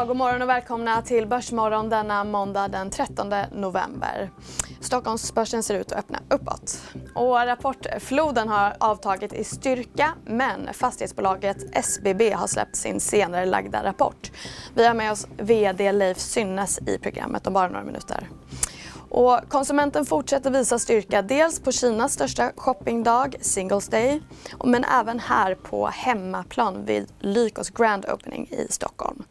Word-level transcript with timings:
Ja, 0.00 0.06
god 0.06 0.16
morgon 0.16 0.42
och 0.42 0.48
välkomna 0.48 1.02
till 1.02 1.26
Börsmorgon 1.26 1.88
denna 1.88 2.24
måndag 2.24 2.68
den 2.68 2.90
13 2.90 3.32
november. 3.52 4.30
Stockholmsbörsen 4.80 5.62
ser 5.62 5.74
ut 5.74 5.92
att 5.92 5.98
öppna 5.98 6.18
uppåt. 6.28 6.82
Och 7.14 7.34
rapportfloden 7.46 8.48
har 8.48 8.76
avtagit 8.80 9.32
i 9.32 9.44
styrka 9.44 10.14
men 10.26 10.74
fastighetsbolaget 10.74 11.56
SBB 11.72 12.30
har 12.30 12.46
släppt 12.46 12.76
sin 12.76 13.00
senare 13.00 13.46
lagda 13.46 13.84
rapport. 13.84 14.30
Vi 14.74 14.86
har 14.86 14.94
med 14.94 15.12
oss 15.12 15.26
VD 15.36 15.92
Leif 15.92 16.18
Synnes 16.18 16.78
i 16.78 16.98
programmet 16.98 17.46
om 17.46 17.52
bara 17.52 17.68
några 17.68 17.84
minuter. 17.84 18.28
Och 19.10 19.40
konsumenten 19.48 20.06
fortsätter 20.06 20.50
visa 20.50 20.78
styrka 20.78 21.22
dels 21.22 21.60
på 21.60 21.72
Kinas 21.72 22.12
största 22.12 22.52
shoppingdag, 22.56 23.36
Singles 23.40 23.88
Day, 23.88 24.22
men 24.64 24.84
även 24.84 25.20
här 25.20 25.54
på 25.54 25.86
hemmaplan 25.86 26.84
vid 26.84 27.12
Lykos 27.20 27.70
Grand 27.70 28.06
Opening 28.06 28.48
i 28.50 28.66
Stockholm. 28.70 29.22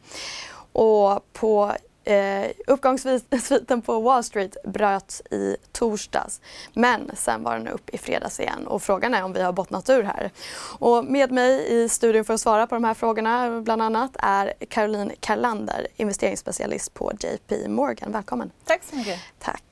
Och 0.80 1.34
på 1.34 1.74
Eh, 2.04 2.52
uppgångssviten 2.68 3.82
på 3.82 4.00
Wall 4.00 4.24
Street 4.24 4.58
bröts 4.64 5.22
i 5.22 5.56
torsdags 5.72 6.42
men 6.74 7.12
sen 7.16 7.44
var 7.44 7.58
den 7.58 7.68
upp 7.68 7.90
i 7.90 7.98
fredags 7.98 8.40
igen 8.40 8.67
och 8.67 8.84
frågan 8.84 9.14
är 9.14 9.23
om 9.23 9.34
vi 9.34 9.42
har 9.42 9.52
bottnat 9.52 9.90
ur 9.90 10.03
här. 10.03 10.31
Och 10.80 11.06
med 11.06 11.31
mig 11.31 11.73
i 11.73 11.90
studion 11.90 12.26
för 12.26 12.34
att 12.34 12.42
svara 12.42 12.68
på 12.68 12.76
de 12.76 12.84
här 12.84 12.94
frågorna 12.94 13.62
bland 13.62 13.81
annat 13.81 14.12
är 14.20 14.53
Caroline 14.70 15.12
Karlander, 15.20 15.88
investeringsspecialist 15.95 16.94
på 16.94 17.12
JP 17.20 17.68
Morgan. 17.68 18.12
Välkommen! 18.12 18.52
Tack 18.66 18.84
så 18.90 18.96
mycket! 18.96 19.20
Tack! 19.40 19.64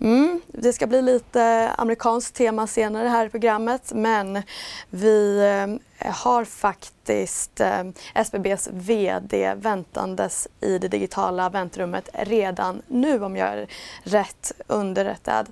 Mm, 0.00 0.40
det 0.46 0.72
ska 0.72 0.86
bli 0.86 1.02
lite 1.02 1.70
amerikanskt 1.78 2.36
tema 2.36 2.66
senare 2.66 3.08
här 3.08 3.26
i 3.26 3.28
programmet 3.28 3.92
men 3.94 4.42
vi 4.90 5.38
eh, 5.38 5.76
Eh, 5.98 6.12
har 6.12 6.44
faktiskt 6.44 7.60
eh, 7.60 7.84
SBBs 8.14 8.68
VD 8.72 9.54
väntandes 9.54 10.48
i 10.60 10.78
det 10.78 10.88
digitala 10.88 11.50
väntrummet 11.50 12.08
redan 12.12 12.82
nu 12.86 13.24
om 13.24 13.36
jag 13.36 13.48
är 13.48 13.66
rätt 14.02 14.52
underrättad. 14.66 15.46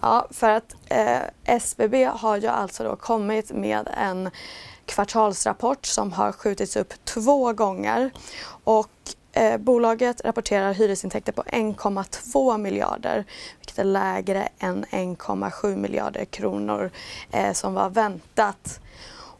Ja, 0.00 0.26
för 0.30 0.50
att 0.50 0.76
eh, 0.86 1.20
SBB 1.44 2.04
har 2.04 2.36
ju 2.36 2.48
alltså 2.48 2.84
då 2.84 2.96
kommit 2.96 3.52
med 3.52 3.88
en 3.96 4.30
kvartalsrapport 4.86 5.86
som 5.86 6.12
har 6.12 6.32
skjutits 6.32 6.76
upp 6.76 7.04
två 7.04 7.52
gånger 7.52 8.10
och 8.64 8.90
Eh, 9.32 9.56
bolaget 9.56 10.20
rapporterar 10.24 10.74
hyresintäkter 10.74 11.32
på 11.32 11.42
1,2 11.42 12.58
miljarder 12.58 13.24
vilket 13.58 13.78
är 13.78 13.84
lägre 13.84 14.48
än 14.58 14.84
1,7 14.84 15.76
miljarder 15.76 16.24
kronor 16.24 16.90
eh, 17.30 17.52
som 17.52 17.74
var 17.74 17.90
väntat. 17.90 18.80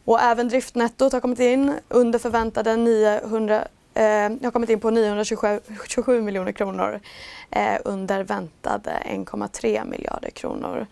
Och 0.09 0.21
även 0.21 0.47
driftnettot 0.47 1.13
har 1.13 1.19
kommit 1.19 1.39
in 1.39 1.73
under 1.87 2.19
förväntade 2.19 2.75
900 2.75 3.67
eh, 3.93 4.03
har 4.03 4.51
kommit 4.51 4.69
in 4.69 4.79
på 4.79 4.89
927 4.89 6.21
miljoner 6.21 6.51
kronor 6.51 6.99
eh, 7.51 7.77
under 7.85 8.23
väntade 8.23 9.03
1,3 9.05 9.85
miljarder 9.85 10.29
kronor. 10.29 10.87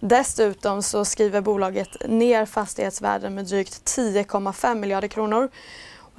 Dessutom 0.00 0.82
så 0.82 1.04
skriver 1.04 1.40
bolaget 1.40 2.08
ner 2.08 2.46
fastighetsvärden 2.46 3.34
med 3.34 3.44
drygt 3.44 3.96
10,5 3.96 4.74
miljarder 4.74 5.08
kronor 5.08 5.48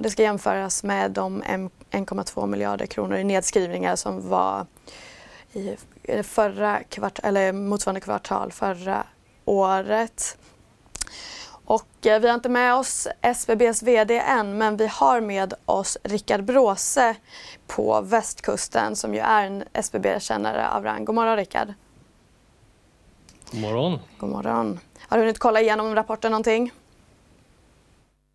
det 0.02 0.10
ska 0.10 0.22
jämföras 0.22 0.84
med 0.84 1.10
de 1.10 1.42
1,2 1.42 2.46
miljarder 2.46 2.86
kronor 2.86 3.16
i 3.16 3.24
nedskrivningar 3.24 3.96
som 3.96 4.28
var 4.28 4.66
i 5.52 5.76
förra 6.22 6.82
kvart 6.82 7.18
eller 7.22 7.52
motsvarande 7.52 8.00
kvartal 8.00 8.52
förra 8.52 9.06
året. 9.44 10.36
Och 11.70 12.06
eh, 12.06 12.20
vi 12.20 12.28
har 12.28 12.34
inte 12.34 12.48
med 12.48 12.74
oss 12.74 13.08
SBBs 13.22 13.82
VD 13.82 14.18
än 14.18 14.58
men 14.58 14.76
vi 14.76 14.86
har 14.86 15.20
med 15.20 15.54
oss 15.64 15.98
Rickard 16.04 16.44
Bråse 16.44 17.16
på 17.66 18.00
västkusten 18.02 18.96
som 18.96 19.14
ju 19.14 19.20
är 19.20 19.46
en 19.46 19.64
SBB-kännare 19.72 20.68
av 20.70 20.84
rang. 20.84 21.04
God 21.04 21.14
morgon 21.14 21.36
Rickard. 21.36 21.68
God 23.52 23.60
morgon. 23.60 23.98
God 24.18 24.30
morgon. 24.30 24.78
Har 25.08 25.16
du 25.16 25.22
hunnit 25.22 25.38
kolla 25.38 25.60
igenom 25.60 25.94
rapporten 25.94 26.30
någonting? 26.30 26.70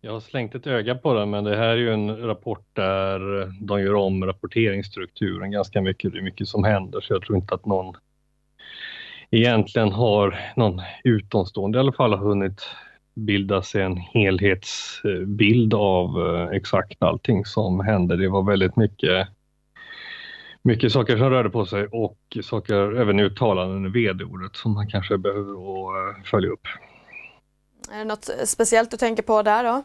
Jag 0.00 0.12
har 0.12 0.20
slängt 0.20 0.54
ett 0.54 0.66
öga 0.66 0.94
på 0.94 1.14
den, 1.14 1.30
men 1.30 1.44
det 1.44 1.56
här 1.56 1.68
är 1.68 1.76
ju 1.76 1.92
en 1.92 2.16
rapport 2.26 2.66
där 2.72 3.20
de 3.66 3.80
gör 3.80 3.94
om 3.94 4.24
rapporteringsstrukturen 4.24 5.50
ganska 5.50 5.80
mycket. 5.80 6.12
Det 6.12 6.18
är 6.18 6.22
mycket 6.22 6.48
som 6.48 6.64
händer, 6.64 7.00
så 7.00 7.12
jag 7.12 7.22
tror 7.22 7.38
inte 7.38 7.54
att 7.54 7.66
någon 7.66 7.96
egentligen 9.30 9.92
har 9.92 10.52
någon 10.56 10.82
utomstående 11.04 11.78
i 11.78 11.80
alla 11.80 11.92
fall 11.92 12.10
har 12.10 12.18
hunnit 12.18 12.62
bilda 13.16 13.62
sig 13.62 13.82
en 13.82 13.96
helhetsbild 13.96 15.74
av 15.74 16.26
eh, 16.26 16.56
exakt 16.56 17.02
allting 17.02 17.44
som 17.44 17.80
händer. 17.80 18.16
Det 18.16 18.28
var 18.28 18.42
väldigt 18.42 18.76
mycket 18.76 19.28
mycket 20.62 20.92
saker 20.92 21.16
som 21.16 21.30
rörde 21.30 21.50
på 21.50 21.66
sig 21.66 21.86
och 21.86 22.18
saker, 22.42 23.00
även 23.00 23.20
uttalanden 23.20 23.86
i 23.86 23.88
vd-ordet 23.88 24.56
som 24.56 24.72
man 24.72 24.86
kanske 24.86 25.18
behöver 25.18 25.52
eh, 25.52 26.22
följa 26.24 26.50
upp. 26.50 26.66
Är 27.92 27.98
det 27.98 28.04
något 28.04 28.30
speciellt 28.44 28.90
du 28.90 28.96
tänker 28.96 29.22
på 29.22 29.42
där 29.42 29.64
då? 29.64 29.82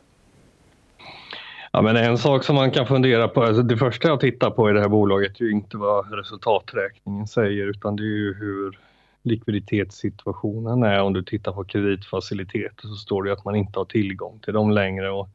Ja, 1.72 1.82
men 1.82 1.96
en 1.96 2.18
sak 2.18 2.44
som 2.44 2.56
man 2.56 2.72
kan 2.72 2.88
fundera 2.88 3.28
på, 3.28 3.44
alltså 3.44 3.62
det 3.62 3.78
första 3.78 4.08
jag 4.08 4.20
tittar 4.20 4.50
på 4.50 4.70
i 4.70 4.74
det 4.74 4.82
här 4.82 4.88
bolaget 4.88 5.42
är 5.42 5.46
ju 5.46 5.52
inte 5.52 5.78
vad 5.78 6.14
resultaträkningen 6.14 7.28
säger 7.28 7.68
utan 7.68 7.96
det 7.96 8.04
är 8.04 8.18
ju 8.18 8.34
hur 8.34 8.80
likviditetssituationen 9.24 10.84
är. 10.84 11.02
Om 11.02 11.14
du 11.14 11.24
tittar 11.24 11.52
på 11.52 11.64
kreditfaciliteter 11.64 12.88
så 12.88 12.96
står 12.96 13.24
det 13.24 13.34
att 13.34 13.46
man 13.46 13.56
inte 13.56 13.80
har 13.80 13.86
tillgång 13.86 14.40
till 14.40 14.54
dem 14.54 14.72
längre. 14.72 15.12
Och 15.12 15.30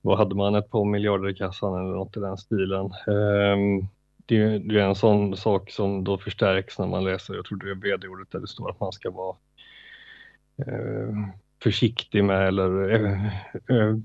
vad 0.00 0.18
hade 0.18 0.34
man, 0.34 0.54
ett 0.54 0.70
par 0.70 0.84
miljarder 0.84 1.28
i 1.28 1.34
kassan 1.34 1.80
eller 1.80 1.94
något 1.94 2.16
i 2.16 2.20
den 2.20 2.36
stilen. 2.36 2.86
Ehm, 2.86 3.86
det 4.26 4.36
är, 4.36 4.76
en 4.76 4.94
sån 4.94 5.36
sak 5.36 5.70
som 5.70 6.04
då 6.04 6.18
förstärks 6.18 6.78
när 6.78 6.86
man 6.86 7.04
läser, 7.04 7.34
jag 7.34 7.44
tror 7.44 7.58
det 7.58 7.70
är 7.70 7.74
vd-ordet 7.74 8.30
där 8.30 8.40
det 8.40 8.46
står 8.46 8.70
att 8.70 8.80
man 8.80 8.92
ska 8.92 9.10
vara 9.10 9.36
ehm, 10.66 11.24
försiktig 11.62 12.24
med 12.24 12.48
eller 12.48 12.90
eh, 12.90 13.26
eh, 13.68 13.96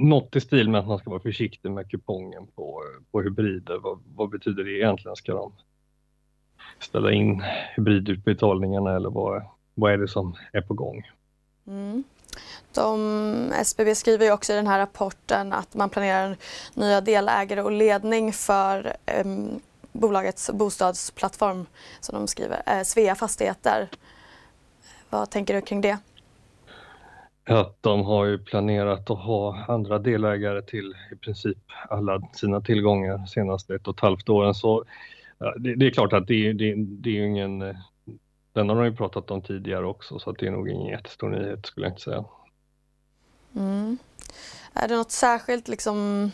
något 0.00 0.36
i 0.36 0.40
stil 0.40 0.70
med 0.70 0.80
att 0.80 0.86
man 0.86 0.98
ska 0.98 1.10
vara 1.10 1.20
försiktig 1.20 1.70
med 1.70 1.90
kupongen 1.90 2.46
på, 2.54 2.82
på 3.12 3.22
hybrider. 3.22 3.78
Vad, 3.78 3.98
vad 4.14 4.30
betyder 4.30 4.64
det 4.64 4.78
egentligen? 4.78 5.16
Ska 5.16 5.34
de 5.34 5.52
ställa 6.78 7.12
in 7.12 7.44
hybridutbetalningarna 7.76 8.96
eller 8.96 9.10
vad, 9.10 9.42
vad 9.74 9.92
är 9.92 9.98
det 9.98 10.08
som 10.08 10.36
är 10.52 10.60
på 10.60 10.74
gång? 10.74 11.10
Mm. 11.66 12.04
De, 12.74 13.52
SBB 13.60 13.94
skriver 13.94 14.26
ju 14.26 14.32
också 14.32 14.52
i 14.52 14.56
den 14.56 14.66
här 14.66 14.78
rapporten 14.78 15.52
att 15.52 15.74
man 15.74 15.90
planerar 15.90 16.36
nya 16.74 17.00
delägare 17.00 17.62
och 17.62 17.72
ledning 17.72 18.32
för 18.32 18.96
eh, 19.06 19.24
bolagets 19.92 20.50
bostadsplattform 20.50 21.66
som 22.00 22.14
de 22.14 22.26
skriver, 22.26 22.62
eh, 22.66 22.82
Svea 22.82 23.14
Fastigheter. 23.14 23.88
Vad 25.10 25.30
tänker 25.30 25.54
du 25.54 25.60
kring 25.60 25.80
det? 25.80 25.98
att 27.46 27.82
de 27.82 28.04
har 28.04 28.24
ju 28.24 28.38
planerat 28.38 29.10
att 29.10 29.18
ha 29.18 29.64
andra 29.68 29.98
delägare 29.98 30.62
till 30.62 30.94
i 31.12 31.16
princip 31.16 31.58
alla 31.88 32.22
sina 32.32 32.60
tillgångar 32.60 33.26
senaste 33.26 33.74
ett 33.74 33.88
och 33.88 33.94
ett 33.94 34.00
halvt 34.00 34.28
åren. 34.28 34.54
Så 34.54 34.84
det, 35.38 35.74
det 35.74 35.86
är 35.86 35.90
klart 35.90 36.12
att 36.12 36.26
det, 36.26 36.52
det, 36.52 36.74
det 36.76 37.10
är 37.10 37.14
ju 37.14 37.26
ingen, 37.26 37.58
den 38.52 38.68
har 38.68 38.76
de 38.76 38.84
ju 38.84 38.96
pratat 38.96 39.30
om 39.30 39.42
tidigare 39.42 39.86
också 39.86 40.18
så 40.18 40.32
det 40.32 40.46
är 40.46 40.50
nog 40.50 40.68
ingen 40.68 40.86
jättestor 40.86 41.30
nyhet 41.30 41.66
skulle 41.66 41.86
jag 41.86 41.92
inte 41.92 42.02
säga. 42.02 42.24
Mm. 43.56 43.98
Är 44.72 44.88
det 44.88 44.96
något 44.96 45.10
särskilt, 45.10 45.68
liksom, 45.68 46.30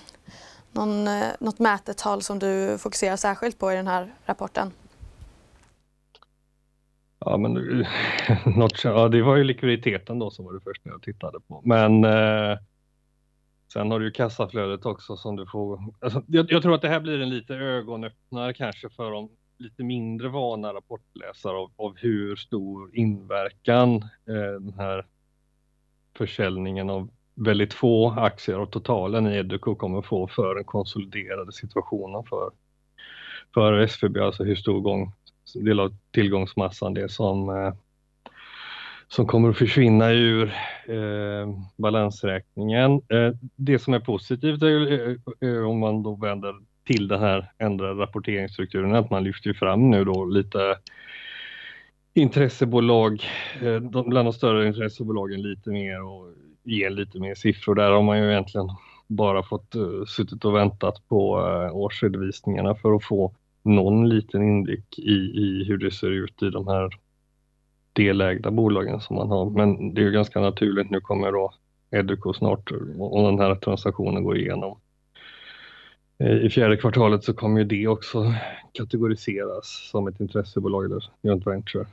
någon, 0.72 1.08
eh, 1.08 1.28
något 1.40 1.58
mätetal 1.58 2.22
som 2.22 2.38
du 2.38 2.78
fokuserar 2.78 3.16
särskilt 3.16 3.58
på 3.58 3.72
i 3.72 3.76
den 3.76 3.86
här 3.86 4.14
rapporten? 4.24 4.72
Ja, 7.18 7.36
men 7.36 7.52
något, 8.56 8.84
ja, 8.84 9.08
det 9.08 9.22
var 9.22 9.36
ju 9.36 9.44
likviditeten 9.44 10.18
då 10.18 10.30
som 10.30 10.44
var 10.44 10.52
det 10.52 10.60
första 10.60 10.88
jag 10.88 11.02
tittade 11.02 11.40
på. 11.40 11.62
Men 11.64 12.04
eh, 12.04 12.58
sen 13.72 13.90
har 13.90 13.98
du 14.00 14.06
ju 14.06 14.10
kassaflödet 14.10 14.86
också 14.86 15.16
som 15.16 15.36
du 15.36 15.46
får. 15.46 15.80
Alltså, 16.00 16.22
jag, 16.26 16.52
jag, 16.52 16.62
tror 16.62 16.74
att 16.74 16.82
det 16.82 16.88
här 16.88 17.00
blir 17.00 17.20
en 17.20 17.30
lite 17.30 17.54
ögonöppnare 17.54 18.54
kanske 18.54 18.90
för 18.90 19.10
de 19.10 19.30
lite 19.58 19.82
mindre 19.82 20.28
vana 20.28 20.74
rapportläsare 20.74 21.56
av, 21.56 21.70
av 21.76 21.96
hur 21.96 22.36
stor 22.36 22.96
inverkan 22.96 23.94
eh, 24.28 24.60
den 24.60 24.74
här 24.78 25.06
försäljningen 26.16 26.90
av 26.90 27.08
väldigt 27.34 27.74
få 27.74 28.10
aktier 28.10 28.58
och 28.58 28.70
totalen 28.70 29.26
i 29.26 29.36
Educo 29.36 29.74
kommer 29.74 30.02
få 30.02 30.28
för 30.28 30.54
den 30.54 30.64
konsoliderade 30.64 31.52
situationen 31.52 32.24
för 32.24 32.50
för 33.54 33.80
SVB, 33.80 34.16
alltså 34.16 34.44
hur 34.44 34.54
stor 34.54 34.80
gång, 34.80 35.12
del 35.54 35.80
av 35.80 35.96
tillgångsmassan 36.10 36.94
det 36.94 37.02
är 37.02 37.08
som, 37.08 37.48
eh, 37.48 37.72
som 39.12 39.26
kommer 39.26 39.50
att 39.50 39.58
försvinna 39.58 40.10
ur 40.10 40.54
eh, 40.88 41.48
balansräkningen. 41.76 42.92
Eh, 42.92 43.34
det 43.56 43.78
som 43.78 43.94
är 43.94 44.00
positivt 44.00 44.62
är, 44.62 44.92
är 44.92 45.16
eh, 45.40 45.48
eh, 45.50 45.68
om 45.68 45.78
man 45.78 46.02
då 46.02 46.14
vänder 46.14 46.54
till 46.84 47.08
den 47.08 47.20
här 47.20 47.52
ändrade 47.58 48.02
rapporteringsstrukturen, 48.02 48.94
att 48.94 49.10
man 49.10 49.24
lyfter 49.24 49.52
fram 49.52 49.90
nu 49.90 50.04
då 50.04 50.24
lite 50.24 50.76
intressebolag, 52.14 53.22
eh, 53.62 53.78
bland 53.80 54.26
de 54.26 54.32
större 54.32 54.66
intressebolagen 54.66 55.42
lite 55.42 55.70
mer 55.70 56.02
och 56.02 56.32
ger 56.64 56.90
lite 56.90 57.20
mer 57.20 57.34
siffror. 57.34 57.74
Där 57.74 57.90
har 57.90 58.02
man 58.02 58.18
ju 58.18 58.30
egentligen 58.30 58.68
bara 59.06 59.42
fått 59.42 59.76
uh, 59.76 60.04
suttit 60.04 60.44
och 60.44 60.54
väntat 60.54 61.08
på 61.08 61.38
uh, 61.38 61.76
årsredovisningarna 61.76 62.74
för 62.74 62.94
att 62.94 63.04
få 63.04 63.34
någon 63.62 64.08
liten 64.08 64.42
inblick 64.42 64.98
i, 64.98 65.12
i 65.14 65.64
hur 65.68 65.78
det 65.78 65.90
ser 65.90 66.10
ut 66.10 66.42
i 66.42 66.50
de 66.50 66.68
här 66.68 66.90
delägda 68.04 68.50
bolagen 68.50 69.00
som 69.00 69.16
man 69.16 69.28
har. 69.28 69.50
Men 69.50 69.94
det 69.94 70.00
är 70.00 70.04
ju 70.04 70.12
ganska 70.12 70.40
naturligt. 70.40 70.90
Nu 70.90 71.00
kommer 71.00 71.32
då 71.32 71.52
Educo 71.90 72.32
snart 72.32 72.70
och 72.98 73.22
den 73.22 73.38
här 73.38 73.54
transaktionen 73.54 74.24
går 74.24 74.38
igenom. 74.38 74.80
Eh, 76.18 76.36
I 76.36 76.50
fjärde 76.50 76.76
kvartalet 76.76 77.24
så 77.24 77.34
kommer 77.34 77.60
ju 77.60 77.66
det 77.66 77.86
också 77.86 78.34
kategoriseras 78.72 79.88
som 79.90 80.08
ett 80.08 80.20
intressebolag 80.20 80.84
eller 80.84 81.04
joint 81.22 81.46
venture 81.46 81.86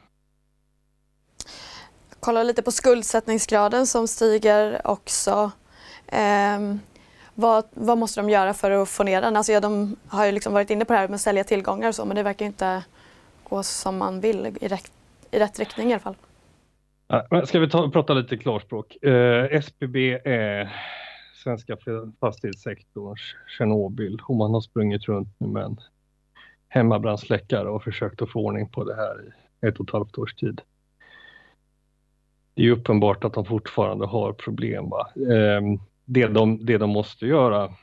kollar 2.20 2.44
lite 2.44 2.62
på 2.62 2.72
skuldsättningsgraden 2.72 3.88
som 3.88 4.08
stiger 4.08 4.82
också. 4.88 5.52
Eh, 6.08 6.76
vad, 7.34 7.66
vad, 7.74 7.98
måste 7.98 8.20
de 8.20 8.30
göra 8.30 8.54
för 8.54 8.72
att 8.72 8.90
få 8.90 9.04
ner 9.04 9.22
den? 9.22 9.36
Alltså, 9.36 9.52
ja, 9.52 9.60
de 9.60 9.96
har 10.08 10.26
ju 10.26 10.32
liksom 10.32 10.54
varit 10.54 10.70
inne 10.70 10.86
på 10.86 10.94
det 10.94 11.00
här 11.00 11.08
med 11.08 11.16
att 11.16 11.22
sälja 11.22 11.44
tillgångar 11.44 11.88
och 11.88 11.96
så 11.96 12.06
men 12.06 12.16
det 12.16 12.24
verkar 12.24 12.46
inte 12.46 12.84
gå 13.44 13.64
som 13.64 13.98
man 13.98 14.20
vill 14.20 14.58
i 14.62 14.68
rätt, 14.68 14.92
i 15.32 15.40
rätt 15.40 15.60
riktning 15.60 15.90
i 15.90 15.94
alla 15.94 16.00
fall. 16.00 16.16
Ska 17.46 17.60
vi 17.60 17.70
ta, 17.70 17.92
prata 17.92 18.14
lite 18.14 18.38
klarspråk? 18.38 19.04
Eh, 19.04 19.44
SBB 19.52 20.20
är 20.26 20.76
svenska 21.44 21.78
fastighetssektorns 22.20 23.36
Tjernobyl 23.58 24.22
och 24.24 24.36
man 24.36 24.54
har 24.54 24.62
sprungit 24.62 25.08
runt 25.08 25.40
med 25.40 25.64
en 25.64 25.78
hemmabrandsläckare 26.68 27.70
och 27.70 27.84
försökt 27.84 28.22
att 28.22 28.32
få 28.32 28.40
ordning 28.40 28.70
på 28.70 28.84
det 28.84 28.96
här 28.96 29.24
i 29.26 29.68
ett 29.68 29.80
och 29.80 29.88
ett 29.88 29.94
halvt 29.94 30.18
års 30.18 30.36
tid 30.36 30.62
det 32.58 32.68
är 32.68 32.72
uppenbart 32.72 33.24
att 33.24 33.34
de 33.34 33.46
fortfarande 33.46 34.06
har 34.06 34.34
problem. 34.34 34.90
Va? 34.90 35.10
Eh, 35.16 35.62
det, 36.06 36.28
de, 36.28 36.66
det 36.66 36.78
de 36.78 36.90
måste 36.90 37.26
göra 37.26 37.74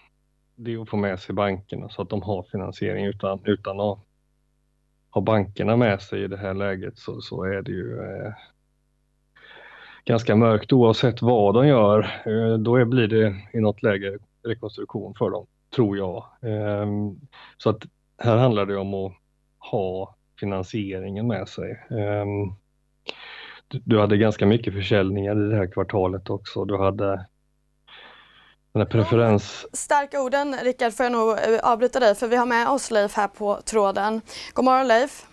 det 0.56 0.72
är 0.72 0.82
att 0.82 0.88
få 0.88 0.96
med 0.96 1.20
sig 1.20 1.34
bankerna 1.34 1.88
så 1.88 2.02
att 2.02 2.08
de 2.08 2.22
har 2.22 2.42
finansiering 2.42 3.04
utan, 3.04 3.40
utan 3.44 3.80
att 3.80 3.98
har 5.14 5.20
bankerna 5.20 5.76
med 5.76 6.02
sig 6.02 6.22
i 6.22 6.28
det 6.28 6.36
här 6.36 6.54
läget 6.54 6.98
så, 6.98 7.20
så 7.20 7.44
är 7.44 7.62
det 7.62 7.70
ju 7.70 7.98
eh, 7.98 8.32
ganska 10.04 10.36
mörkt 10.36 10.72
oavsett 10.72 11.22
vad 11.22 11.54
de 11.54 11.66
gör. 11.66 12.22
Eh, 12.26 12.58
då 12.58 12.76
är, 12.76 12.84
blir 12.84 13.08
det 13.08 13.36
i 13.52 13.60
något 13.60 13.82
läge 13.82 14.18
rekonstruktion 14.42 15.14
för 15.18 15.30
dem, 15.30 15.46
tror 15.74 15.96
jag. 15.96 16.24
Eh, 16.42 16.86
så 17.56 17.70
att 17.70 17.82
här 18.18 18.36
handlar 18.36 18.66
det 18.66 18.76
om 18.76 18.94
att 18.94 19.12
ha 19.58 20.16
finansieringen 20.40 21.26
med 21.26 21.48
sig. 21.48 21.70
Eh, 21.90 22.26
du 23.70 24.00
hade 24.00 24.16
ganska 24.16 24.46
mycket 24.46 24.74
försäljningar 24.74 25.46
i 25.46 25.50
det 25.50 25.56
här 25.56 25.72
kvartalet 25.72 26.30
också. 26.30 26.64
Du 26.64 26.78
hade 26.78 27.26
den 28.74 28.80
här 28.80 28.86
preferens... 28.86 29.66
Starka 29.72 30.22
orden, 30.22 30.54
Rickard, 30.62 30.92
får 30.92 31.04
jag 31.04 31.12
nog 31.12 31.30
eh, 31.30 31.72
avbryta 31.72 32.00
dig 32.00 32.14
för 32.14 32.28
vi 32.28 32.36
har 32.36 32.46
med 32.46 32.68
oss 32.68 32.90
Leif 32.90 33.16
här 33.16 33.28
på 33.28 33.58
tråden. 33.64 34.20
God 34.54 34.64
morgon 34.64 34.88
Leif. 34.88 35.26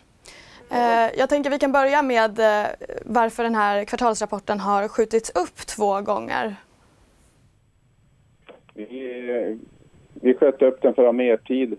Eh, 0.72 1.20
jag 1.20 1.30
tänker 1.30 1.50
vi 1.50 1.60
kan 1.60 1.72
börja 1.72 2.02
med 2.02 2.40
eh, 2.40 2.68
varför 3.06 3.44
den 3.44 3.56
här 3.56 3.86
kvartalsrapporten 3.86 4.60
har 4.60 4.88
skjutits 4.88 5.30
upp 5.30 5.56
två 5.56 6.02
gånger. 6.02 6.56
Vi, 8.74 9.60
vi 10.14 10.34
sköt 10.34 10.62
upp 10.62 10.82
den 10.82 10.94
för 10.94 11.02
att 11.02 11.08
ha 11.08 11.14
mer 11.14 11.38
tid 11.38 11.78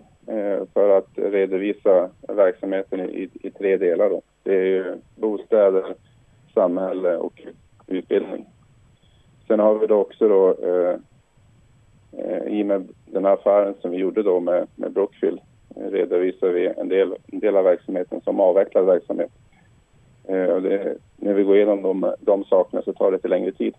för 0.73 0.97
att 0.97 1.09
redovisa 1.15 2.09
verksamheten 2.27 2.99
i, 2.99 3.29
i 3.33 3.51
tre 3.51 3.77
delar. 3.77 4.09
Då. 4.09 4.21
Det 4.43 4.77
är 4.77 4.97
bostäder, 5.15 5.95
samhälle 6.53 7.17
och 7.17 7.41
utbildning. 7.87 8.45
Sen 9.47 9.59
har 9.59 9.79
vi 9.79 9.87
då 9.87 9.95
också 9.95 10.27
då 10.27 10.55
eh, 12.17 12.59
i 12.59 12.61
och 12.61 12.65
med 12.65 12.87
den 13.05 13.25
här 13.25 13.33
affären 13.33 13.73
som 13.81 13.91
vi 13.91 13.97
gjorde 13.97 14.23
då 14.23 14.39
med, 14.39 14.67
med 14.75 14.91
Brookfield 14.91 15.39
eh, 15.75 15.91
redovisar 15.91 16.47
vi 16.47 16.67
en 16.67 16.89
del, 16.89 17.15
en 17.31 17.39
del 17.39 17.55
av 17.55 17.63
verksamheten 17.63 18.21
som 18.21 18.39
avvecklad 18.39 18.85
verksamhet. 18.85 19.31
Eh, 20.27 20.43
och 20.43 20.61
det, 20.61 20.97
när 21.15 21.33
vi 21.33 21.43
går 21.43 21.55
igenom 21.55 21.81
de, 21.81 22.13
de 22.19 22.43
sakerna 22.43 22.81
så 22.81 22.93
tar 22.93 23.11
det 23.11 23.17
lite 23.17 23.27
längre 23.27 23.51
tid. 23.51 23.75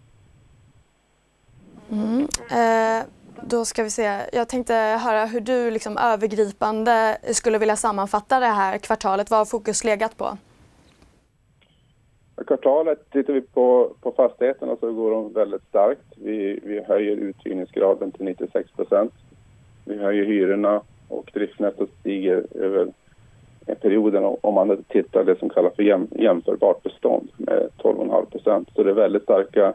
Mm. 1.91 2.29
Eh, 2.51 3.05
då 3.43 3.65
ska 3.65 3.83
vi 3.83 3.91
se. 3.91 4.21
Jag 4.33 4.49
tänkte 4.49 4.75
höra 4.75 5.25
hur 5.25 5.41
du 5.41 5.71
liksom 5.71 5.99
övergripande 5.99 7.19
skulle 7.33 7.59
vilja 7.59 7.77
sammanfatta 7.77 8.41
det 8.41 8.47
här 8.47 8.79
kvartalet. 8.79 9.31
Vad 9.31 9.41
har 9.41 9.45
fokus 9.45 9.85
legat 9.85 10.17
på? 10.17 10.39
Kvartalet 12.47 13.11
tittar 13.11 13.33
vi 13.33 13.41
på, 13.41 13.93
på 14.01 14.13
fastigheterna 14.13 14.77
så 14.81 14.93
går 14.93 15.11
de 15.11 15.33
väldigt 15.33 15.63
starkt. 15.69 16.07
Vi, 16.17 16.61
vi 16.63 16.81
höjer 16.81 17.17
uthyrningsgraden 17.17 18.13
till 18.13 18.25
96 18.25 18.71
procent. 18.71 19.13
Vi 19.85 19.97
höjer 19.97 20.25
hyrorna 20.25 20.81
och 21.09 21.31
driftnettot 21.35 21.91
stiger 22.01 22.47
över 22.55 22.93
perioden 23.81 24.37
om 24.41 24.55
man 24.55 24.85
tittar 24.89 25.25
det 25.25 25.39
som 25.39 25.51
kallas 25.51 25.75
för 25.75 25.83
jäm, 25.83 26.09
jämförbart 26.11 26.83
bestånd 26.83 27.29
med 27.37 27.69
12,5 27.79 28.25
procent. 28.25 28.69
Så 28.75 28.83
det 28.83 28.91
är 28.91 28.95
väldigt 28.95 29.23
starka 29.23 29.75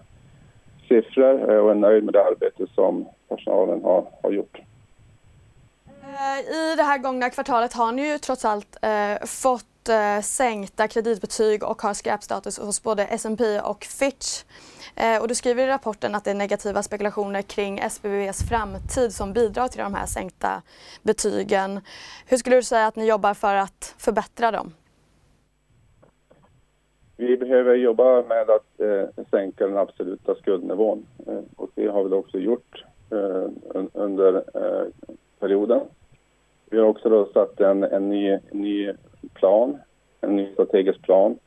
siffror 0.87 1.51
eh, 1.51 1.57
och 1.57 1.71
är 1.71 1.75
nöjd 1.75 2.03
med 2.03 2.13
det 2.13 2.23
arbete 2.23 2.73
som 2.75 3.05
personalen 3.27 3.83
har, 3.83 4.05
har 4.23 4.31
gjort. 4.31 4.59
Eh, 6.03 6.55
I 6.55 6.75
det 6.77 6.83
här 6.83 6.97
gångna 6.97 7.29
kvartalet 7.29 7.73
har 7.73 7.91
ni 7.91 8.11
ju 8.11 8.17
trots 8.17 8.45
allt 8.45 8.77
eh, 8.81 9.25
fått 9.25 9.68
eh, 9.89 10.21
sänkta 10.21 10.87
kreditbetyg 10.87 11.63
och 11.63 11.81
har 11.81 11.93
skräpstatus 11.93 12.59
hos 12.59 12.83
både 12.83 13.03
S&P 13.03 13.59
och 13.59 13.83
Fitch. 13.83 14.43
Eh, 14.95 15.21
och 15.21 15.27
du 15.27 15.35
skriver 15.35 15.63
i 15.63 15.67
rapporten 15.67 16.15
att 16.15 16.23
det 16.23 16.31
är 16.31 16.35
negativa 16.35 16.83
spekulationer 16.83 17.41
kring 17.41 17.79
SBBs 17.79 18.49
framtid 18.49 19.13
som 19.13 19.33
bidrar 19.33 19.67
till 19.67 19.79
de 19.79 19.93
här 19.93 20.05
sänkta 20.05 20.61
betygen. 21.03 21.81
Hur 22.25 22.37
skulle 22.37 22.55
du 22.55 22.63
säga 22.63 22.87
att 22.87 22.95
ni 22.95 23.05
jobbar 23.05 23.33
för 23.33 23.55
att 23.55 23.95
förbättra 23.97 24.51
dem? 24.51 24.73
Vi 27.17 27.37
behöver 27.37 27.75
jobba 27.75 28.23
med 28.23 28.49
att 28.49 28.79
eh, 28.79 29.25
sänka 29.31 29.67
den 29.67 29.77
absoluta 29.77 30.35
skuldnivån 30.35 31.05
eh, 31.27 31.39
och 31.55 31.69
det 31.75 31.87
har 31.87 32.03
vi 32.03 32.15
också 32.15 32.37
gjort 32.37 32.85
eh, 33.11 33.47
under 33.93 34.35
eh, 34.35 34.87
perioden. 35.39 35.81
Vi 36.69 36.77
har 36.77 36.85
också 36.85 37.09
då 37.09 37.25
satt 37.33 37.59
en, 37.59 37.83
en, 37.83 38.09
ny, 38.09 38.29
en 38.29 38.41
ny 38.51 38.93
plan, 39.33 39.77
en 40.21 40.35
ny 40.35 40.53
strategisk 40.53 41.01
plan. 41.01 41.39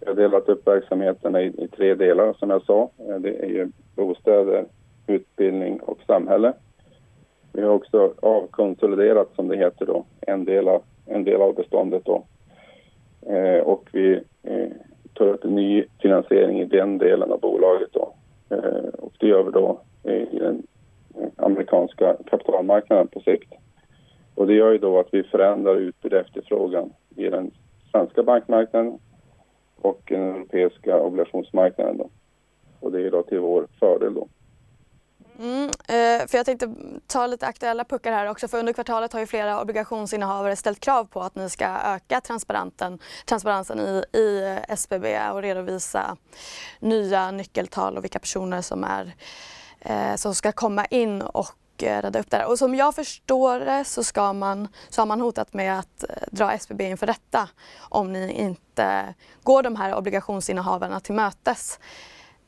Vi 0.00 0.06
har 0.06 0.14
delat 0.14 0.48
upp 0.48 0.66
verksamheterna 0.66 1.42
i, 1.42 1.46
i, 1.46 1.68
tre 1.68 1.94
delar 1.94 2.32
som 2.32 2.50
jag 2.50 2.62
sa. 2.62 2.90
Eh, 3.08 3.16
det 3.16 3.44
är 3.44 3.48
ju 3.48 3.68
bostäder, 3.94 4.64
utbildning 5.06 5.80
och 5.80 5.98
samhälle. 6.06 6.52
Vi 7.52 7.62
har 7.62 7.70
också 7.70 8.14
avkonsoliderat 8.22 9.28
som 9.34 9.48
det 9.48 9.56
heter 9.56 9.86
då, 9.86 10.04
en 10.20 10.44
del 10.44 10.68
av, 10.68 10.82
en 11.06 11.24
del 11.24 11.40
av 11.40 11.54
beståndet 11.54 12.04
då. 12.04 12.24
Eh, 13.26 13.60
och 13.60 13.88
vi 13.92 14.20
eh, 14.42 14.68
tar 15.14 15.26
upp 15.26 15.44
en 15.44 15.54
ny 15.54 15.84
finansiering 16.02 16.60
i 16.60 16.64
den 16.64 16.98
delen 16.98 17.32
av 17.32 17.40
bolaget 17.40 17.88
då. 17.92 18.12
Eh, 18.50 18.88
och 18.98 19.12
det 19.18 19.26
gör 19.26 19.42
vi 19.42 19.50
då 19.50 19.80
i 20.02 20.38
den 20.38 20.66
eh, 21.14 21.28
amerikanska 21.36 22.16
kapitalmarknaden 22.26 23.08
på 23.08 23.20
sikt. 23.20 23.52
Och 24.34 24.46
det 24.46 24.54
gör 24.54 24.72
ju 24.72 24.78
då 24.78 24.98
att 24.98 25.08
vi 25.10 25.22
förändrar 25.22 25.76
utbud 25.76 26.12
och 26.12 26.20
efterfrågan 26.20 26.92
i 27.16 27.30
den 27.30 27.50
svenska 27.90 28.22
bankmarknaden 28.22 28.98
och 29.76 30.00
den 30.08 30.34
europeiska 30.34 31.00
obligationsmarknaden. 31.00 31.96
Då. 31.96 32.10
Och 32.80 32.92
det 32.92 33.06
är 33.06 33.10
då 33.10 33.22
till 33.22 33.40
vår 33.40 33.66
fördel 33.80 34.14
då. 34.14 34.28
Mm, 35.38 35.64
eh, 35.66 36.26
för 36.26 36.36
jag 36.36 36.46
tänkte 36.46 36.74
ta 37.06 37.26
lite 37.26 37.46
aktuella 37.46 37.84
puckar 37.84 38.12
här 38.12 38.26
också 38.26 38.48
för 38.48 38.58
under 38.58 38.72
kvartalet 38.72 39.12
har 39.12 39.20
ju 39.20 39.26
flera 39.26 39.62
obligationsinnehavare 39.62 40.56
ställt 40.56 40.80
krav 40.80 41.04
på 41.04 41.20
att 41.20 41.34
ni 41.34 41.50
ska 41.50 41.66
öka 41.66 42.20
transparensen, 42.20 42.98
transparensen 43.26 43.80
i, 43.80 44.02
i 44.18 44.58
SBB 44.68 45.30
och 45.32 45.42
redovisa 45.42 46.16
nya 46.80 47.30
nyckeltal 47.30 47.96
och 47.96 48.04
vilka 48.04 48.18
personer 48.18 48.60
som, 48.60 48.84
är, 48.84 49.14
eh, 49.80 50.14
som 50.16 50.34
ska 50.34 50.52
komma 50.52 50.84
in 50.84 51.22
och 51.22 51.46
och 51.82 52.02
rädda 52.02 52.20
upp 52.20 52.30
det 52.30 52.36
här. 52.36 52.48
Och 52.48 52.58
som 52.58 52.74
jag 52.74 52.94
förstår 52.94 53.60
det 53.60 53.84
så, 53.84 54.04
ska 54.04 54.32
man, 54.32 54.68
så 54.88 55.00
har 55.00 55.06
man 55.06 55.20
hotat 55.20 55.54
med 55.54 55.78
att 55.78 56.04
eh, 56.08 56.16
dra 56.30 56.52
SBB 56.52 56.84
inför 56.84 57.06
rätta 57.06 57.48
om 57.88 58.12
ni 58.12 58.32
inte 58.32 59.14
går 59.42 59.62
de 59.62 59.76
här 59.76 59.98
obligationsinnehavarna 59.98 61.00
till 61.00 61.14
mötes. 61.14 61.80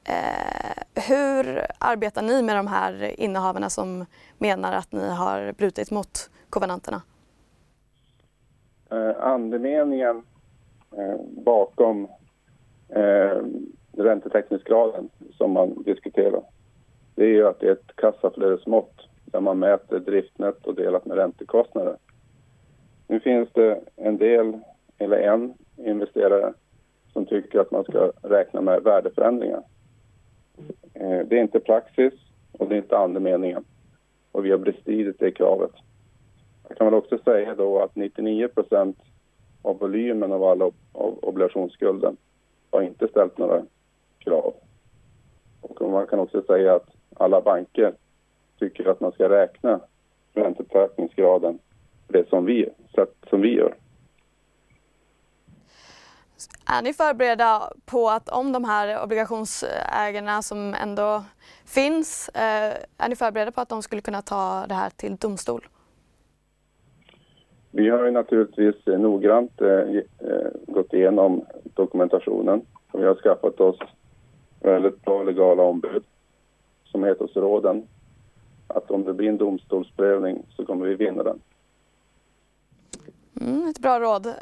Eh, 0.05 1.03
hur 1.09 1.67
arbetar 1.79 2.23
ni 2.23 2.43
med 2.43 2.57
de 2.57 2.67
här 2.67 3.21
innehavarna 3.21 3.71
som 3.71 4.07
menar 4.39 4.73
att 4.73 4.93
ni 4.93 5.09
har 5.11 5.53
brutit 5.53 5.91
mot 5.91 6.31
kovenanterna? 6.51 7.03
eh, 8.91 9.21
andemeningen 9.21 10.23
eh, 10.97 11.21
bakom 11.45 12.09
eh, 12.89 13.43
räntetäckningsgraden 13.93 15.09
som 15.33 15.53
man 15.53 15.83
diskuterar, 15.83 16.43
det 17.15 17.25
är 17.25 17.29
ju 17.29 17.47
att 17.47 17.61
det 17.61 17.67
är 17.69 17.73
ett 17.73 17.97
kassaflödesmått 17.97 18.98
där 19.33 19.41
man 19.41 19.59
mäter 19.59 19.99
driftnetto 19.99 20.73
delat 20.73 21.07
med 21.07 21.17
räntekostnader. 21.17 21.97
Nu 23.07 23.21
finns 23.21 23.49
det 23.53 23.81
en 23.97 24.19
del, 24.19 24.59
eller 24.99 25.17
en 25.17 25.55
investerare 25.77 26.53
som 27.13 27.27
tycker 27.27 27.61
att 27.61 27.71
man 27.71 27.85
ska 27.85 28.13
räkna 28.23 28.61
med 28.61 28.83
värdeförändringar. 28.83 29.63
Eh, 30.95 31.27
det 31.27 31.39
är 31.39 31.43
inte 31.43 31.61
praxis 31.61 32.15
och 32.53 32.69
det 32.69 32.75
är 32.75 32.79
inte 32.79 32.99
andemeningen. 32.99 33.65
Och 34.33 34.45
vi 34.45 34.51
har 34.51 34.59
bestridit 34.59 35.19
det 35.19 35.31
kravet. 35.31 35.73
Jag 36.69 36.79
kan 36.79 36.87
väl 36.87 36.95
också 36.95 37.19
säga 37.19 37.55
då 37.55 37.83
att 37.83 37.97
99 37.97 38.49
av 39.63 39.79
volymen 39.79 40.33
av 40.33 40.45
alla 40.45 40.65
av 40.93 41.19
obligationsskulden 41.23 42.17
har 42.71 42.83
inte 42.83 43.09
ställt 43.09 43.39
några 43.39 43.63
krav. 44.19 44.55
Och 45.61 45.91
man 45.91 46.07
kan 46.07 46.19
också 46.19 46.43
säga 46.43 46.75
att 46.75 46.89
alla 47.17 47.41
banker 47.41 47.95
tycker 48.59 48.91
att 48.91 49.01
man 49.01 49.13
ska 49.13 49.29
räkna 49.29 49.81
räntetäckningsgraden 50.35 51.59
på 52.07 52.13
det 52.13 52.29
som 52.29 52.45
vi, 52.45 52.69
som 53.31 53.41
vi 53.41 53.55
gör. 53.55 53.75
Är 56.67 56.83
ni 56.83 56.93
förberedda 56.93 57.73
på 57.87 58.09
att 58.09 58.29
om 58.29 58.53
de 58.53 58.65
här 58.65 59.05
obligationsägarna 59.05 60.43
som 60.43 60.75
ändå 60.75 61.25
finns, 61.67 62.29
eh, 62.29 62.75
är 62.99 63.09
ni 63.09 63.17
förberedda 63.17 63.53
på 63.53 63.61
att 63.61 63.69
de 63.69 63.83
skulle 63.83 64.03
kunna 64.03 64.23
ta 64.23 64.67
det 64.69 64.75
här 64.75 64.91
till 64.91 65.17
domstol? 65.17 65.69
Vi 67.71 67.89
har 67.89 68.05
ju 68.05 68.11
naturligtvis 68.11 68.87
noggrant 68.87 69.61
eh, 69.61 69.69
eh, 69.69 70.51
gått 70.67 70.93
igenom 70.93 71.45
dokumentationen 71.75 72.63
och 72.91 73.01
vi 73.01 73.07
har 73.07 73.15
skaffat 73.15 73.61
oss 73.61 73.79
väldigt 74.61 75.05
bra 75.05 75.23
legala 75.23 75.63
ombud 75.63 76.05
som 76.85 77.05
heter 77.05 77.25
oss 77.25 77.37
råden. 77.37 77.87
Att 78.69 78.91
om 78.91 79.05
det 79.05 79.15
blir 79.15 79.29
en 79.29 79.39
domstolsprövning 79.39 80.47
så 80.57 80.67
kommer 80.67 80.87
vi 80.87 80.95
vinna 80.95 81.23
den. 81.23 81.41
Mm, 83.41 83.69
ett 83.69 83.79
bra 83.79 84.01
råd. 84.01 84.27
Eh, 84.27 84.33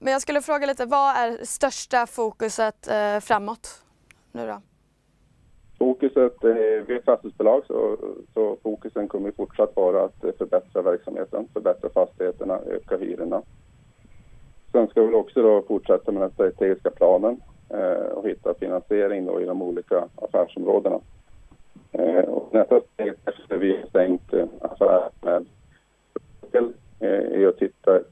men 0.00 0.12
jag 0.12 0.22
skulle 0.22 0.40
fråga 0.40 0.66
lite, 0.66 0.86
vad 0.86 1.16
är 1.16 1.44
största 1.44 2.06
fokuset 2.06 2.88
eh, 2.88 3.20
framåt 3.20 3.82
nu 4.32 4.46
då? 4.46 4.60
Fokuset, 5.78 6.44
eh, 6.44 6.54
vi 6.86 6.94
är 6.94 6.98
ett 6.98 7.04
fastighetsbolag 7.04 7.62
så, 7.66 7.96
så 8.34 8.56
fokusen 8.62 9.08
kommer 9.08 9.30
fortsatt 9.30 9.76
vara 9.76 10.04
att 10.04 10.36
förbättra 10.38 10.82
verksamheten, 10.82 11.48
förbättra 11.52 11.90
fastigheterna, 11.90 12.58
öka 12.58 12.96
hyrorna. 12.96 13.42
Sen 14.72 14.88
ska 14.88 15.02
vi 15.02 15.14
också 15.14 15.42
då 15.42 15.62
fortsätta 15.68 16.12
med 16.12 16.22
den 16.22 16.30
strategiska 16.30 16.90
planen 16.90 17.42
eh, 17.68 18.12
och 18.12 18.28
hitta 18.28 18.54
finansiering 18.54 19.26
då 19.26 19.40
i 19.40 19.44
de 19.44 19.62
olika 19.62 20.08
affärsområdena. 20.16 21.00
Eh, 21.92 22.24
och 22.24 22.54
nästa 22.54 22.80
steg 22.80 23.12
efter 23.24 23.56
vi 23.56 23.76
har 23.76 23.88
stängt 23.88 24.32
eh, 24.32 24.46
affären 24.60 25.10
med 25.20 26.62
eh, 27.00 27.42
är 27.42 27.48
att 27.48 27.58
titta 27.58 27.96
eh, 27.96 28.02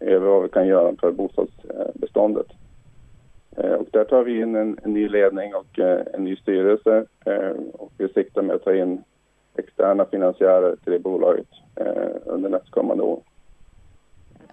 över 0.00 0.26
vad 0.26 0.42
vi 0.42 0.48
kan 0.48 0.66
göra 0.66 0.96
för 1.00 1.12
bostadsbeståndet. 1.12 2.46
Eh, 3.56 3.72
och 3.72 3.86
där 3.92 4.04
tar 4.04 4.24
vi 4.24 4.40
in 4.40 4.56
en, 4.56 4.78
en 4.82 4.92
ny 4.92 5.08
ledning 5.08 5.54
och 5.54 5.78
eh, 5.78 6.06
en 6.14 6.24
ny 6.24 6.36
styrelse 6.36 7.06
eh, 7.24 7.52
och 7.72 7.92
vi 7.98 8.08
siktar 8.08 8.42
med 8.42 8.56
att 8.56 8.64
ta 8.64 8.74
in 8.74 9.02
externa 9.56 10.04
finansiärer 10.04 10.76
till 10.76 10.92
det 10.92 10.98
bolaget 10.98 11.48
eh, 11.76 12.16
under 12.24 12.50
nästkommande 12.50 13.02
år. 13.02 13.22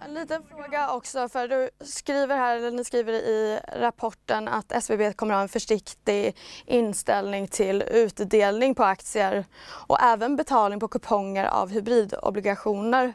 En 0.06 0.14
liten 0.14 0.44
fråga 0.44 0.94
också, 0.96 1.30
för 1.30 1.48
du 1.48 1.70
skriver 1.80 2.36
här, 2.36 2.58
eller 2.58 2.72
ni 2.72 2.84
skriver 2.84 3.14
i 3.14 3.60
rapporten 3.80 4.48
att 4.48 4.72
SBB 4.72 5.14
kommer 5.14 5.34
att 5.34 5.38
ha 5.38 5.42
en 5.42 5.50
försiktig 5.50 6.36
inställning 6.66 7.48
till 7.48 7.84
utdelning 7.92 8.76
på 8.76 8.84
aktier 8.84 9.46
och 9.88 10.02
även 10.02 10.36
betalning 10.36 10.80
på 10.80 10.88
kuponger 10.88 11.46
av 11.46 11.70
hybridobligationer. 11.70 13.14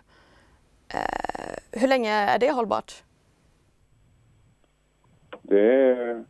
Eh, 0.89 1.81
hur 1.81 1.89
länge 1.89 2.13
är 2.13 2.39
det 2.39 2.51
hållbart? 2.51 3.03
det, 5.51 6.25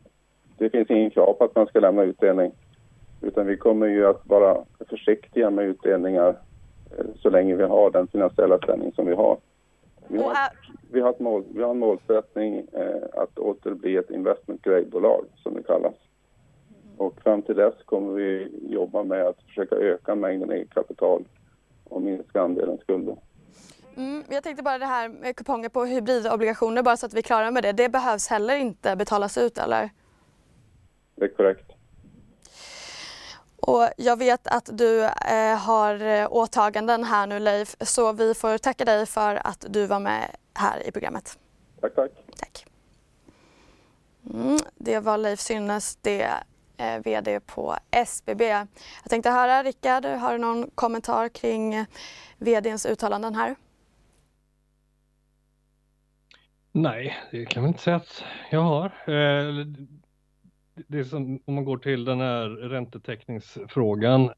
det 0.59 0.71
finns 0.71 0.91
ingen 0.91 1.11
krav 1.11 1.33
på 1.33 1.45
att 1.45 1.55
man 1.55 1.67
ska 1.67 1.81
lämna 1.81 2.03
utdelning. 2.03 2.53
Utan 3.21 3.47
vi 3.47 3.57
kommer 3.57 3.87
ju 3.87 4.07
att 4.07 4.27
vara 4.27 4.65
försiktiga 4.89 5.51
med 5.51 5.65
utdelningar 5.65 6.29
eh, 6.99 7.05
så 7.23 7.31
länge 7.31 7.57
vi 7.57 7.63
har 7.63 7.91
den 7.91 8.09
finansiella 8.09 8.59
ställning 8.59 8.93
som 8.93 9.07
vi 9.07 9.15
har. 9.15 9.37
Vi 10.11 10.19
har, 10.19 10.35
vi 10.91 11.01
har, 11.01 11.15
mål, 11.19 11.45
vi 11.55 11.63
har 11.63 11.71
en 11.71 11.79
målsättning 11.79 12.67
eh, 12.73 13.03
att 13.13 13.39
återbli 13.39 13.97
ett 13.97 14.11
investment 14.11 14.63
grade-bolag 14.63 15.25
som 15.43 15.55
det 15.55 15.63
kallas. 15.63 15.95
Och 16.97 17.21
fram 17.23 17.43
till 17.43 17.57
dess 17.57 17.75
kommer 17.85 18.13
vi 18.13 18.49
jobba 18.69 19.03
med 19.03 19.27
att 19.27 19.43
försöka 19.43 19.77
öka 19.77 20.15
mängden 20.15 20.51
eget 20.51 20.75
kapital 20.75 21.25
och 21.85 22.03
minska 22.03 22.41
andelen 22.41 22.79
skulder. 22.79 23.17
Mm, 23.97 24.25
jag 24.29 24.43
tänkte 24.43 24.63
bara 24.63 24.79
det 24.79 24.87
här 24.87 25.09
med 25.09 25.37
kuponger 25.37 25.69
på 25.69 25.85
hybridobligationer, 25.85 26.83
bara 26.83 26.97
så 26.97 27.07
att 27.07 27.15
vi 27.15 27.19
är 27.19 27.23
klara 27.23 27.51
med 27.51 27.63
det. 27.63 27.73
Det 27.73 27.89
behövs 27.89 28.29
heller 28.29 28.57
inte 28.57 28.97
betalas 28.97 29.39
ut, 29.39 29.59
eller? 29.59 29.91
Det 31.15 31.25
är 31.25 31.29
korrekt. 31.29 31.70
Och 33.63 33.89
jag 33.97 34.19
vet 34.19 34.47
att 34.47 34.71
du 34.73 35.05
eh, 35.05 35.59
har 35.59 36.27
åtaganden 36.31 37.05
här 37.05 37.27
nu 37.27 37.39
Leif, 37.39 37.77
så 37.81 38.13
vi 38.13 38.35
får 38.35 38.59
tacka 38.59 38.85
dig 38.85 39.07
för 39.07 39.47
att 39.47 39.65
du 39.69 39.87
var 39.87 40.01
med 40.01 40.37
här 40.55 40.87
i 40.89 40.93
programmet. 40.93 41.39
Tack, 41.81 41.95
tack. 41.95 42.11
Tack. 42.37 42.67
Mm, 44.35 44.59
det 44.75 45.01
var 45.01 45.19
Leif 45.19 45.41
Synnes, 45.41 45.97
det 45.97 46.31
är 46.77 47.01
VD 47.01 47.41
på 47.41 47.77
SBB. 47.91 48.45
Jag 48.45 48.67
tänkte 49.09 49.31
höra, 49.31 49.63
Rickard, 49.63 50.05
har 50.05 50.33
du 50.33 50.39
någon 50.39 50.71
kommentar 50.75 51.29
kring 51.29 51.87
VDns 52.39 52.87
uttalanden 52.87 53.35
här? 53.35 53.57
Nej, 56.73 57.17
det 57.31 57.47
kan 57.47 57.63
man 57.63 57.69
inte 57.69 57.83
säga 57.83 57.97
att 57.97 58.25
jag 58.51 58.63
har. 58.63 58.87
Eh, 58.87 59.67
det 60.89 60.99
är 60.99 61.05
som, 61.05 61.41
om 61.45 61.55
man 61.55 61.65
går 61.65 61.79
till 61.79 62.05
den 62.05 62.21
här 62.21 62.49
räntetäckningsfrågan. 62.49 64.31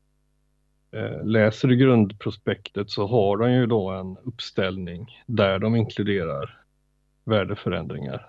Eh, 0.93 1.25
läser 1.25 1.69
du 1.69 1.77
grundprospektet 1.77 2.91
så 2.91 3.07
har 3.07 3.37
de 3.37 3.53
ju 3.53 3.67
då 3.67 3.91
en 3.91 4.17
uppställning 4.25 5.23
där 5.27 5.59
de 5.59 5.77
inkluderar 5.77 6.65
värdeförändringar. 7.25 8.27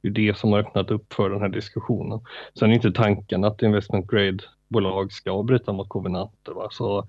Det 0.00 0.08
är 0.08 0.12
det 0.12 0.38
som 0.38 0.52
har 0.52 0.58
öppnat 0.58 0.90
upp 0.90 1.12
för 1.12 1.30
den 1.30 1.40
här 1.40 1.48
diskussionen. 1.48 2.20
Sen 2.58 2.70
är 2.70 2.74
inte 2.74 2.92
tanken 2.92 3.44
att 3.44 3.62
investment 3.62 4.10
grade-bolag 4.10 5.12
ska 5.12 5.42
bryta 5.42 5.72
mot 5.72 5.88
kovenanter. 5.88 6.52
Va? 6.52 6.68
Så 6.70 7.08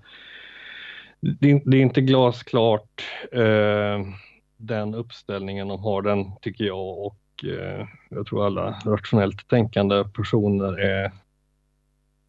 det, 1.20 1.62
det 1.64 1.76
är 1.76 1.82
inte 1.82 2.00
glasklart. 2.00 3.02
Eh, 3.32 4.00
den 4.56 4.94
uppställningen 4.94 5.68
de 5.68 5.80
har 5.80 6.02
den 6.02 6.36
tycker 6.42 6.64
jag 6.64 6.98
och 6.98 7.16
eh, 7.44 7.86
jag 8.08 8.26
tror 8.26 8.46
alla 8.46 8.78
rationellt 8.84 9.48
tänkande 9.48 10.04
personer 10.04 10.80
är 10.80 11.04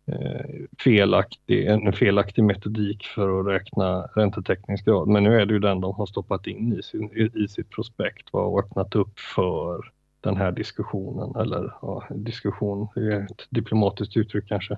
eh, 0.05 0.65
felaktig, 0.79 1.67
en 1.67 1.93
felaktig 1.93 2.43
metodik 2.43 3.05
för 3.05 3.39
att 3.39 3.47
räkna 3.47 4.01
räntetäckningsgrad. 4.15 5.07
Men 5.07 5.23
nu 5.23 5.41
är 5.41 5.45
det 5.45 5.53
ju 5.53 5.59
den 5.59 5.81
de 5.81 5.95
har 5.95 6.05
stoppat 6.05 6.47
in 6.47 6.73
i, 6.79 6.83
sin, 6.83 7.31
i 7.35 7.47
sitt 7.47 7.69
prospekt 7.69 8.29
och 8.31 8.59
öppnat 8.59 8.95
upp 8.95 9.19
för 9.19 9.91
den 10.21 10.37
här 10.37 10.51
diskussionen 10.51 11.35
eller 11.41 11.73
ja, 11.81 12.03
diskussion 12.09 12.87
är 12.95 13.23
ett 13.23 13.47
diplomatiskt 13.49 14.17
uttryck 14.17 14.47
kanske. 14.47 14.77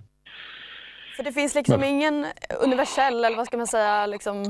För 1.16 1.24
det 1.24 1.32
finns 1.32 1.56
liksom 1.56 1.80
Men. 1.80 1.90
ingen 1.90 2.26
universell, 2.64 3.26
eller 3.26 3.38
vad 3.38 3.48
ska 3.48 3.58
man 3.58 3.68
säga, 3.68 4.06
liksom, 4.06 4.44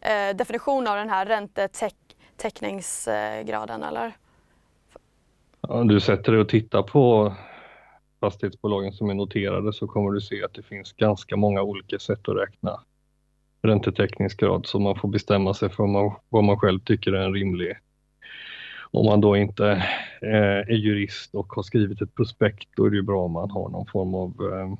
eh, 0.00 0.36
definition 0.36 0.86
av 0.86 0.96
den 0.96 1.10
här 1.10 1.26
räntetäck 1.26 1.94
täckningsgraden 2.36 3.82
eller? 3.82 4.12
Om 5.68 5.88
du 5.88 6.00
sätter 6.00 6.32
dig 6.32 6.40
och 6.40 6.48
tittar 6.48 6.82
på 6.82 7.34
fastighetsbolagen 8.20 8.92
som 8.92 9.10
är 9.10 9.14
noterade 9.14 9.72
så 9.72 9.86
kommer 9.86 10.10
du 10.10 10.20
se 10.20 10.44
att 10.44 10.54
det 10.54 10.62
finns 10.62 10.92
ganska 10.92 11.36
många 11.36 11.62
olika 11.62 11.98
sätt 11.98 12.28
att 12.28 12.36
räkna 12.36 12.80
räntetäckningsgrad 13.62 14.66
så 14.66 14.78
man 14.78 14.96
får 14.96 15.08
bestämma 15.08 15.54
sig 15.54 15.68
för 15.68 16.12
vad 16.28 16.44
man 16.44 16.58
själv 16.58 16.80
tycker 16.80 17.12
är 17.12 17.24
en 17.24 17.34
rimlig. 17.34 17.78
Om 18.90 19.06
man 19.06 19.20
då 19.20 19.36
inte 19.36 19.66
eh, 20.22 20.58
är 20.68 20.74
jurist 20.74 21.34
och 21.34 21.52
har 21.52 21.62
skrivit 21.62 22.02
ett 22.02 22.14
prospekt 22.14 22.68
då 22.76 22.84
är 22.84 22.90
det 22.90 22.96
ju 22.96 23.02
bra 23.02 23.24
om 23.24 23.32
man 23.32 23.50
har 23.50 23.68
någon 23.68 23.86
form 23.86 24.14
av 24.14 24.30
eh, 24.30 24.78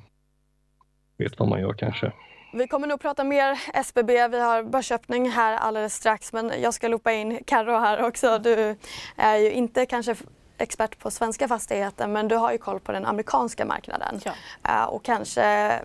vet 1.17 1.39
vad 1.39 1.49
man 1.49 1.61
gör 1.61 1.73
kanske. 1.73 2.11
Vi 2.53 2.67
kommer 2.67 2.87
nog 2.87 3.01
prata 3.01 3.23
mer 3.23 3.59
SBB. 3.73 4.27
Vi 4.27 4.39
har 4.39 4.63
börsöppning 4.63 5.29
här 5.29 5.57
alldeles 5.57 5.93
strax 5.93 6.33
men 6.33 6.51
jag 6.61 6.73
ska 6.73 6.87
loopa 6.87 7.11
in 7.11 7.39
Carro 7.47 7.79
här 7.79 8.07
också. 8.07 8.39
Du 8.39 8.75
är 9.15 9.37
ju 9.37 9.51
inte 9.51 9.85
kanske 9.85 10.15
expert 10.57 10.99
på 10.99 11.11
svenska 11.11 11.47
fastigheter 11.47 12.07
men 12.07 12.27
du 12.27 12.35
har 12.35 12.51
ju 12.51 12.57
koll 12.57 12.79
på 12.79 12.91
den 12.91 13.05
amerikanska 13.05 13.65
marknaden 13.65 14.21
ja. 14.23 14.33
Eh, 14.63 14.83
och 14.83 15.03
kanske 15.03 15.79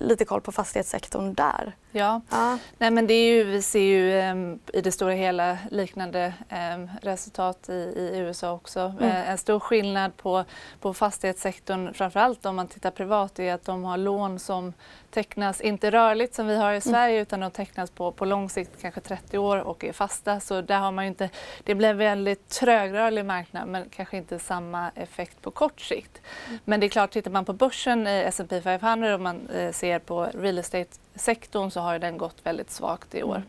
lite 0.00 0.24
koll 0.24 0.40
på 0.40 0.52
fastighetssektorn 0.52 1.34
där. 1.34 1.72
Ja, 1.92 2.20
ja. 2.30 2.58
Nej, 2.78 2.90
men 2.90 3.06
det 3.06 3.14
är 3.14 3.34
ju, 3.34 3.44
vi 3.44 3.62
ser 3.62 3.80
ju 3.80 4.30
um, 4.30 4.58
i 4.72 4.80
det 4.80 4.92
stora 4.92 5.12
hela 5.12 5.58
liknande 5.70 6.34
um, 6.74 6.90
resultat 7.02 7.68
i, 7.68 7.72
i, 7.72 8.18
USA 8.18 8.52
också. 8.52 8.80
Mm. 8.80 9.04
Uh, 9.04 9.30
en 9.30 9.38
stor 9.38 9.60
skillnad 9.60 10.16
på, 10.16 10.44
på 10.80 10.94
fastighetssektorn, 10.94 11.94
framförallt 11.94 12.46
om 12.46 12.56
man 12.56 12.68
tittar 12.68 12.90
privat, 12.90 13.38
är 13.38 13.54
att 13.54 13.64
de 13.64 13.84
har 13.84 13.96
lån 13.96 14.38
som 14.38 14.72
tecknas, 15.14 15.60
inte 15.60 15.90
rörligt 15.90 16.34
som 16.34 16.46
vi 16.46 16.56
har 16.56 16.72
i 16.72 16.76
mm. 16.76 16.80
Sverige, 16.80 17.14
mm. 17.14 17.22
utan 17.22 17.40
de 17.40 17.50
tecknas 17.50 17.90
på, 17.90 18.12
på 18.12 18.24
lång 18.24 18.50
sikt, 18.50 18.70
kanske 18.80 19.00
30 19.00 19.38
år 19.38 19.56
och 19.56 19.84
är 19.84 19.92
fasta. 19.92 20.40
Så 20.40 20.60
där 20.60 20.78
har 20.78 20.92
man 20.92 21.04
inte, 21.04 21.30
det 21.64 21.74
blir 21.74 21.88
en 21.88 21.98
väldigt 21.98 22.48
trögrörlig 22.48 23.24
marknad 23.24 23.68
men 23.68 23.88
kanske 23.88 24.16
inte 24.16 24.38
samma 24.38 24.90
effekt 24.94 25.42
på 25.42 25.50
kort 25.50 25.80
sikt. 25.80 26.20
Mm. 26.48 26.58
Men 26.64 26.80
det 26.80 26.86
är 26.86 26.88
klart, 26.88 27.10
tittar 27.10 27.30
man 27.30 27.44
på 27.44 27.52
börsen 27.52 28.06
i 28.06 28.22
S&P 28.26 28.60
500 28.60 29.14
och 29.14 29.20
man 29.20 29.48
eh, 29.48 29.72
ser 29.72 29.98
på 29.98 30.24
real 30.24 30.58
estate-sektorn 30.58 31.70
så 31.70 31.80
har 31.80 31.98
den 31.98 32.18
gått 32.18 32.36
väldigt 32.42 32.70
svagt 32.70 33.14
i 33.14 33.22
år. 33.22 33.36
Mm. 33.36 33.48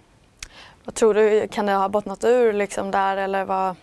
Vad 0.83 0.95
tror 0.95 1.13
du, 1.13 1.47
kan 1.47 1.65
det 1.65 1.73
ha 1.73 1.89
bottnat 1.89 2.23
ur 2.23 2.53
liksom 2.53 2.91
där 2.91 3.17
eller 3.17 3.45
vad? 3.45 3.75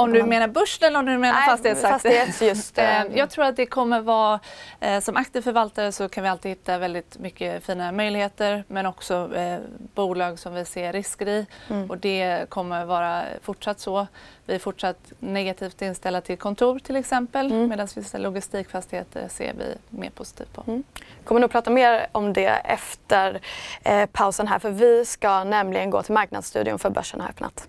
Om 0.00 0.12
du 0.12 0.22
menar 0.22 0.48
börsen 0.48 0.88
eller 0.88 0.98
om 0.98 1.06
du 1.06 1.18
menar 1.18 1.40
fastighetsaktier? 1.40 2.20
Fastighets 2.20 2.42
just, 2.42 2.78
eh, 2.78 3.18
jag 3.18 3.30
tror 3.30 3.44
att 3.44 3.56
det 3.56 3.66
kommer 3.66 4.00
vara, 4.00 4.40
eh, 4.80 5.00
som 5.00 5.16
aktiv 5.16 5.40
förvaltare 5.42 5.92
så 5.92 6.08
kan 6.08 6.22
vi 6.22 6.28
alltid 6.28 6.50
hitta 6.50 6.78
väldigt 6.78 7.18
mycket 7.18 7.64
fina 7.64 7.92
möjligheter 7.92 8.64
men 8.68 8.86
också 8.86 9.36
eh, 9.36 9.58
bolag 9.94 10.38
som 10.38 10.54
vi 10.54 10.64
ser 10.64 10.92
risker 10.92 11.28
i 11.28 11.46
mm. 11.70 11.90
och 11.90 11.98
det 11.98 12.46
kommer 12.48 12.84
vara 12.84 13.22
fortsatt 13.42 13.80
så. 13.80 14.06
Vi 14.46 14.54
är 14.54 14.58
fortsatt 14.58 15.12
negativt 15.18 15.82
inställda 15.82 16.20
till 16.20 16.38
kontor 16.38 16.78
till 16.78 16.96
exempel 16.96 17.46
mm. 17.46 17.68
medan 17.68 17.88
vissa 17.94 18.18
logistikfastigheter 18.18 19.28
ser 19.28 19.52
vi 19.58 19.98
mer 19.98 20.10
positivt 20.10 20.52
på. 20.52 20.64
Mm. 20.66 20.82
kommer 21.24 21.40
nog 21.40 21.50
prata 21.50 21.70
mer 21.70 22.06
om 22.12 22.32
det 22.32 22.46
efter 22.64 23.40
eh, 23.82 24.06
pausen 24.06 24.48
här 24.48 24.58
för 24.58 24.70
vi 24.70 25.04
ska 25.04 25.44
nämligen 25.44 25.90
gå 25.90 26.02
till 26.02 26.14
marknadsstudion 26.14 26.78
för 26.78 26.90
börsen 26.90 27.20
har 27.20 27.28
öppnat. 27.28 27.68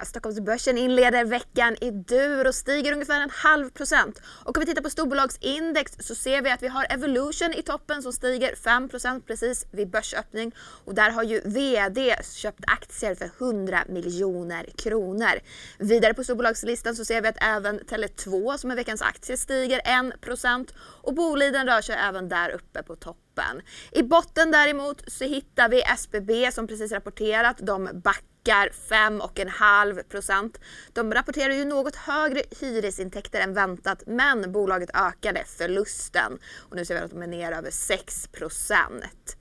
Alltså, 0.00 0.10
Stockholmsbörsen 0.10 0.78
inleder 0.78 1.24
veckan 1.24 1.76
i 1.80 1.90
dur 1.90 2.46
och 2.46 2.54
stiger 2.54 2.92
ungefär 2.92 3.20
en 3.20 3.30
halv 3.30 3.70
procent. 3.70 4.20
Och 4.44 4.56
om 4.56 4.60
vi 4.60 4.66
tittar 4.66 4.82
på 4.82 4.90
storbolagsindex 4.90 5.92
så 6.00 6.14
ser 6.14 6.42
vi 6.42 6.50
att 6.50 6.62
vi 6.62 6.68
har 6.68 6.86
Evolution 6.90 7.54
i 7.54 7.62
toppen 7.62 8.02
som 8.02 8.12
stiger 8.12 8.54
5 8.54 8.88
procent 8.88 9.26
precis 9.26 9.66
vid 9.70 9.90
börsöppning. 9.90 10.54
Och 10.84 10.94
där 10.94 11.10
har 11.10 11.22
ju 11.22 11.40
VD 11.40 12.16
köpt 12.34 12.64
aktier 12.66 13.14
för 13.14 13.30
100 13.38 13.84
miljoner 13.88 14.66
kronor. 14.76 15.40
Vidare 15.78 16.14
på 16.14 16.24
storbolagslistan 16.24 16.96
så 16.96 17.04
ser 17.04 17.22
vi 17.22 17.28
att 17.28 17.42
även 17.42 17.80
Tele2 17.80 18.56
som 18.56 18.70
är 18.70 18.76
veckans 18.76 19.02
aktie 19.02 19.36
stiger 19.36 19.80
1 20.10 20.20
procent 20.20 20.74
och 20.78 21.14
Boliden 21.14 21.66
rör 21.66 21.80
sig 21.80 21.96
även 21.96 22.28
där 22.28 22.50
uppe 22.50 22.82
på 22.82 22.96
toppen. 22.96 23.62
I 23.92 24.02
botten 24.02 24.50
däremot 24.50 25.12
så 25.12 25.24
hittar 25.24 25.68
vi 25.68 25.82
SBB 25.82 26.52
som 26.52 26.66
precis 26.66 26.92
rapporterat. 26.92 27.56
De 27.58 27.88
backar 28.04 28.29
backar 28.44 28.68
5,5 28.68 30.02
procent. 30.02 30.60
De 30.92 31.14
rapporterar 31.14 31.54
ju 31.54 31.64
något 31.64 31.96
högre 31.96 32.42
hyresintäkter 32.60 33.40
än 33.40 33.54
väntat 33.54 34.02
men 34.06 34.52
bolaget 34.52 34.90
ökade 34.94 35.44
förlusten 35.46 36.38
och 36.58 36.76
nu 36.76 36.84
ser 36.84 36.94
vi 36.94 37.00
att 37.00 37.10
de 37.10 37.22
är 37.22 37.26
ner 37.26 37.52
över 37.52 37.70
6 37.70 38.28
procent. 38.28 39.36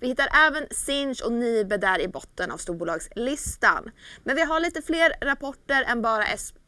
Vi 0.00 0.08
hittar 0.08 0.28
även 0.46 0.66
Sinch 0.70 1.22
och 1.24 1.32
Nibe 1.32 1.76
där 1.76 2.00
i 2.00 2.08
botten 2.08 2.50
av 2.50 2.56
storbolagslistan. 2.56 3.90
Men 4.24 4.36
vi 4.36 4.42
har 4.42 4.60
lite 4.60 4.82
fler 4.82 5.12
rapporter 5.20 5.84
än 5.88 6.02
bara 6.02 6.24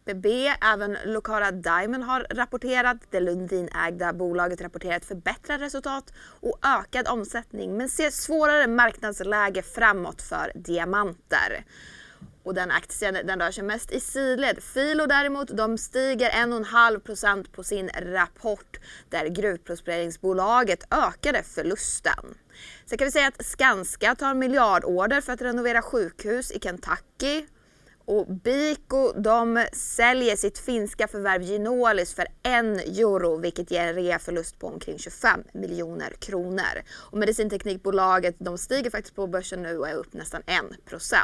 SBB. 0.06 0.26
Även 0.60 0.96
lokala 1.04 1.50
Diamond 1.50 2.04
har 2.04 2.26
rapporterat. 2.30 2.96
Det 3.10 3.20
Lundin-ägda 3.20 4.12
bolaget 4.12 4.60
rapporterar 4.60 4.96
ett 4.96 5.04
förbättrat 5.04 5.60
resultat 5.60 6.12
och 6.40 6.58
ökad 6.62 7.08
omsättning 7.08 7.76
men 7.76 7.88
ser 7.88 8.10
svårare 8.10 8.66
marknadsläge 8.66 9.62
framåt 9.62 10.22
för 10.22 10.52
diamanter 10.54 11.64
och 12.42 12.54
den 12.54 12.70
aktien 12.70 13.16
den 13.24 13.40
rör 13.40 13.50
sig 13.50 13.64
mest 13.64 13.92
i 13.92 14.00
sidled. 14.00 14.62
Filo 14.62 15.06
däremot, 15.06 15.48
de 15.48 15.78
stiger 15.78 16.30
1,5% 16.30 17.52
på 17.52 17.64
sin 17.64 17.88
rapport 17.88 18.80
där 19.08 19.26
gruvprospekteringsbolaget 19.26 20.86
ökade 20.90 21.42
förlusten. 21.42 22.34
Sen 22.86 22.98
kan 22.98 23.04
vi 23.04 23.12
säga 23.12 23.28
att 23.28 23.44
Skanska 23.44 24.14
tar 24.14 24.34
miljardorder 24.34 25.20
för 25.20 25.32
att 25.32 25.42
renovera 25.42 25.82
sjukhus 25.82 26.50
i 26.50 26.60
Kentucky 26.60 27.46
och 28.06 28.26
Biko 28.26 29.12
de 29.12 29.66
säljer 29.72 30.36
sitt 30.36 30.58
finska 30.58 31.08
förvärv 31.08 31.42
Ginolis 31.42 32.14
för 32.14 32.26
en 32.42 32.78
euro 32.78 33.36
vilket 33.36 33.70
ger 33.70 33.86
en 33.86 33.94
reaförlust 33.94 34.58
på 34.58 34.66
omkring 34.66 34.98
25 34.98 35.40
miljoner 35.52 36.10
kronor. 36.18 36.82
Och 37.10 37.18
medicinteknikbolaget 37.18 38.36
de 38.38 38.58
stiger 38.58 38.90
faktiskt 38.90 39.16
på 39.16 39.26
börsen 39.26 39.62
nu 39.62 39.78
och 39.78 39.88
är 39.88 39.94
upp 39.94 40.12
nästan 40.12 40.42
1%. 40.42 41.14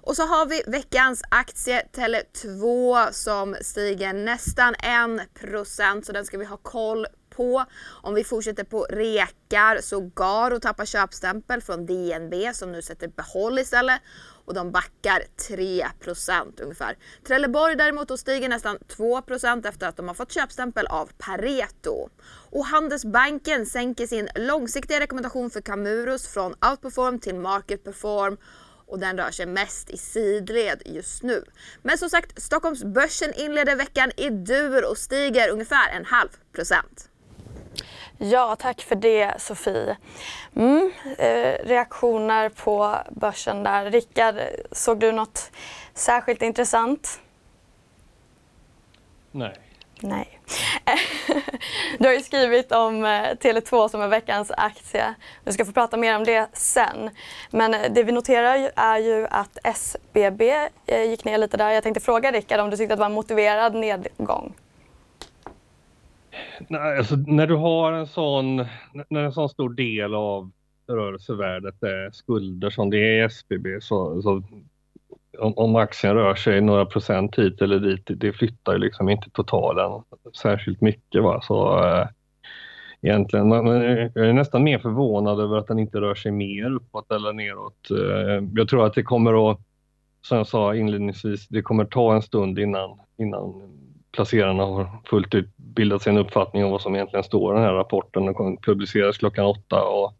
Och 0.00 0.16
så 0.16 0.22
har 0.22 0.46
vi 0.46 0.62
veckans 0.66 1.22
aktie 1.28 1.88
Tele2 1.92 3.12
som 3.12 3.56
stiger 3.60 4.12
nästan 4.12 4.74
1% 4.74 6.02
så 6.02 6.12
den 6.12 6.24
ska 6.24 6.38
vi 6.38 6.44
ha 6.44 6.56
koll 6.56 7.06
på. 7.36 7.64
Om 8.02 8.14
vi 8.14 8.24
fortsätter 8.24 8.64
på 8.64 8.86
rekar 8.90 9.80
så 9.80 10.00
Garo 10.00 10.60
tappar 10.60 10.84
köpstämpel 10.84 11.60
från 11.62 11.86
DNB 11.86 12.34
som 12.54 12.72
nu 12.72 12.82
sätter 12.82 13.08
behåll 13.08 13.58
istället 13.58 14.00
och 14.44 14.54
de 14.54 14.72
backar 14.72 15.22
3% 15.48 16.62
ungefär. 16.62 16.96
Trelleborg 17.26 17.76
däremot 17.76 18.08
då 18.08 18.16
stiger 18.16 18.48
nästan 18.48 18.78
2% 18.78 19.68
efter 19.68 19.88
att 19.88 19.96
de 19.96 20.08
har 20.08 20.14
fått 20.14 20.32
köpstämpel 20.32 20.86
av 20.86 21.10
Pareto. 21.18 22.08
Och 22.50 22.66
Handelsbanken 22.66 23.66
sänker 23.66 24.06
sin 24.06 24.28
långsiktiga 24.34 25.00
rekommendation 25.00 25.50
för 25.50 25.60
Camurus 25.60 26.28
från 26.28 26.54
outperform 26.70 27.18
till 27.18 27.34
market 27.34 27.84
perform 27.84 28.36
och 28.86 28.98
den 28.98 29.16
rör 29.18 29.30
sig 29.30 29.46
mest 29.46 29.90
i 29.90 29.96
sidled 29.96 30.82
just 30.84 31.22
nu. 31.22 31.44
Men 31.82 31.98
som 31.98 32.10
sagt, 32.10 32.42
Stockholmsbörsen 32.42 33.32
inleder 33.34 33.76
veckan 33.76 34.12
i 34.16 34.30
dur 34.30 34.90
och 34.90 34.98
stiger 34.98 35.50
ungefär 35.50 35.90
en 35.90 36.04
halv 36.04 36.28
procent. 36.52 37.08
Ja, 38.24 38.56
tack 38.56 38.80
för 38.80 38.94
det 38.94 39.40
Sofie. 39.40 39.96
Mm, 40.56 40.92
eh, 41.18 41.54
reaktioner 41.64 42.48
på 42.48 42.96
börsen 43.10 43.62
där. 43.62 43.90
Rickard, 43.90 44.34
såg 44.72 45.00
du 45.00 45.12
något 45.12 45.50
särskilt 45.94 46.42
intressant? 46.42 47.20
Nej. 49.30 49.54
Nej. 50.00 50.38
du 51.98 52.06
har 52.06 52.14
ju 52.14 52.22
skrivit 52.22 52.72
om 52.72 53.04
eh, 53.04 53.08
Tele2 53.08 53.88
som 53.88 54.02
är 54.02 54.08
veckans 54.08 54.50
aktie. 54.56 55.14
Vi 55.44 55.52
ska 55.52 55.64
få 55.64 55.72
prata 55.72 55.96
mer 55.96 56.16
om 56.16 56.24
det 56.24 56.48
sen. 56.52 57.10
Men 57.50 57.74
eh, 57.74 57.92
det 57.92 58.02
vi 58.02 58.12
noterar 58.12 58.70
är 58.76 58.98
ju 58.98 59.26
att 59.30 59.58
SBB 59.64 60.68
eh, 60.86 61.02
gick 61.02 61.24
ner 61.24 61.38
lite 61.38 61.56
där. 61.56 61.70
Jag 61.70 61.82
tänkte 61.82 62.00
fråga 62.00 62.32
Rickard 62.32 62.60
om 62.60 62.70
du 62.70 62.76
tyckte 62.76 62.94
att 62.94 62.98
det 62.98 63.00
var 63.00 63.06
en 63.06 63.12
motiverad 63.12 63.74
nedgång? 63.74 64.54
Nej, 66.68 66.98
alltså, 66.98 67.16
när 67.16 67.46
du 67.46 67.54
har 67.54 67.92
en 67.92 68.06
sån, 68.06 68.56
när 69.08 69.22
en 69.22 69.32
sån 69.32 69.48
stor 69.48 69.70
del 69.70 70.14
av 70.14 70.50
rörelsevärdet 70.86 71.82
är 71.82 72.10
skulder 72.10 72.70
som 72.70 72.90
det 72.90 72.98
är 72.98 73.22
i 73.22 73.24
SBB 73.24 73.80
så, 73.80 74.22
så 74.22 74.42
om, 75.38 75.52
om, 75.56 75.76
aktien 75.76 76.14
rör 76.14 76.34
sig 76.34 76.60
några 76.60 76.86
procent 76.86 77.38
hit 77.38 77.62
eller 77.62 77.78
dit, 77.78 78.02
det 78.06 78.32
flyttar 78.32 78.72
ju 78.72 78.78
liksom 78.78 79.08
inte 79.08 79.30
totalen 79.30 80.02
särskilt 80.42 80.80
mycket. 80.80 81.22
Va? 81.22 81.40
Så, 81.42 81.84
äh, 81.84 82.06
egentligen, 83.02 83.48
man, 83.48 83.66
jag 83.66 84.16
är 84.16 84.32
nästan 84.32 84.64
mer 84.64 84.78
förvånad 84.78 85.40
över 85.40 85.56
att 85.56 85.66
den 85.66 85.78
inte 85.78 86.00
rör 86.00 86.14
sig 86.14 86.32
mer 86.32 86.70
uppåt 86.74 87.12
eller 87.12 87.32
neråt. 87.32 87.90
Äh, 87.90 88.48
jag 88.54 88.68
tror 88.68 88.86
att 88.86 88.94
det 88.94 89.02
kommer 89.02 89.50
att, 89.50 89.60
som 90.22 90.36
jag 90.38 90.46
sa 90.46 90.74
inledningsvis, 90.74 91.48
det 91.48 91.62
kommer 91.62 91.84
ta 91.84 92.14
en 92.14 92.22
stund 92.22 92.58
innan, 92.58 92.98
innan 93.16 93.62
placerarna 94.12 94.64
har 94.64 94.88
fullt 95.04 95.34
ut 95.34 95.56
bildat 95.56 96.02
sig 96.02 96.10
en 96.10 96.18
uppfattning 96.18 96.64
om 96.64 96.70
vad 96.70 96.80
som 96.80 96.94
egentligen 96.94 97.24
står 97.24 97.54
i 97.54 97.58
den 97.58 97.66
här 97.66 97.74
rapporten. 97.74 98.24
Den 98.24 98.34
kommer 98.34 98.56
publiceras 98.56 99.18
klockan 99.18 99.46
åtta 99.46 99.82
och 99.84 100.14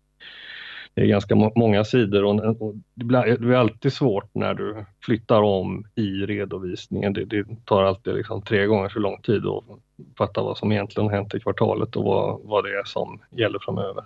det 0.95 1.01
är 1.03 1.07
ganska 1.07 1.35
många 1.35 1.85
sidor 1.85 2.25
och, 2.25 2.75
det, 2.95 3.05
blir, 3.05 3.23
det 3.23 3.39
blir 3.39 3.57
alltid 3.57 3.93
svårt 3.93 4.35
när 4.35 4.55
du 4.55 4.85
flyttar 5.05 5.43
om 5.43 5.85
i 5.95 6.27
redovisningen. 6.27 7.13
Det, 7.13 7.25
det 7.25 7.47
tar 7.65 7.83
alltid 7.83 8.15
liksom 8.15 8.43
tre 8.43 8.67
gånger 8.67 8.89
så 8.89 8.99
lång 8.99 9.21
tid 9.23 9.47
att 9.47 9.65
fatta 10.19 10.43
vad 10.43 10.59
som 10.59 10.73
egentligen 10.73 11.11
hänt 11.11 11.35
i 11.35 11.41
kvartalet 11.41 11.97
och 11.97 12.05
vad, 12.05 12.41
vad 12.45 12.65
det 12.65 12.71
är 12.71 12.85
som 12.85 13.21
gäller 13.31 13.59
framöver. 13.59 14.05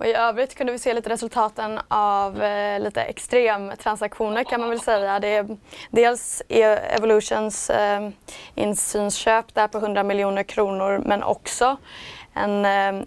Och 0.00 0.06
I 0.06 0.12
övrigt 0.12 0.54
kunde 0.54 0.72
vi 0.72 0.78
se 0.78 0.94
lite 0.94 1.10
resultaten 1.10 1.80
av 1.88 2.42
eh, 2.42 2.80
lite 2.80 3.02
extremtransaktioner 3.02 4.44
kan 4.44 4.60
man 4.60 4.70
väl 4.70 4.80
säga. 4.80 5.20
Det 5.20 5.28
är 5.28 5.56
dels 5.90 6.42
e- 6.48 6.62
Evolutions 6.96 7.70
eh, 7.70 8.08
insynsköp 8.54 9.54
där 9.54 9.68
på 9.68 9.78
100 9.78 10.02
miljoner 10.02 10.42
kronor 10.42 11.02
men 11.06 11.22
också 11.22 11.76
en 12.34 12.64
eh, 12.64 13.06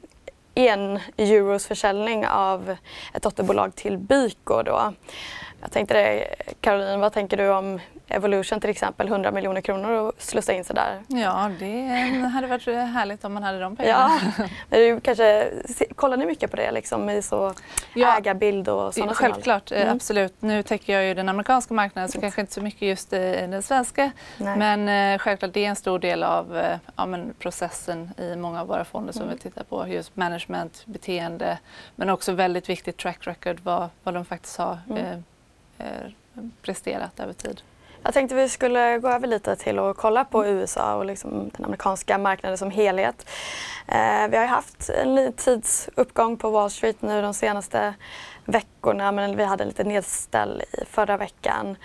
en 0.55 0.99
euros 1.17 1.67
försäljning 1.67 2.27
av 2.27 2.75
ett 3.13 3.23
dotterbolag 3.23 3.75
till 3.75 3.97
Byko. 3.97 4.63
Då. 4.63 4.93
Jag 5.63 5.71
tänkte 5.71 5.93
det, 5.93 6.35
Caroline, 6.61 6.99
vad 6.99 7.13
tänker 7.13 7.37
du 7.37 7.49
om 7.49 7.79
Evolution 8.07 8.59
till 8.59 8.69
exempel, 8.69 9.07
100 9.07 9.31
miljoner 9.31 9.61
kronor 9.61 9.91
och 9.91 10.13
slussa 10.17 10.53
in 10.53 10.63
sig 10.63 10.75
där? 10.75 11.01
Ja, 11.07 11.51
det 11.59 11.87
hade 12.33 12.47
varit 12.47 12.65
härligt 12.65 13.25
om 13.25 13.33
man 13.33 13.43
hade 13.43 13.59
de 13.59 13.75
pengarna. 13.75 14.11
Ja, 14.69 14.77
du 14.77 14.99
kanske, 14.99 15.51
kollar 15.95 16.17
ni 16.17 16.25
mycket 16.25 16.51
på 16.51 16.57
det 16.57 16.71
liksom 16.71 17.09
i 17.09 17.21
så 17.21 17.53
ja, 17.93 18.17
ägarbild 18.17 18.69
och 18.69 18.93
sådana 18.93 19.13
Självklart, 19.13 19.71
mm. 19.71 19.95
absolut. 19.95 20.33
Nu 20.39 20.63
täcker 20.63 20.93
jag 20.93 21.05
ju 21.05 21.13
den 21.13 21.29
amerikanska 21.29 21.73
marknaden 21.73 22.09
så 22.09 22.21
kanske 22.21 22.41
inte 22.41 22.53
så 22.53 22.61
mycket 22.61 22.81
just 22.81 23.13
i 23.13 23.47
den 23.49 23.63
svenska. 23.63 24.11
Nej. 24.37 24.57
Men 24.57 25.13
eh, 25.13 25.19
självklart 25.19 25.53
det 25.53 25.65
är 25.65 25.69
en 25.69 25.75
stor 25.75 25.99
del 25.99 26.23
av 26.23 26.57
eh, 26.57 26.77
ja, 26.95 27.05
men 27.05 27.33
processen 27.39 28.09
i 28.17 28.35
många 28.35 28.61
av 28.61 28.67
våra 28.67 28.85
fonder 28.85 29.13
som 29.13 29.21
mm. 29.21 29.35
vi 29.35 29.41
tittar 29.41 29.63
på. 29.63 29.87
Just 29.87 30.15
management, 30.15 30.83
beteende 30.85 31.57
men 31.95 32.09
också 32.09 32.31
väldigt 32.31 32.69
viktigt 32.69 32.97
track 32.97 33.27
record 33.27 33.59
vad, 33.63 33.89
vad 34.03 34.13
de 34.13 34.25
faktiskt 34.25 34.57
har 34.57 34.77
mm. 34.89 35.05
eh, 35.05 35.11
eh 35.11 35.19
presterat 36.61 37.19
över 37.19 37.33
tid. 37.33 37.61
Jag 38.03 38.13
tänkte 38.13 38.35
vi 38.35 38.49
skulle 38.49 38.99
gå 38.99 39.09
över 39.09 39.27
lite 39.27 39.55
till 39.55 39.79
att 39.79 39.97
kolla 39.97 40.25
på 40.25 40.45
USA 40.45 40.95
och 40.95 41.05
liksom 41.05 41.51
den 41.57 41.65
amerikanska 41.65 42.17
marknaden 42.17 42.57
som 42.57 42.71
helhet. 42.71 43.29
Eh, 43.87 44.27
vi 44.29 44.37
har 44.37 44.45
haft 44.45 44.89
en 44.89 45.33
tidsuppgång 45.33 46.37
på 46.37 46.49
Wall 46.49 46.69
Street 46.69 47.01
nu 47.01 47.21
de 47.21 47.33
senaste 47.33 47.93
veckorna 48.45 49.11
men 49.11 49.37
vi 49.37 49.43
hade 49.43 49.63
en 49.63 49.67
liten 49.67 49.87
nedställ 49.87 50.63
i 50.71 50.85
förra 50.85 51.17
veckan. 51.17 51.75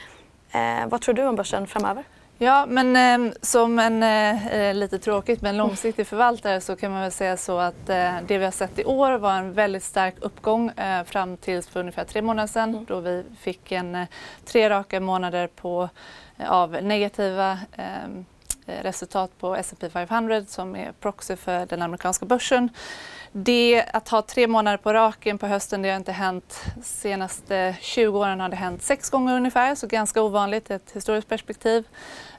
Eh, 0.51 0.87
vad 0.87 1.01
tror 1.01 1.15
du 1.15 1.27
om 1.27 1.37
börsen 1.37 1.67
framöver? 1.67 2.05
Ja, 2.41 2.67
men 2.67 2.97
eh, 2.97 3.33
som 3.43 3.79
en, 3.79 4.03
eh, 4.03 4.75
lite 4.75 4.99
tråkigt, 4.99 5.43
men 5.43 5.57
långsiktig 5.57 6.07
förvaltare 6.07 6.61
så 6.61 6.77
kan 6.77 6.93
man 6.93 7.01
väl 7.01 7.13
säga 7.13 7.37
så 7.37 7.59
att 7.59 7.89
eh, 7.89 8.15
det 8.27 8.39
vi 8.39 8.45
har 8.45 8.51
sett 8.51 8.79
i 8.79 8.85
år 8.85 9.19
var 9.19 9.33
en 9.33 9.53
väldigt 9.53 9.85
stark 9.85 10.15
uppgång 10.21 10.71
eh, 10.71 11.05
fram 11.05 11.37
tills 11.37 11.69
för 11.69 11.81
ungefär 11.81 12.05
tre 12.05 12.23
månader 12.23 12.47
sedan 12.47 12.71
mm. 12.71 12.85
då 12.85 13.01
vi 13.01 13.25
fick 13.41 13.73
en 13.73 13.95
eh, 13.95 14.07
tre 14.45 14.71
raka 14.71 15.01
månader 15.01 15.47
på, 15.47 15.89
eh, 16.37 16.51
av 16.51 16.71
negativa 16.83 17.59
resultat 18.83 19.31
på 19.39 19.57
S&P 19.57 19.91
500 19.91 20.45
som 20.45 20.77
är 20.77 20.93
proxy 20.93 21.37
för 21.37 21.67
den 21.67 21.83
amerikanska 21.83 22.27
börsen. 22.27 22.71
Det 23.33 23.85
att 23.93 24.09
ha 24.09 24.23
tre 24.23 24.47
månader 24.47 24.77
på 24.77 24.93
raken 24.93 25.39
på 25.39 25.47
hösten, 25.47 25.83
det 25.83 25.89
har 25.89 25.97
inte 25.97 26.13
hänt 26.13 26.65
senaste 26.83 27.77
20 27.81 28.19
åren 28.19 28.41
har 28.41 28.49
det 28.49 28.57
hänt 28.57 28.83
sex 28.83 29.11
gånger 29.11 29.37
ungefär, 29.37 29.75
så 29.75 29.87
ganska 29.87 30.23
ovanligt 30.23 30.71
i 30.71 30.75
ett 30.75 30.91
historiskt 30.95 31.29
perspektiv. 31.29 31.85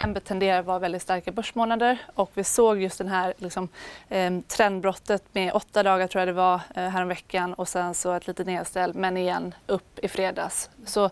December 0.00 0.20
tenderar 0.20 0.60
att 0.60 0.66
vara 0.66 0.78
väldigt 0.78 1.02
starka 1.02 1.32
börsmånader 1.32 1.98
och 2.14 2.30
vi 2.34 2.44
såg 2.44 2.82
just 2.82 2.98
den 2.98 3.08
här 3.08 3.34
liksom, 3.38 3.68
eh, 4.08 4.40
trendbrottet 4.48 5.24
med 5.32 5.52
åtta 5.52 5.82
dagar 5.82 6.06
tror 6.06 6.20
jag 6.20 6.28
det 6.28 6.32
var 6.32 6.60
eh, 6.74 6.88
häromveckan 6.88 7.54
och 7.54 7.68
sen 7.68 7.94
så 7.94 8.12
ett 8.12 8.26
litet 8.26 8.46
nedställ 8.46 8.94
men 8.94 9.16
igen 9.16 9.54
upp 9.66 9.98
i 9.98 10.08
fredags. 10.08 10.70
Så 10.84 11.10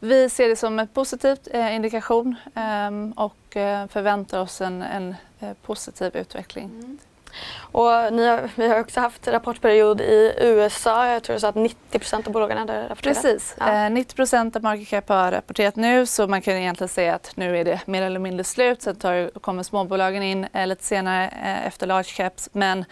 vi 0.00 0.30
ser 0.30 0.48
det 0.48 0.56
som 0.56 0.78
en 0.78 0.88
positiv 0.88 1.38
eh, 1.50 1.74
indikation 1.74 2.36
ehm, 2.54 3.14
eh, 3.16 3.24
och 3.24 3.36
förväntar 3.88 4.40
oss 4.40 4.60
en, 4.60 4.82
en 4.82 5.14
eh, 5.40 5.52
positiv 5.62 6.16
utveckling. 6.16 6.64
Mm. 6.64 6.98
Och 7.56 8.12
ni 8.12 8.38
vi 8.54 8.68
har 8.68 8.80
också 8.80 9.00
haft 9.00 9.28
rapportperiod 9.28 10.00
i 10.00 10.34
USA. 10.40 11.08
Jag 11.08 11.22
tror 11.22 11.38
sa 11.38 11.48
att 11.48 11.54
90% 11.54 12.26
av 12.26 12.32
bolagen 12.32 12.58
hade 12.58 12.88
rapporterat. 12.88 13.22
Precis. 13.22 13.56
Ja. 13.58 13.66
Eh, 13.66 13.90
90% 13.90 14.56
av 14.56 14.62
market 14.62 14.88
cap 14.88 15.08
har 15.08 15.30
rapporterat 15.30 15.76
nu 15.76 16.06
så 16.06 16.26
man 16.26 16.42
kan 16.42 16.54
egentligen 16.54 16.88
säga 16.88 17.14
att 17.14 17.32
nu 17.36 17.58
är 17.58 17.64
det 17.64 17.86
mer 17.86 18.02
eller 18.02 18.20
mindre 18.20 18.44
slut. 18.44 18.82
Sen 18.82 18.96
tar, 18.96 19.38
kommer 19.40 19.62
småbolagen 19.62 20.22
in 20.22 20.46
eh, 20.52 20.66
lite 20.66 20.84
senare 20.84 21.24
eh, 21.24 21.66
efter 21.66 21.86
large 21.86 22.10
caps. 22.16 22.48
Men 22.52 22.84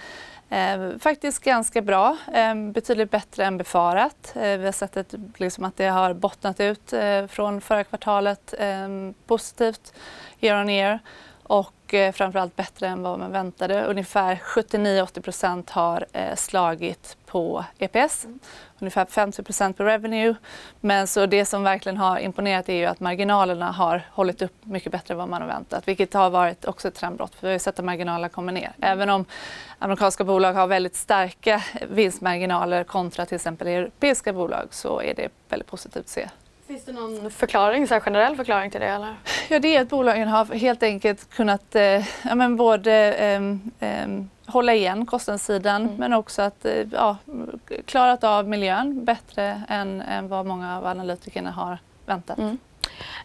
Eh, 0.53 0.99
faktiskt 0.99 1.45
ganska 1.45 1.83
bra, 1.83 2.17
eh, 2.33 2.55
betydligt 2.55 3.11
bättre 3.11 3.45
än 3.45 3.59
befarat. 3.59 4.33
Eh, 4.37 4.59
vi 4.59 4.65
har 4.65 4.73
sett 4.73 4.97
ett, 4.97 5.15
liksom 5.37 5.65
att 5.65 5.77
det 5.77 5.87
har 5.87 6.15
bottnat 6.15 6.61
ut 6.61 6.93
eh, 6.93 7.27
från 7.27 7.61
förra 7.61 7.85
kvartalet 7.85 8.55
eh, 8.59 8.89
positivt 9.27 9.95
year 10.41 10.61
on 10.61 10.69
year 10.69 10.99
och 11.43 11.75
eh, 11.95 12.13
framförallt 12.13 12.57
bättre 12.57 12.89
än 12.89 13.03
vad 13.03 13.19
man 13.19 13.33
väntade. 13.33 13.85
Ungefär 13.85 14.35
79-80 14.35 15.71
har 15.71 16.07
eh, 16.13 16.35
slagit 16.35 17.17
på 17.27 17.65
EPS, 17.79 18.25
mm. 18.25 18.39
ungefär 18.79 19.05
50% 19.05 19.73
på 19.73 19.85
revenue. 19.85 20.35
Men 20.81 21.07
så 21.07 21.27
det 21.27 21.45
som 21.45 21.63
verkligen 21.63 21.97
har 21.97 22.19
imponerat 22.19 22.69
är 22.69 22.75
ju 22.75 22.85
att 22.85 23.01
marginalerna 23.01 23.73
har 23.73 24.03
hållit 24.11 24.43
upp 24.43 24.55
mycket 24.63 24.93
bättre 24.93 25.15
än 25.15 25.19
vad 25.19 25.29
man 25.29 25.43
har 25.43 25.49
väntat, 25.49 25.89
vilket 25.89 26.15
har 26.15 26.31
varit 26.31 26.65
också 26.65 26.89
ett 26.89 26.95
trendbrott 26.95 27.35
för 27.35 27.47
vi 27.47 27.53
har 27.53 27.59
sett 27.59 27.79
att 27.79 27.85
marginalerna 27.85 28.29
kommer 28.29 28.53
ner. 28.53 28.73
Mm. 28.77 28.93
Även 28.93 29.11
om 29.11 29.25
amerikanska 29.79 30.25
bolag 30.25 30.53
har 30.53 30.67
väldigt 30.67 30.97
starka 30.97 31.63
vinstmarginaler 31.89 32.85
kontra 32.85 33.27
till 33.27 33.37
exempel 33.37 33.69
europeiska 33.69 34.33
bolag 34.33 34.69
så 34.71 35.03
är 35.03 35.15
det 35.15 35.29
väldigt 35.49 35.69
positivt 35.69 36.05
att 36.05 36.09
se. 36.09 36.29
Finns 36.67 36.85
det 36.85 36.93
någon 36.93 37.31
förklaring, 37.31 37.89
så 37.89 38.01
generell 38.01 38.37
förklaring 38.37 38.71
till 38.71 38.81
det? 38.81 38.87
Eller? 38.87 39.17
Ja, 39.53 39.59
det 39.59 39.77
är 39.77 39.83
att 39.83 39.89
bolagen 39.89 40.29
har 40.29 40.45
helt 40.45 40.83
enkelt 40.83 41.31
kunnat 41.31 41.75
eh, 41.75 42.07
ja, 42.25 42.35
men 42.35 42.57
både 42.57 43.15
eh, 43.15 43.43
eh, 43.89 44.09
hålla 44.47 44.75
igen 44.75 45.07
kostnadssidan 45.07 45.83
mm. 45.83 45.95
men 45.97 46.13
också 46.13 46.43
att 46.43 46.65
eh, 46.65 46.87
ja, 46.93 47.17
klarat 47.87 48.25
av 48.25 48.49
miljön 48.49 49.05
bättre 49.05 49.63
än, 49.69 50.01
än 50.01 50.29
vad 50.29 50.47
många 50.47 50.79
av 50.79 50.87
analytikerna 50.87 51.51
har 51.51 51.79
väntat. 52.07 52.39
Mm. 52.39 52.59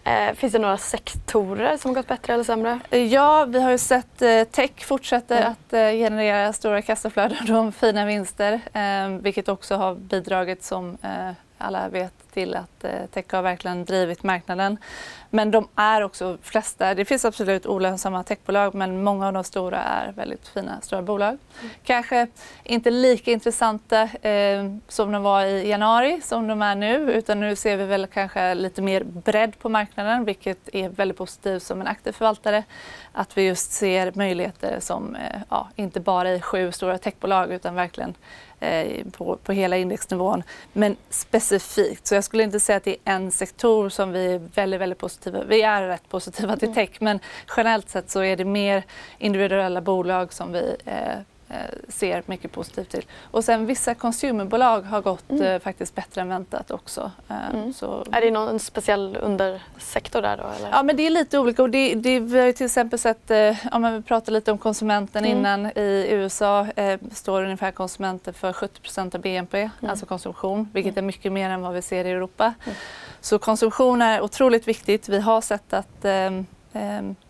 Eh, 0.04 0.36
finns 0.36 0.54
det 0.54 0.60
några 0.60 0.78
sektorer 0.78 1.78
som 1.78 1.90
har 1.90 1.96
gått 1.96 2.08
bättre 2.08 2.34
eller 2.34 2.44
sämre? 2.44 2.80
Ja, 2.90 3.46
vi 3.46 3.62
har 3.62 3.72
ju 3.72 3.78
sett 3.78 4.22
eh, 4.22 4.44
tech 4.44 4.86
fortsätter 4.86 5.38
mm. 5.38 5.52
att 5.52 5.74
eh, 5.74 5.92
generera 5.92 6.54
stora 6.54 6.82
kassaflöden 6.82 7.56
och 7.56 7.76
fina 7.76 8.06
vinster, 8.06 8.62
eh, 8.74 9.10
vilket 9.10 9.50
också 9.50 9.76
har 9.76 9.96
bidragit 9.96 10.64
som 10.64 10.98
eh, 11.02 11.32
alla 11.58 11.90
vet 11.90 12.14
till 12.38 12.56
att 12.56 12.84
eh, 12.84 13.06
tech 13.14 13.26
har 13.32 13.42
verkligen 13.42 13.86
drivit 13.86 14.24
marknaden. 14.24 14.78
Men 15.30 15.52
de 15.52 15.68
är 15.76 16.02
också 16.02 16.38
flesta, 16.42 16.94
det 16.94 17.06
finns 17.06 17.26
absolut 17.26 17.66
olönsamma 17.66 18.24
techbolag 18.24 18.76
men 18.76 19.04
många 19.04 19.28
av 19.28 19.34
de 19.34 19.44
stora 19.44 19.78
är 19.78 20.12
väldigt 20.12 20.48
fina 20.48 20.82
stora 20.82 21.02
bolag. 21.02 21.30
Mm. 21.30 21.74
Kanske 21.84 22.28
inte 22.64 22.92
lika 22.92 23.32
intressanta 23.32 24.02
eh, 24.04 24.72
som 24.88 25.12
de 25.12 25.24
var 25.24 25.44
i 25.44 25.70
januari 25.70 26.22
som 26.24 26.48
de 26.48 26.62
är 26.62 26.76
nu 26.76 27.12
utan 27.12 27.40
nu 27.40 27.56
ser 27.56 27.78
vi 27.78 27.86
väl 27.86 28.08
kanske 28.08 28.56
lite 28.56 28.82
mer 28.82 29.04
bredd 29.04 29.60
på 29.60 29.70
marknaden 29.70 30.26
vilket 30.26 30.70
är 30.74 30.90
väldigt 30.90 31.18
positivt 31.18 31.64
som 31.64 31.82
en 31.82 31.88
aktiv 31.88 32.12
förvaltare. 32.12 32.64
Att 33.12 33.38
vi 33.38 33.48
just 33.48 33.72
ser 33.72 34.12
möjligheter 34.16 34.80
som 34.80 35.16
eh, 35.16 35.42
ja, 35.50 35.70
inte 35.76 36.00
bara 36.00 36.34
i 36.34 36.42
sju 36.42 36.72
stora 36.72 36.98
techbolag 36.98 37.52
utan 37.52 37.76
verkligen 37.76 38.16
på, 39.12 39.38
på 39.44 39.52
hela 39.52 39.78
indexnivån. 39.78 40.44
Men 40.74 40.96
specifikt, 41.10 42.08
så 42.08 42.16
jag 42.16 42.24
skulle 42.24 42.44
inte 42.44 42.60
säga 42.60 42.78
att 42.78 42.84
det 42.84 42.92
är 42.92 43.16
en 43.16 43.32
sektor 43.32 43.90
som 43.90 44.12
vi 44.12 44.34
är 44.34 44.40
väldigt, 44.56 44.82
väldigt 44.82 45.00
positiva 45.00 45.44
Vi 45.44 45.62
är 45.62 45.88
rätt 45.88 46.10
positiva 46.10 46.58
till 46.58 46.68
mm. 46.68 46.76
tech 46.76 47.02
men 47.02 47.20
generellt 47.58 47.90
sett 47.90 48.10
så 48.10 48.24
är 48.24 48.36
det 48.36 48.46
mer 48.46 48.84
individuella 49.18 49.82
bolag 49.82 50.34
som 50.34 50.52
vi 50.52 50.76
eh, 50.86 50.94
Eh, 50.96 51.24
ser 51.90 52.24
mycket 52.26 52.52
positivt 52.52 52.90
till. 52.90 53.06
Och 53.32 53.44
sen 53.44 53.66
vissa 53.66 53.94
consumerbolag 53.94 54.82
har 54.82 55.02
gått 55.02 55.30
mm. 55.30 55.44
eh, 55.44 55.60
faktiskt 55.60 55.96
bättre 55.96 56.22
än 56.22 56.30
väntat 56.30 56.72
också. 56.72 57.12
Eh, 57.30 57.50
mm. 57.50 57.74
Är 58.12 58.22
det 58.22 58.32
någon 58.32 58.60
speciell 58.60 59.18
undersektor 59.22 60.22
där 60.22 60.38
då? 60.38 60.44
Eller? 60.44 60.70
Ja 60.70 60.84
men 60.84 60.96
det 60.96 61.06
är 61.06 61.10
lite 61.10 61.40
olika 61.40 61.64
och 61.64 61.70
det, 61.70 61.96
det, 61.96 62.20
vi 62.20 62.40
har 62.40 62.52
till 62.52 62.66
exempel 62.66 63.00
sett, 63.00 63.32
eh, 63.32 63.38
ja, 63.72 63.80
men 63.80 63.94
vi 63.94 64.02
pratade 64.02 64.32
lite 64.32 64.52
om 64.52 64.58
konsumenten 64.58 65.26
mm. 65.26 65.38
innan. 65.38 65.66
I 65.66 66.08
USA 66.10 66.68
eh, 66.76 67.00
står 67.12 67.44
ungefär 67.44 67.72
konsumenter 67.72 68.32
för 68.32 68.54
70% 68.54 69.16
av 69.16 69.22
BNP, 69.22 69.58
mm. 69.58 69.72
alltså 69.90 70.06
konsumtion, 70.06 70.70
vilket 70.74 70.94
mm. 70.94 71.06
är 71.06 71.08
mycket 71.08 71.32
mer 71.32 71.50
än 71.50 71.62
vad 71.62 71.74
vi 71.74 71.82
ser 71.82 72.06
i 72.06 72.12
Europa. 72.12 72.54
Mm. 72.64 72.76
Så 73.22 73.40
konsumtion 73.40 74.02
är 74.02 74.22
otroligt 74.22 74.68
viktigt. 74.68 75.10
Vi 75.10 75.20
har 75.20 75.42
sett 75.42 75.74
att 75.74 76.06
eh, 76.06 76.32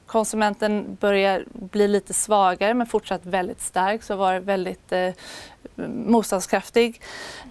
konsumenten 0.08 0.98
börjar 1.00 1.46
bli 1.52 1.88
lite 1.88 2.14
svagare 2.14 2.74
men 2.74 2.88
fortsatt 2.88 3.26
väldigt 3.26 3.62
stark 3.62 4.04
så 4.04 4.16
var 4.16 4.40
väldigt 4.40 4.92
eh, 4.92 5.14
motståndskraftig. 5.86 7.02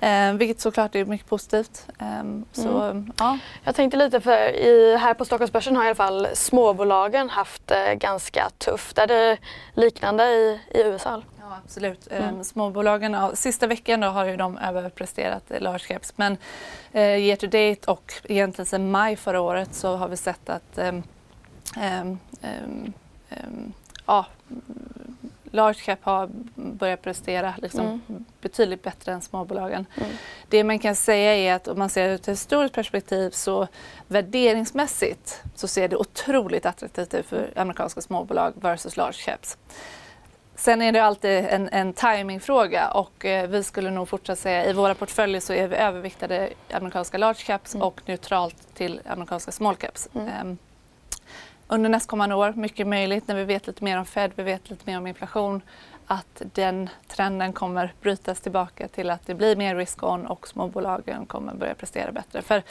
Eh, 0.00 0.32
vilket 0.32 0.60
såklart 0.60 0.94
är 0.94 1.04
mycket 1.04 1.28
positivt. 1.28 1.86
Eh, 1.98 2.24
så, 2.52 2.80
mm. 2.80 3.12
ja. 3.18 3.38
Jag 3.64 3.74
tänkte 3.74 3.96
lite 3.96 4.20
för 4.20 4.50
i, 4.54 4.96
här 4.96 5.14
på 5.14 5.24
Stockholmsbörsen 5.24 5.76
har 5.76 5.84
i 5.84 5.86
alla 5.86 5.94
fall 5.94 6.28
småbolagen 6.34 7.30
haft 7.30 7.66
det 7.66 7.94
ganska 7.94 8.50
tufft. 8.58 8.98
Är 8.98 9.06
det 9.06 9.38
liknande 9.74 10.24
i, 10.24 10.60
i 10.70 10.82
USA? 10.82 11.22
Ja, 11.48 11.58
absolut. 11.64 12.08
Mm. 12.10 12.36
Eh, 12.36 12.42
småbolagen, 12.42 13.36
sista 13.36 13.66
veckan 13.66 14.00
då 14.00 14.08
har 14.08 14.24
ju 14.24 14.36
de 14.36 14.58
överpresterat 14.58 15.50
eh, 15.50 15.60
large 15.60 15.84
caps 15.88 16.12
men 16.16 16.36
eh, 16.92 17.02
year 17.02 17.36
to 17.36 17.46
date 17.46 17.90
och 17.90 18.12
egentligen 18.24 18.66
sedan 18.66 18.90
maj 18.90 19.16
förra 19.16 19.40
året 19.40 19.74
så 19.74 19.96
har 19.96 20.08
vi 20.08 20.16
sett 20.16 20.48
att 20.48 20.78
eh, 20.78 20.92
ja, 24.06 24.26
large 25.50 25.80
cap 25.84 25.98
har 26.02 26.28
börjat 26.54 27.02
prestera 27.02 27.54
liksom, 27.62 27.86
mm. 28.08 28.24
betydligt 28.40 28.82
bättre 28.82 29.12
än 29.12 29.22
småbolagen. 29.22 29.86
Mm. 29.96 30.10
Det 30.48 30.64
man 30.64 30.78
kan 30.78 30.94
säga 30.94 31.34
är 31.34 31.54
att 31.54 31.68
om 31.68 31.78
man 31.78 31.90
ser 31.90 32.08
det 32.08 32.12
ur 32.12 32.14
ett 32.14 32.28
historiskt 32.28 32.74
perspektiv 32.74 33.30
så 33.30 33.68
värderingsmässigt 34.08 35.42
så 35.54 35.68
ser 35.68 35.88
det 35.88 35.96
otroligt 35.96 36.66
attraktivt 36.66 37.14
ut 37.14 37.26
för 37.26 37.52
amerikanska 37.56 38.00
småbolag 38.00 38.52
versus 38.56 38.96
large 38.96 39.18
caps. 39.24 39.58
Sen 40.58 40.82
är 40.82 40.92
det 40.92 41.04
alltid 41.04 41.44
en, 41.44 41.68
en 41.68 41.92
timingfråga 41.92 42.90
och 42.90 43.24
eh, 43.24 43.48
vi 43.48 43.62
skulle 43.62 43.90
nog 43.90 44.08
fortsätta 44.08 44.36
säga 44.36 44.64
i 44.64 44.72
våra 44.72 44.94
portföljer 44.94 45.40
så 45.40 45.52
är 45.52 45.68
vi 45.68 45.76
överviktade 45.76 46.48
amerikanska 46.70 47.18
large 47.18 47.44
caps 47.46 47.74
mm. 47.74 47.86
och 47.86 48.00
neutralt 48.06 48.74
till 48.74 49.00
amerikanska 49.06 49.52
small 49.52 49.76
caps. 49.76 50.08
Um, 50.12 50.58
under 51.68 51.90
nästkommande 51.90 52.34
år, 52.34 52.52
mycket 52.56 52.86
möjligt 52.86 53.28
när 53.28 53.34
vi 53.34 53.44
vet 53.44 53.66
lite 53.66 53.84
mer 53.84 53.98
om 53.98 54.04
Fed, 54.04 54.32
vi 54.34 54.42
vet 54.42 54.70
lite 54.70 54.82
mer 54.86 54.98
om 54.98 55.06
inflation, 55.06 55.62
att 56.06 56.42
den 56.54 56.90
trenden 57.08 57.52
kommer 57.52 57.94
brytas 58.00 58.40
tillbaka 58.40 58.88
till 58.88 59.10
att 59.10 59.26
det 59.26 59.34
blir 59.34 59.56
mer 59.56 59.76
risk-on 59.76 60.26
och 60.26 60.48
småbolagen 60.48 61.26
kommer 61.26 61.54
börja 61.54 61.74
prestera 61.74 62.12
bättre. 62.12 62.42
För 62.42 62.62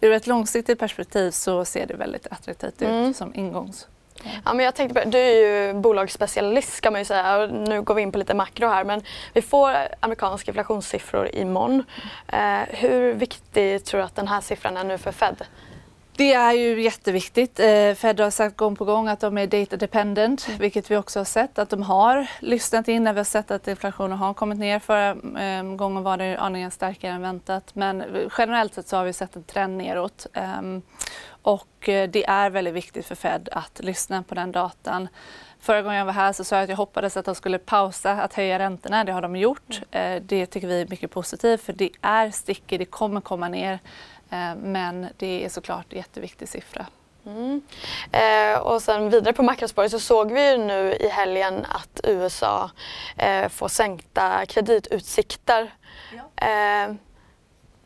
ur 0.00 0.12
ett 0.12 0.26
långsiktigt 0.26 0.78
perspektiv 0.78 1.30
så 1.30 1.64
ser 1.64 1.86
det 1.86 1.94
väldigt 1.94 2.26
attraktivt 2.26 2.82
ut 2.82 2.88
mm. 2.88 3.14
som 3.14 3.34
ingångs 3.34 3.88
Ja, 4.44 4.54
men 4.54 4.64
jag 4.64 4.74
tänkte 4.74 5.02
på, 5.02 5.08
du 5.08 5.18
är 5.18 5.68
ju 5.68 5.74
bolagsspecialist 5.74 6.80
kan 6.80 6.92
man 6.92 7.00
ju 7.00 7.04
säga 7.04 7.38
och 7.38 7.50
nu 7.50 7.82
går 7.82 7.94
vi 7.94 8.02
in 8.02 8.12
på 8.12 8.18
lite 8.18 8.34
makro 8.34 8.68
här 8.68 8.84
men 8.84 9.02
vi 9.32 9.42
får 9.42 9.74
amerikanska 10.00 10.50
inflationssiffror 10.50 11.34
imorgon. 11.34 11.84
Eh, 12.28 12.60
hur 12.68 13.14
viktig 13.14 13.84
tror 13.84 14.00
du 14.00 14.04
att 14.04 14.16
den 14.16 14.28
här 14.28 14.40
siffran 14.40 14.76
är 14.76 14.84
nu 14.84 14.98
för 14.98 15.12
Fed? 15.12 15.44
Det 16.16 16.32
är 16.32 16.52
ju 16.52 16.82
jätteviktigt. 16.82 17.60
Eh, 17.60 17.94
Fed 17.94 18.20
har 18.20 18.30
sagt 18.30 18.56
gång 18.56 18.76
på 18.76 18.84
gång 18.84 19.08
att 19.08 19.20
de 19.20 19.38
är 19.38 19.46
data 19.46 19.76
dependent, 19.76 20.46
mm. 20.48 20.58
vilket 20.58 20.90
vi 20.90 20.96
också 20.96 21.20
har 21.20 21.24
sett 21.24 21.58
att 21.58 21.70
de 21.70 21.82
har 21.82 22.26
lyssnat 22.40 22.88
in 22.88 23.04
när 23.04 23.12
vi 23.12 23.18
har 23.18 23.24
sett 23.24 23.50
att 23.50 23.68
inflationen 23.68 24.18
har 24.18 24.34
kommit 24.34 24.58
ner. 24.58 24.78
Förra 24.78 25.10
eh, 25.42 25.62
gången 25.76 26.02
var 26.02 26.16
det 26.16 26.36
aningen 26.36 26.70
starkare 26.70 27.12
än 27.12 27.22
väntat, 27.22 27.74
men 27.74 28.04
generellt 28.38 28.74
sett 28.74 28.88
så 28.88 28.96
har 28.96 29.04
vi 29.04 29.12
sett 29.12 29.36
en 29.36 29.44
trend 29.44 29.76
neråt. 29.76 30.26
Um, 30.60 30.82
och 31.42 31.88
eh, 31.88 32.10
det 32.10 32.26
är 32.26 32.50
väldigt 32.50 32.74
viktigt 32.74 33.06
för 33.06 33.14
Fed 33.14 33.48
att 33.52 33.80
lyssna 33.82 34.22
på 34.22 34.34
den 34.34 34.52
datan. 34.52 35.08
Förra 35.60 35.82
gången 35.82 35.98
jag 35.98 36.04
var 36.04 36.12
här 36.12 36.32
så 36.32 36.44
sa 36.44 36.56
jag 36.56 36.62
att 36.62 36.68
jag 36.68 36.76
hoppades 36.76 37.16
att 37.16 37.24
de 37.24 37.34
skulle 37.34 37.58
pausa 37.58 38.12
att 38.12 38.34
höja 38.34 38.58
räntorna. 38.58 39.04
Det 39.04 39.12
har 39.12 39.22
de 39.22 39.36
gjort. 39.36 39.80
Mm. 39.90 40.26
Det 40.26 40.46
tycker 40.46 40.68
vi 40.68 40.80
är 40.80 40.86
mycket 40.86 41.10
positivt 41.10 41.62
för 41.62 41.72
det 41.72 41.90
är 42.00 42.30
sticky, 42.30 42.78
det 42.78 42.84
kommer 42.84 43.20
komma 43.20 43.48
ner. 43.48 43.78
Eh, 44.32 44.54
men 44.54 45.08
det 45.16 45.44
är 45.44 45.48
såklart 45.48 45.86
en 45.90 45.98
jätteviktig 45.98 46.48
siffra. 46.48 46.86
Mm. 47.26 47.62
Eh, 48.12 48.58
och 48.58 48.82
sen 48.82 49.10
vidare 49.10 49.32
på 49.32 49.42
makrospåret 49.42 49.90
så 49.90 50.00
såg 50.00 50.32
vi 50.32 50.50
ju 50.50 50.58
nu 50.58 50.94
i 51.00 51.08
helgen 51.08 51.66
att 51.68 52.00
USA 52.04 52.70
eh, 53.16 53.48
får 53.48 53.68
sänkta 53.68 54.46
kreditutsikter. 54.46 55.74
Ja. 56.12 56.46
Eh, 56.46 56.94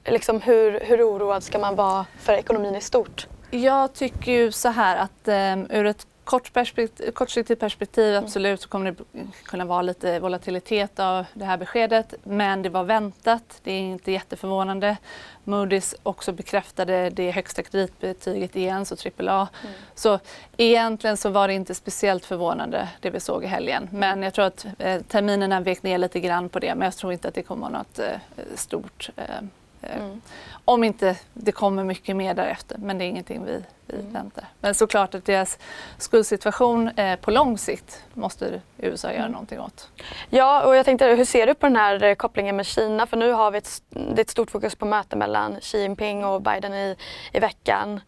liksom 0.05 0.41
hur, 0.41 0.81
hur 0.81 1.11
oroad 1.11 1.43
ska 1.43 1.59
man 1.59 1.77
vara 1.77 2.07
för 2.19 2.33
ekonomin 2.33 2.75
i 2.75 2.81
stort? 2.81 3.27
Jag 3.51 3.95
tycker 3.95 4.33
ju 4.33 4.53
så 4.53 4.69
här 4.69 4.97
att 4.97 5.29
um, 5.29 5.71
ur 5.71 5.87
ett 5.87 6.07
kort 6.27 6.53
perspektiv, 6.53 7.11
kortsiktigt 7.11 7.61
perspektiv 7.61 8.15
mm. 8.15 8.25
absolut 8.25 8.61
så 8.61 8.69
kommer 8.69 8.91
det 8.91 9.27
kunna 9.45 9.65
vara 9.65 9.83
lite 9.83 10.21
volatilitet 10.21 10.99
av 10.99 11.25
det 11.35 11.45
här 11.45 11.57
beskedet. 11.57 12.15
Men 12.23 12.63
det 12.63 12.69
var 12.69 12.85
väntat, 12.85 13.61
det 13.63 13.73
är 13.73 13.81
inte 13.81 14.13
jätteförvånande. 14.13 14.97
Moody's 15.45 15.95
också 16.03 16.33
bekräftade 16.33 17.11
det 17.11 17.31
högsta 17.31 17.63
kreditbetyget 17.63 18.57
igen, 18.57 18.85
så 18.87 18.95
AAA. 18.95 19.49
Mm. 19.63 19.75
Så 19.95 20.19
egentligen 20.57 21.17
så 21.17 21.29
var 21.29 21.49
det 21.49 21.55
inte 21.55 21.75
speciellt 21.75 22.25
förvånande 22.25 22.89
det 23.01 23.11
vi 23.11 23.21
såg 23.21 23.45
i 23.45 23.47
helgen. 23.47 23.89
Men 23.93 24.23
jag 24.23 24.35
tror 24.35 24.45
att 24.45 24.67
eh, 24.79 25.03
terminerna 25.03 25.61
vek 25.61 25.83
ner 25.83 25.99
lite 25.99 26.21
grann 26.21 26.49
på 26.49 26.59
det. 26.59 26.75
Men 26.75 26.85
jag 26.85 26.97
tror 26.97 27.13
inte 27.13 27.29
att 27.29 27.35
det 27.35 27.43
kommer 27.43 27.71
vara 27.71 27.79
något 27.79 27.99
eh, 27.99 28.07
stort 28.55 29.11
eh, 29.17 29.25
Eh, 29.25 29.43
mm. 29.93 30.21
Om 30.65 30.85
inte 30.85 31.17
det 31.35 31.53
kommer 31.53 31.85
mycket 31.85 32.17
mer 32.17 32.35
därefter, 32.35 32.79
men 32.79 32.99
det 32.99 33.05
är 33.05 33.07
ingenting 33.07 33.45
vi, 33.45 33.63
vi 33.87 34.01
mm. 34.01 34.13
väntar. 34.13 34.45
Men 34.61 34.75
såklart 34.75 35.15
att 35.15 35.25
deras 35.25 35.59
skuldsituation 35.99 36.89
eh, 36.89 37.17
på 37.21 37.31
lång 37.31 37.59
sikt 37.59 38.05
måste 38.15 38.61
USA 38.79 39.09
göra 39.09 39.21
mm. 39.21 39.33
någonting 39.33 39.61
åt. 39.61 39.91
Ja, 40.31 40.65
och 40.65 40.77
jag 40.77 40.85
tänkte 40.85 41.07
hur 41.07 41.25
ser 41.25 41.47
du 41.47 41.55
på 41.55 41.67
den 41.67 41.77
här 41.77 42.03
eh, 42.03 42.15
kopplingen 42.15 42.57
med 42.57 42.67
Kina? 42.67 43.07
För 43.07 43.17
nu 43.17 43.33
har 43.33 43.51
vi 43.51 43.59
ett, 43.59 43.83
det 43.89 44.23
ett 44.23 44.31
stort 44.31 44.51
fokus 44.51 44.75
på 44.75 44.87
möte 44.87 45.17
mellan 45.17 45.61
Xi 45.61 45.83
Jinping 45.83 46.25
och 46.25 46.43
Biden 46.43 46.75
i, 46.75 46.97
i 47.33 47.41
veckan. 47.41 48.01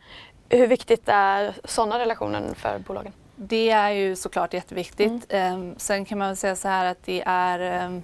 Hur 0.48 0.66
viktigt 0.66 1.02
är 1.06 1.54
sådana 1.64 1.98
relationer 1.98 2.54
för 2.54 2.78
bolagen? 2.78 3.12
Det 3.40 3.70
är 3.70 3.90
ju 3.90 4.16
såklart 4.16 4.54
jätteviktigt. 4.54 5.32
Mm. 5.32 5.74
sen 5.78 6.04
kan 6.04 6.18
man 6.18 6.36
säga 6.36 6.56
så 6.56 6.68
här 6.68 6.84
att 6.84 7.02
det 7.04 7.22
är 7.26 7.86
um, 7.86 8.02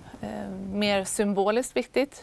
mer 0.73 1.05
symboliskt 1.05 1.77
viktigt. 1.77 2.23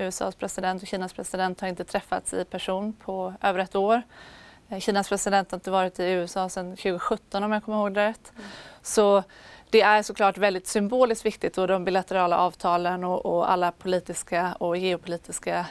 USAs 0.00 0.34
president 0.34 0.82
och 0.82 0.88
Kinas 0.88 1.12
president 1.12 1.60
har 1.60 1.68
inte 1.68 1.84
träffats 1.84 2.34
i 2.34 2.44
person 2.44 2.92
på 2.92 3.34
över 3.42 3.58
ett 3.58 3.74
år. 3.74 4.02
Kinas 4.80 5.08
president 5.08 5.50
har 5.50 5.56
inte 5.56 5.70
varit 5.70 6.00
i 6.00 6.04
USA 6.04 6.48
sedan 6.48 6.76
2017 6.76 7.44
om 7.44 7.52
jag 7.52 7.64
kommer 7.64 7.78
ihåg 7.78 7.94
det 7.94 8.06
rätt. 8.08 8.32
Mm. 8.36 8.48
Så 8.82 9.22
det 9.70 9.80
är 9.80 10.02
såklart 10.02 10.38
väldigt 10.38 10.66
symboliskt 10.66 11.26
viktigt 11.26 11.58
och 11.58 11.68
de 11.68 11.84
bilaterala 11.84 12.38
avtalen 12.38 13.04
och, 13.04 13.26
och 13.26 13.50
alla 13.50 13.72
politiska 13.72 14.56
och 14.58 14.76
geopolitiska 14.76 15.66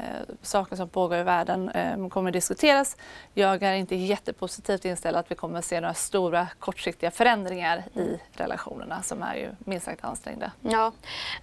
Eh, 0.00 0.34
saker 0.42 0.76
som 0.76 0.88
pågår 0.88 1.18
i 1.18 1.22
världen 1.22 1.68
eh, 1.68 2.08
kommer 2.08 2.30
diskuteras. 2.30 2.96
Jag 3.34 3.62
är 3.62 3.74
inte 3.74 3.96
jättepositivt 3.96 4.84
inställd 4.84 5.16
att 5.16 5.30
vi 5.30 5.34
kommer 5.34 5.58
att 5.58 5.64
se 5.64 5.80
några 5.80 5.94
stora 5.94 6.48
kortsiktiga 6.58 7.10
förändringar 7.10 7.84
i 7.94 8.20
relationerna 8.32 9.02
som 9.02 9.22
är 9.22 9.34
ju 9.34 9.50
minst 9.58 9.86
sagt 9.86 10.04
ansträngda. 10.04 10.52
Ja, 10.60 10.92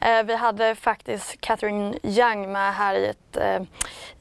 eh, 0.01 0.23
vi 0.23 0.35
hade 0.35 0.75
faktiskt 0.75 1.41
Catherine 1.41 1.97
Young 2.03 2.51
med 2.51 2.75
här 2.75 2.95
i 2.95 3.07
ett, 3.07 3.37
eh, 3.37 3.61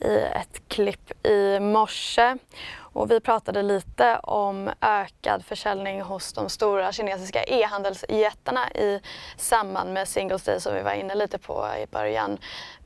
i 0.09 0.19
ett 0.19 0.69
klipp 0.69 1.27
i 1.27 1.61
morse. 1.61 2.37
Och 2.79 3.11
vi 3.11 3.21
pratade 3.21 3.63
lite 3.63 4.19
om 4.19 4.71
ökad 4.81 5.45
försäljning 5.45 6.03
hos 6.03 6.33
de 6.33 6.49
stora 6.49 6.93
kinesiska 6.93 7.45
e-handelsjättarna 7.45 8.71
i 8.71 9.01
samband 9.37 9.93
med 9.93 10.09
Singles 10.09 10.43
Day 10.43 10.61
som 10.61 10.75
vi 10.75 10.83
var 10.83 10.93
inne 10.93 11.15
lite 11.15 11.39
på 11.39 11.69
i 11.83 11.87
början. 11.87 12.39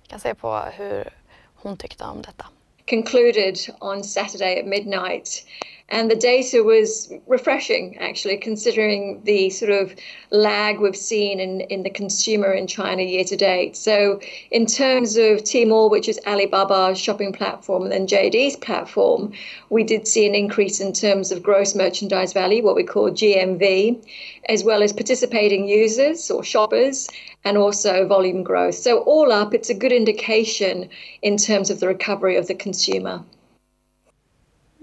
Vi 0.02 0.08
kan 0.08 0.20
se 0.20 0.34
på 0.34 0.62
hur 0.72 1.19
hon 1.62 1.76
tyckte 1.76 2.04
om 2.04 2.22
detta. 2.22 2.46
Concluded 2.86 3.56
on 3.78 4.04
Saturday 4.04 4.60
at 4.60 4.66
midnight. 4.66 5.44
And 5.92 6.08
the 6.08 6.14
data 6.14 6.62
was 6.62 7.12
refreshing, 7.26 7.98
actually, 7.98 8.36
considering 8.36 9.22
the 9.24 9.50
sort 9.50 9.72
of 9.72 9.92
lag 10.30 10.78
we've 10.78 10.94
seen 10.94 11.40
in, 11.40 11.62
in 11.62 11.82
the 11.82 11.90
consumer 11.90 12.52
in 12.52 12.68
China 12.68 13.02
year 13.02 13.24
to 13.24 13.36
date. 13.36 13.76
So, 13.76 14.20
in 14.52 14.66
terms 14.66 15.16
of 15.16 15.42
Tmall, 15.42 15.90
which 15.90 16.08
is 16.08 16.20
Alibaba's 16.26 16.96
shopping 16.96 17.32
platform, 17.32 17.82
and 17.82 17.90
then 17.90 18.06
JD's 18.06 18.54
platform, 18.54 19.32
we 19.68 19.82
did 19.82 20.06
see 20.06 20.26
an 20.26 20.36
increase 20.36 20.78
in 20.78 20.92
terms 20.92 21.32
of 21.32 21.42
gross 21.42 21.74
merchandise 21.74 22.32
value, 22.32 22.62
what 22.62 22.76
we 22.76 22.84
call 22.84 23.10
GMV, 23.10 24.00
as 24.48 24.62
well 24.62 24.84
as 24.84 24.92
participating 24.92 25.66
users 25.66 26.30
or 26.30 26.44
shoppers, 26.44 27.08
and 27.42 27.58
also 27.58 28.06
volume 28.06 28.44
growth. 28.44 28.76
So, 28.76 29.00
all 29.00 29.32
up, 29.32 29.54
it's 29.54 29.70
a 29.70 29.74
good 29.74 29.92
indication 29.92 30.88
in 31.20 31.36
terms 31.36 31.68
of 31.68 31.80
the 31.80 31.88
recovery 31.88 32.36
of 32.36 32.46
the 32.46 32.54
consumer. 32.54 33.24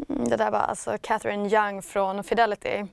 Mm, 0.10 0.30
det 0.30 0.36
där 0.36 0.52
var 0.52 0.60
alltså 0.60 0.98
Catherine 1.02 1.50
Young 1.50 1.82
från 1.82 2.24
Fidelity. 2.24 2.86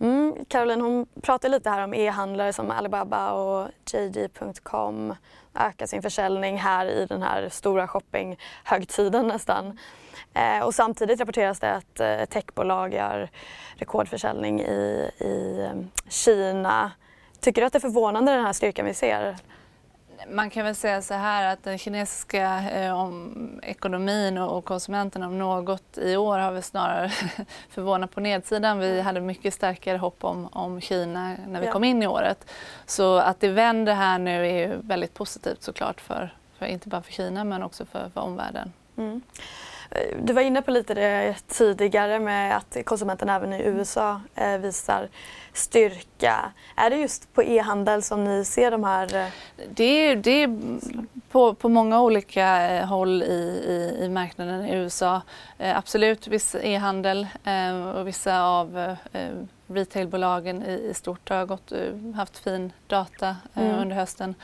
Mm, 0.00 0.34
Caroline 0.48 0.80
hon 0.80 1.06
pratar 1.22 1.48
lite 1.48 1.70
här 1.70 1.84
om 1.84 1.94
e-handlare 1.94 2.52
som 2.52 2.70
Alibaba 2.70 3.32
och 3.32 3.68
JD.com 3.92 5.14
ökar 5.54 5.86
sin 5.86 6.02
försäljning 6.02 6.58
här 6.58 6.86
i 6.86 7.06
den 7.06 7.22
här 7.22 7.48
stora 7.48 7.88
shoppinghögtiden 7.88 9.26
nästan. 9.26 9.78
Eh, 10.34 10.64
och 10.64 10.74
samtidigt 10.74 11.20
rapporteras 11.20 11.60
det 11.60 11.74
att 11.74 12.00
eh, 12.00 12.24
techbolag 12.24 12.94
gör 12.94 13.30
rekordförsäljning 13.76 14.60
i, 14.60 15.10
i 15.18 15.60
eh, 15.60 15.80
Kina. 16.08 16.92
Tycker 17.40 17.60
du 17.62 17.66
att 17.66 17.72
det 17.72 17.78
är 17.78 17.80
förvånande 17.80 18.32
den 18.32 18.44
här 18.44 18.52
styrkan 18.52 18.86
vi 18.86 18.94
ser? 18.94 19.36
Man 20.30 20.50
kan 20.50 20.64
väl 20.64 20.74
säga 20.74 21.02
så 21.02 21.14
här 21.14 21.52
att 21.52 21.62
den 21.62 21.78
kinesiska 21.78 22.70
eh, 22.70 23.00
om, 23.00 23.60
ekonomin 23.62 24.38
och, 24.38 24.58
och 24.58 24.64
konsumenterna 24.64 25.26
om 25.26 25.38
något 25.38 25.98
i 25.98 26.16
år 26.16 26.38
har 26.38 26.52
väl 26.52 26.62
snarare 26.62 27.12
förvånat 27.70 28.14
på 28.14 28.20
nedsidan. 28.20 28.78
Vi 28.78 29.00
hade 29.00 29.20
mycket 29.20 29.54
starkare 29.54 29.98
hopp 29.98 30.24
om, 30.24 30.48
om 30.52 30.80
Kina 30.80 31.36
när 31.46 31.60
vi 31.60 31.66
ja. 31.66 31.72
kom 31.72 31.84
in 31.84 32.02
i 32.02 32.06
året. 32.06 32.50
Så 32.86 33.16
att 33.16 33.40
det 33.40 33.48
vänder 33.48 33.94
här 33.94 34.18
nu 34.18 34.46
är 34.46 34.68
ju 34.68 34.76
väldigt 34.80 35.14
positivt 35.14 35.62
såklart 35.62 36.00
för, 36.00 36.34
för 36.58 36.66
inte 36.66 36.88
bara 36.88 37.02
för 37.02 37.12
Kina 37.12 37.44
men 37.44 37.62
också 37.62 37.86
för, 37.86 38.10
för 38.14 38.20
omvärlden. 38.20 38.72
Mm. 38.96 39.20
Du 40.18 40.32
var 40.32 40.42
inne 40.42 40.62
på 40.62 40.70
lite 40.70 40.94
det 40.94 41.34
tidigare 41.48 42.20
med 42.20 42.56
att 42.56 42.76
konsumenterna 42.84 43.34
även 43.34 43.52
i 43.52 43.62
USA 43.62 44.20
eh, 44.34 44.58
visar 44.58 45.08
styrka. 45.52 46.52
Är 46.76 46.90
det 46.90 46.96
just 46.96 47.34
på 47.34 47.42
e-handel 47.42 48.02
som 48.02 48.24
ni 48.24 48.44
ser 48.44 48.70
de 48.70 48.84
här? 48.84 49.14
Eh, 49.14 49.26
det 49.74 49.84
är, 49.84 50.16
det 50.16 50.30
är 50.42 50.58
på, 51.30 51.54
på 51.54 51.68
många 51.68 52.02
olika 52.02 52.70
eh, 52.70 52.86
håll 52.86 53.22
i, 53.22 53.62
i, 53.68 54.04
i 54.04 54.08
marknaden 54.08 54.66
i 54.66 54.74
USA. 54.74 55.22
absolut 55.58 56.26
viss 56.26 56.54
e-handel 56.54 57.26
och 57.96 58.08
vissa 58.08 58.42
av 58.42 58.96
retailbolagen 59.66 60.62
i, 60.62 60.72
i 60.90 60.94
stort 60.94 61.28
har 61.28 61.46
gått, 61.46 61.72
haft 62.16 62.38
fin 62.38 62.72
data 62.86 63.36
mm. 63.54 63.78
under 63.78 63.96
hösten. 63.96 64.34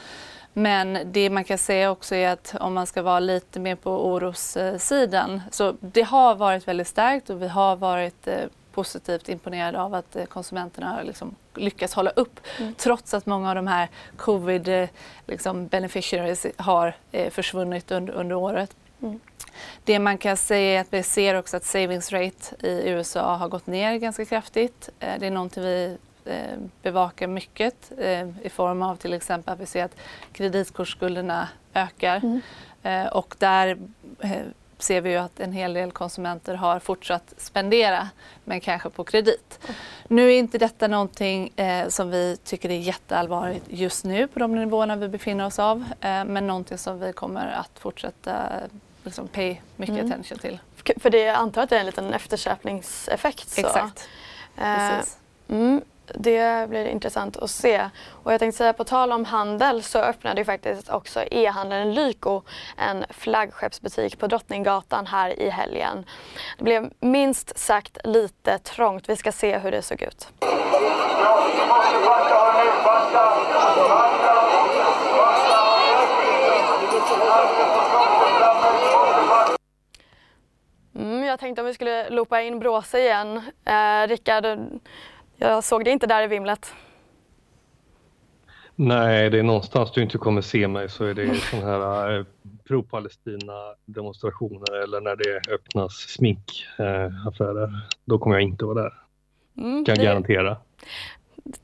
Men 0.53 0.99
det 1.05 1.31
man 1.31 1.45
kan 1.45 1.59
säga 1.59 1.91
också 1.91 2.15
är 2.15 2.29
att 2.29 2.55
om 2.61 2.75
man 2.75 2.87
ska 2.87 3.03
vara 3.03 3.21
lite 3.21 3.61
mer 3.61 3.75
på 3.75 4.07
orossidan 4.07 5.43
så 5.51 5.75
det 5.81 6.03
har 6.03 6.35
varit 6.35 6.69
väldigt 6.69 6.89
starkt 6.89 7.31
och 7.31 7.43
vi 7.43 7.49
har 7.49 7.77
varit 7.77 8.27
eh, 8.27 8.45
positivt 8.73 9.29
imponerade 9.29 9.81
av 9.81 9.95
att 9.95 10.17
eh, 10.17 10.25
konsumenterna 10.25 10.89
har 10.89 11.05
liksom 11.05 11.35
lyckats 11.55 11.95
hålla 11.95 12.11
upp 12.11 12.41
mm. 12.59 12.75
trots 12.75 13.15
att 13.15 13.27
många 13.27 13.49
av 13.49 13.55
de 13.55 13.67
här 13.67 13.89
covid 14.17 14.69
eh, 14.69 14.89
liksom, 15.27 15.67
beneficiaries 15.67 16.47
har 16.57 16.95
försvunnit 17.31 17.91
under, 17.91 18.13
under 18.13 18.37
året. 18.37 18.77
Mm. 19.03 19.21
Det 19.85 19.99
man 19.99 20.19
kan 20.19 20.37
säga 20.37 20.79
är 20.79 20.81
att 20.81 20.93
vi 20.93 21.03
ser 21.03 21.35
också 21.35 21.57
att 21.57 21.65
savings 21.65 22.13
rate 22.13 22.67
i 22.67 22.89
USA 22.89 23.37
har 23.37 23.49
gått 23.49 23.67
ner 23.67 23.97
ganska 23.97 24.25
kraftigt. 24.25 24.89
Det 24.99 25.27
är 25.27 25.31
någonting 25.31 25.63
vi 25.63 25.99
bevakar 26.83 27.27
mycket 27.27 27.93
eh, 27.99 28.29
i 28.43 28.49
form 28.49 28.83
av 28.83 28.97
till 28.97 29.13
exempel 29.13 29.55
att 29.55 29.61
vi 29.61 29.67
ser 29.67 29.85
att 29.85 29.97
kreditkortsskulderna 30.33 31.49
ökar. 31.75 32.17
Mm. 32.17 32.41
Eh, 32.83 33.07
och 33.07 33.35
där 33.39 33.79
ser 34.83 35.01
vi 35.01 35.11
ju 35.11 35.17
att 35.17 35.41
en 35.41 35.53
hel 35.53 35.73
del 35.73 35.93
konsumenter 35.93 36.55
har 36.55 36.79
fortsatt 36.79 37.35
spendera 37.37 38.09
men 38.45 38.61
kanske 38.61 38.91
på 38.91 39.05
kredit. 39.05 39.59
Mm. 39.63 39.75
Nu 40.09 40.33
är 40.33 40.39
inte 40.39 40.59
detta 40.59 40.89
någonting 40.89 41.53
eh, 41.57 41.89
som 41.89 42.11
vi 42.11 42.37
tycker 42.45 42.71
är 42.71 42.79
jätteallvarligt 42.79 43.65
just 43.69 44.05
nu 44.05 44.27
på 44.27 44.39
de 44.39 44.55
nivåerna 44.55 44.97
vi 44.97 45.09
befinner 45.09 45.47
oss 45.47 45.59
av 45.59 45.85
eh, 46.01 46.25
men 46.25 46.47
någonting 46.47 46.79
som 46.79 47.01
vi 47.01 47.13
kommer 47.13 47.47
att 47.47 47.79
fortsätta 47.79 48.51
liksom, 49.05 49.29
pay 49.29 49.61
mycket 49.77 49.95
mm. 49.95 50.07
attention 50.07 50.39
till. 50.39 50.59
För 50.97 51.11
det, 51.11 51.19
jag 51.19 51.37
antar 51.37 51.63
att 51.63 51.71
det 51.71 51.77
är 51.77 51.81
en 51.81 51.87
liten 51.87 52.15
eftersläpningseffekt? 52.15 53.49
Så. 53.49 53.61
Exakt. 53.61 54.09
Eh, 54.59 55.01
mm 55.49 55.83
det 56.15 56.69
blir 56.69 56.85
intressant 56.85 57.37
att 57.37 57.51
se. 57.51 57.91
Och 58.23 58.33
jag 58.33 58.39
tänkte 58.39 58.59
säga 58.59 58.73
på 58.73 58.85
tal 58.85 59.13
om 59.13 59.25
handel 59.25 59.83
så 59.83 59.99
öppnade 59.99 60.41
ju 60.41 60.45
faktiskt 60.45 60.91
också 60.91 61.25
e-handeln 61.31 61.95
Lyko 61.95 62.43
en 62.77 63.05
flaggskeppsbutik 63.11 64.19
på 64.19 64.27
Drottninggatan 64.27 65.07
här 65.07 65.41
i 65.41 65.51
helgen. 65.51 66.05
Det 66.59 66.65
blev 66.65 66.91
minst 67.01 67.59
sagt 67.59 67.99
lite 68.05 68.59
trångt. 68.59 69.09
Vi 69.09 69.17
ska 69.17 69.33
se 69.33 69.59
hur 69.59 69.71
det 69.71 69.83
såg 69.83 70.03
ut. 70.03 70.29
Mm, 80.95 81.25
jag 81.25 81.41
tänkte 81.41 81.63
om 81.63 81.67
vi 81.67 81.75
skulle 81.75 82.11
loopa 82.11 82.43
in 82.43 82.59
Bråse 82.59 83.01
igen. 83.01 83.43
Eh, 83.65 84.09
Rickard, 84.09 84.59
jag 85.41 85.65
såg 85.65 85.85
det 85.85 85.91
inte 85.91 86.07
där 86.07 86.23
i 86.23 86.27
vimlet. 86.27 86.75
Nej, 88.75 89.31
det 89.31 89.39
är 89.39 89.43
någonstans 89.43 89.93
du 89.93 90.03
inte 90.03 90.19
kommer 90.19 90.41
se 90.41 90.69
mig 90.69 90.89
så 90.89 91.05
är 91.05 91.15
det 91.15 91.35
sådana 91.35 91.67
här 91.67 92.19
eh, 92.19 92.25
pro-Palestina 92.69 93.75
demonstrationer 93.85 94.83
eller 94.83 95.01
när 95.01 95.17
det 95.17 95.55
öppnas 95.55 95.93
sminkaffärer. 95.93 97.63
Eh, 97.63 97.71
Då 98.05 98.19
kommer 98.19 98.37
jag 98.37 98.43
inte 98.43 98.65
vara 98.65 98.83
där. 98.83 98.93
Mm, 99.59 99.85
kan 99.85 99.95
jag 99.95 100.05
garantera. 100.05 100.57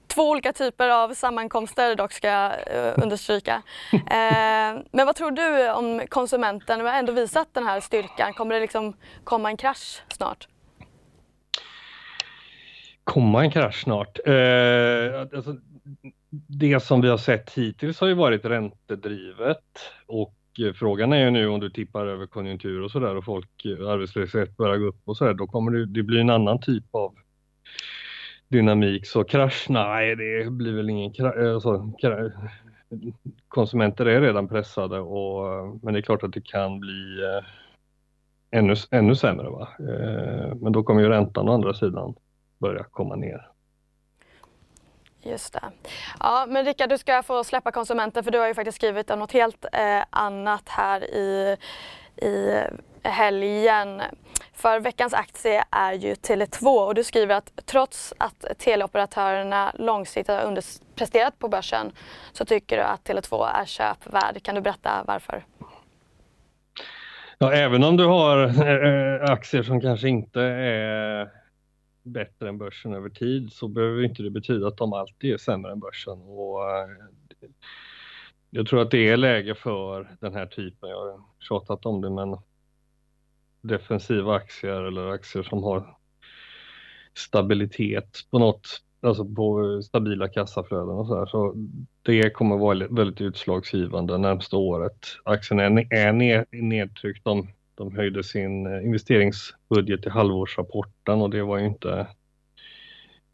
Två 0.06 0.30
olika 0.30 0.52
typer 0.52 0.88
av 0.88 1.14
sammankomster 1.14 1.96
dock 1.96 2.12
ska 2.12 2.28
jag 2.28 2.52
uh, 2.52 3.02
understryka. 3.02 3.62
eh, 3.92 4.82
men 4.90 5.06
vad 5.06 5.16
tror 5.16 5.30
du 5.30 5.70
om 5.70 6.02
konsumenten? 6.08 6.82
Vi 6.82 6.88
har 6.88 6.98
ändå 6.98 7.12
visat 7.12 7.48
den 7.52 7.64
här 7.64 7.80
styrkan. 7.80 8.32
Kommer 8.32 8.54
det 8.54 8.60
liksom 8.60 8.96
komma 9.24 9.50
en 9.50 9.56
krasch 9.56 10.02
snart? 10.08 10.48
Komma 13.06 13.44
en 13.44 13.50
krasch 13.50 13.82
snart. 13.82 14.18
Eh, 14.26 15.20
alltså, 15.20 15.56
det 16.48 16.80
som 16.80 17.00
vi 17.00 17.08
har 17.08 17.16
sett 17.16 17.50
hittills 17.54 18.00
har 18.00 18.08
ju 18.08 18.14
varit 18.14 18.44
räntedrivet 18.44 19.64
och 20.06 20.34
eh, 20.66 20.72
frågan 20.72 21.12
är 21.12 21.24
ju 21.24 21.30
nu 21.30 21.48
om 21.48 21.60
du 21.60 21.70
tippar 21.70 22.06
över 22.06 22.26
konjunktur 22.26 22.82
och 22.82 22.90
sådär 22.90 23.16
och 23.16 23.24
folk, 23.24 23.64
eh, 23.64 23.88
arbetslöshet 23.88 24.56
börjar 24.56 24.76
gå 24.76 24.86
upp 24.86 25.00
och 25.04 25.16
sådär, 25.16 25.34
då 25.34 25.46
kommer 25.46 25.72
det, 25.72 25.86
det 25.86 26.02
bli 26.02 26.20
en 26.20 26.30
annan 26.30 26.60
typ 26.60 26.84
av 26.90 27.14
dynamik. 28.48 29.06
Så 29.06 29.24
krasch, 29.24 29.66
nej 29.68 30.16
det 30.16 30.50
blir 30.50 30.72
väl 30.72 30.90
ingen 30.90 31.12
krasch. 31.12 31.36
Eh, 31.36 31.54
alltså, 31.54 31.92
konsumenter 33.48 34.06
är 34.06 34.20
redan 34.20 34.48
pressade 34.48 35.00
och, 35.00 35.44
men 35.82 35.94
det 35.94 36.00
är 36.00 36.02
klart 36.02 36.22
att 36.22 36.32
det 36.32 36.46
kan 36.46 36.80
bli 36.80 37.22
eh, 37.22 37.44
ännu, 38.58 38.74
ännu 38.90 39.14
sämre. 39.14 39.48
Va? 39.48 39.68
Eh, 39.78 40.54
men 40.54 40.72
då 40.72 40.82
kommer 40.82 41.02
ju 41.02 41.08
räntan 41.08 41.48
å 41.48 41.54
andra 41.54 41.74
sidan 41.74 42.14
börja 42.58 42.84
komma 42.84 43.16
ner. 43.16 43.50
Just 45.22 45.52
det. 45.52 45.70
Ja, 46.20 46.46
men 46.48 46.64
Rickard, 46.64 46.88
du 46.88 46.98
ska 46.98 47.22
få 47.22 47.44
släppa 47.44 47.72
konsumenten 47.72 48.24
för 48.24 48.30
du 48.30 48.38
har 48.38 48.46
ju 48.46 48.54
faktiskt 48.54 48.76
skrivit 48.76 49.10
om 49.10 49.18
något 49.18 49.32
helt 49.32 49.64
eh, 49.72 50.02
annat 50.10 50.68
här 50.68 51.04
i, 51.04 51.56
i 52.16 52.62
helgen. 53.02 54.02
För 54.52 54.80
veckans 54.80 55.14
aktie 55.14 55.64
är 55.70 55.92
ju 55.92 56.14
Tele2 56.14 56.86
och 56.86 56.94
du 56.94 57.04
skriver 57.04 57.34
att 57.34 57.52
trots 57.66 58.14
att 58.18 58.58
teleoperatörerna 58.58 59.72
långsiktigt 59.74 60.28
har 60.28 60.44
underpresterat 60.44 61.38
på 61.38 61.48
börsen 61.48 61.92
så 62.32 62.44
tycker 62.44 62.76
du 62.76 62.82
att 62.82 63.08
Tele2 63.08 63.50
är 63.60 63.64
köpvärd. 63.64 64.42
Kan 64.42 64.54
du 64.54 64.60
berätta 64.60 65.04
varför? 65.06 65.44
Ja, 67.38 67.52
även 67.52 67.84
om 67.84 67.96
du 67.96 68.04
har 68.04 68.44
äh, 68.44 69.30
aktier 69.32 69.62
som 69.62 69.80
kanske 69.80 70.08
inte 70.08 70.40
är 70.42 71.28
bättre 72.06 72.48
än 72.48 72.58
börsen 72.58 72.92
över 72.92 73.08
tid 73.08 73.52
så 73.52 73.68
behöver 73.68 74.04
inte 74.04 74.22
det 74.22 74.30
betyda 74.30 74.68
att 74.68 74.76
de 74.76 74.92
alltid 74.92 75.32
är 75.32 75.38
sämre 75.38 75.72
än 75.72 75.80
börsen. 75.80 76.18
Och, 76.22 76.70
eh, 76.70 76.88
jag 78.50 78.66
tror 78.66 78.82
att 78.82 78.90
det 78.90 79.08
är 79.08 79.16
läge 79.16 79.54
för 79.54 80.16
den 80.20 80.34
här 80.34 80.46
typen, 80.46 80.90
jag 80.90 80.96
har 80.96 81.20
tjatat 81.40 81.86
om 81.86 82.00
det, 82.00 82.10
men 82.10 82.36
defensiva 83.60 84.34
aktier 84.34 84.82
eller 84.82 85.08
aktier 85.08 85.42
som 85.42 85.62
har 85.62 85.96
stabilitet 87.14 88.26
på 88.30 88.38
något, 88.38 88.82
alltså 89.00 89.24
på 89.24 89.82
stabila 89.82 90.28
kassaflöden 90.28 90.88
och 90.88 91.06
så 91.06 91.18
här. 91.18 91.26
Så 91.26 91.54
det 92.02 92.30
kommer 92.30 92.56
vara 92.56 92.88
väldigt 92.88 93.20
utslagsgivande 93.20 94.18
närmsta 94.18 94.56
året. 94.56 95.06
Aktien 95.24 95.60
är, 95.60 95.94
är 95.94 96.12
nedtryckt. 96.62 97.26
om 97.26 97.48
de 97.76 97.96
höjde 97.96 98.24
sin 98.24 98.66
eh, 98.66 98.84
investeringsbudget 98.84 100.06
i 100.06 100.08
halvårsrapporten 100.08 101.22
och 101.22 101.30
det 101.30 101.42
var 101.42 101.58
ju 101.58 101.66
inte 101.66 102.06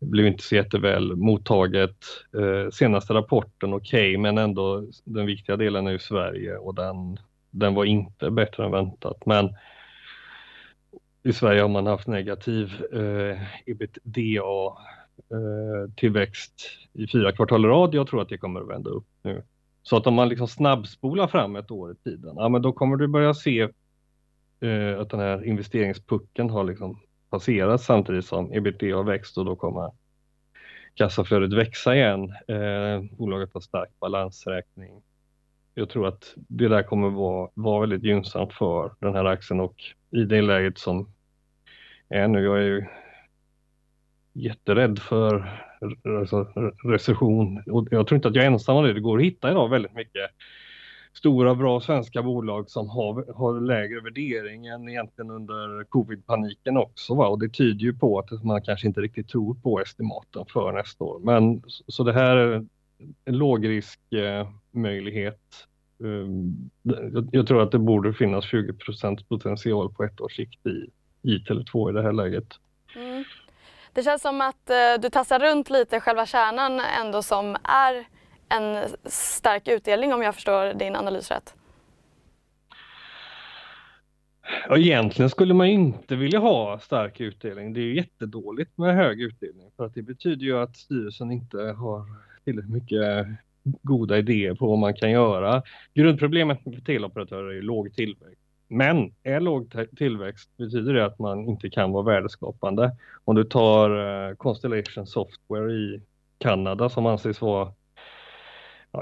det 0.03 0.07
blev 0.07 0.27
inte 0.27 0.43
så 0.43 0.55
jätteväl 0.55 1.17
mottaget. 1.17 1.97
Eh, 2.39 2.71
senaste 2.71 3.15
rapporten 3.15 3.75
okej, 3.75 4.11
okay, 4.11 4.19
men 4.19 4.39
ändå 4.39 4.87
den 5.05 5.27
viktiga 5.27 5.57
delen 5.57 5.87
är 5.87 5.91
ju 5.91 5.99
Sverige 5.99 6.57
och 6.57 6.75
den, 6.75 7.19
den 7.51 7.75
var 7.75 7.85
inte 7.85 8.31
bättre 8.31 8.65
än 8.65 8.71
väntat. 8.71 9.27
Men 9.27 9.55
i 11.23 11.33
Sverige 11.33 11.61
har 11.61 11.69
man 11.69 11.87
haft 11.87 12.07
negativ 12.07 12.73
eh, 12.93 13.39
ebitda 13.67 14.21
eh, 15.31 15.91
tillväxt 15.97 16.55
i 16.93 17.07
fyra 17.07 17.33
kvartal 17.33 17.65
i 17.65 17.69
rad. 17.69 17.95
Jag 17.95 18.07
tror 18.07 18.23
att 18.23 18.29
det 18.29 18.39
kommer 18.39 18.61
att 18.61 18.69
vända 18.69 18.91
upp 18.91 19.07
nu. 19.23 19.43
Så 19.83 19.97
att 19.97 20.07
om 20.07 20.15
man 20.15 20.29
liksom 20.29 20.49
snabbspolar 20.49 21.27
fram 21.27 21.57
ett 21.57 21.71
år 21.71 21.93
i 21.93 21.95
tiden, 21.95 22.35
ja 22.37 22.49
men 22.49 22.63
då 22.63 22.73
kommer 22.73 22.97
du 22.97 23.09
börja 23.09 23.35
se 23.35 23.69
eh, 24.63 25.01
att 25.01 25.11
den 25.11 25.21
här 25.21 25.45
investeringspucken 25.45 26.51
har 26.51 26.65
liksom 26.65 27.01
passerat 27.31 27.83
samtidigt 27.83 28.25
som 28.27 28.53
ebitda 28.53 28.97
har 28.97 29.05
växt 29.05 29.39
och 29.39 29.45
då 29.45 29.57
kommer 29.57 29.91
kassaflödet 30.95 31.53
växa 31.53 31.97
igen. 31.97 32.35
Eh, 32.49 33.17
bolaget 33.19 33.51
har 33.55 33.61
stark 33.61 33.91
balansräkning. 34.01 35.03
Jag 35.75 35.89
tror 35.89 36.09
att 36.09 36.35
det 36.37 36.69
där 36.69 36.83
kommer 36.83 37.11
vara, 37.11 37.51
vara 37.55 37.81
väldigt 37.81 38.03
gynnsamt 38.03 38.53
för 38.53 38.95
den 38.99 39.15
här 39.15 39.25
aktien 39.25 39.61
och 39.61 39.77
i 40.11 40.25
det 40.25 40.43
läget 40.43 40.79
som 40.79 41.13
är 42.09 42.29
nu, 42.29 42.45
jag 42.45 42.59
är 42.59 42.63
ju 42.63 42.87
jätterädd 44.33 44.99
för 44.99 45.61
alltså, 46.21 46.45
recession 46.85 47.63
och 47.67 47.89
jag 47.91 48.07
tror 48.07 48.17
inte 48.17 48.29
att 48.29 48.35
jag 48.35 48.45
är 48.45 48.51
ensam 48.51 48.77
om 48.77 48.85
det. 48.85 48.93
Det 48.93 49.01
går 49.01 49.19
att 49.19 49.25
hitta 49.25 49.51
idag 49.51 49.69
väldigt 49.69 49.95
mycket 49.95 50.31
stora 51.15 51.55
bra 51.55 51.81
svenska 51.81 52.23
bolag 52.23 52.71
som 52.71 52.89
har, 52.89 53.35
har 53.35 53.61
lägre 53.61 54.01
värdering 54.01 54.67
än 54.67 54.89
egentligen 54.89 55.31
under 55.31 55.85
covid-paniken 55.85 56.77
också. 56.77 57.15
Va? 57.15 57.29
Och 57.29 57.39
det 57.39 57.49
tyder 57.49 57.81
ju 57.81 57.95
på 57.95 58.19
att 58.19 58.45
man 58.45 58.63
kanske 58.63 58.87
inte 58.87 59.01
riktigt 59.01 59.29
tror 59.29 59.55
på 59.55 59.81
estimaten 59.81 60.45
för 60.53 60.73
nästa 60.73 61.05
år. 61.05 61.19
Men 61.19 61.63
så 61.87 62.05
det 62.05 62.13
här 62.13 62.37
är 62.37 62.67
en 63.25 63.39
lågriskmöjlighet. 63.39 65.67
Eh, 66.03 66.09
ehm, 66.09 66.71
jag 67.33 67.47
tror 67.47 67.63
att 67.63 67.73
det 67.73 67.79
borde 67.79 68.15
finnas 68.15 68.45
20% 68.45 69.29
potential 69.29 69.93
på 69.93 70.05
ett 70.05 70.21
års 70.21 70.37
sikt 70.37 70.67
i, 70.67 70.91
i 71.23 71.39
Tele2 71.39 71.91
i 71.91 71.93
det 71.93 72.03
här 72.03 72.13
läget. 72.13 72.47
Mm. 72.97 73.25
Det 73.93 74.03
känns 74.03 74.23
som 74.23 74.41
att 74.41 74.71
eh, 74.71 75.01
du 75.01 75.11
tassar 75.11 75.39
runt 75.39 75.71
lite 75.71 76.01
själva 76.01 76.27
kärnan 76.27 76.81
ändå 76.81 77.23
som 77.23 77.57
är 77.65 78.05
en 78.53 78.89
stark 79.05 79.69
utdelning 79.69 80.15
om 80.15 80.23
jag 80.23 80.35
förstår 80.35 80.75
din 80.75 80.97
analys 80.97 81.31
rätt? 81.31 81.55
Ja, 84.69 84.79
egentligen 84.79 85.31
skulle 85.31 85.55
man 85.55 85.67
inte 85.67 86.17
vilja 86.17 86.39
ha 86.39 86.79
stark 86.79 87.21
utdelning. 87.21 87.73
Det 87.73 87.81
är 87.81 87.93
jättedåligt 87.93 88.79
med 88.79 88.95
hög 88.95 89.21
utdelning 89.21 89.71
för 89.77 89.87
att 89.87 89.95
det 89.95 90.03
betyder 90.03 90.45
ju 90.45 90.59
att 90.59 90.77
styrelsen 90.77 91.31
inte 91.31 91.59
har 91.59 92.05
tillräckligt 92.45 92.75
mycket 92.75 93.27
goda 93.83 94.19
idéer 94.19 94.55
på 94.55 94.67
vad 94.67 94.79
man 94.79 94.95
kan 94.95 95.11
göra. 95.11 95.63
Grundproblemet 95.95 96.67
med 96.67 96.87
teleoperatörer 96.87 97.55
är 97.59 97.63
låg 97.63 97.95
tillväxt. 97.95 98.39
Men 98.69 99.15
är 99.23 99.41
låg 99.41 99.73
tillväxt 99.97 100.51
betyder 100.57 100.95
det 100.95 101.07
att 101.07 101.19
man 101.19 101.49
inte 101.49 101.71
kan 101.71 101.93
vara 101.93 102.03
värdeskapande. 102.03 102.97
Om 103.25 103.37
du 103.37 103.45
tar 103.45 103.91
eh, 104.29 104.35
Constellation 104.35 105.07
Software 105.07 105.73
i 105.73 106.01
Kanada 106.39 106.89
som 106.89 107.07
anses 107.07 107.41
vara 107.41 107.73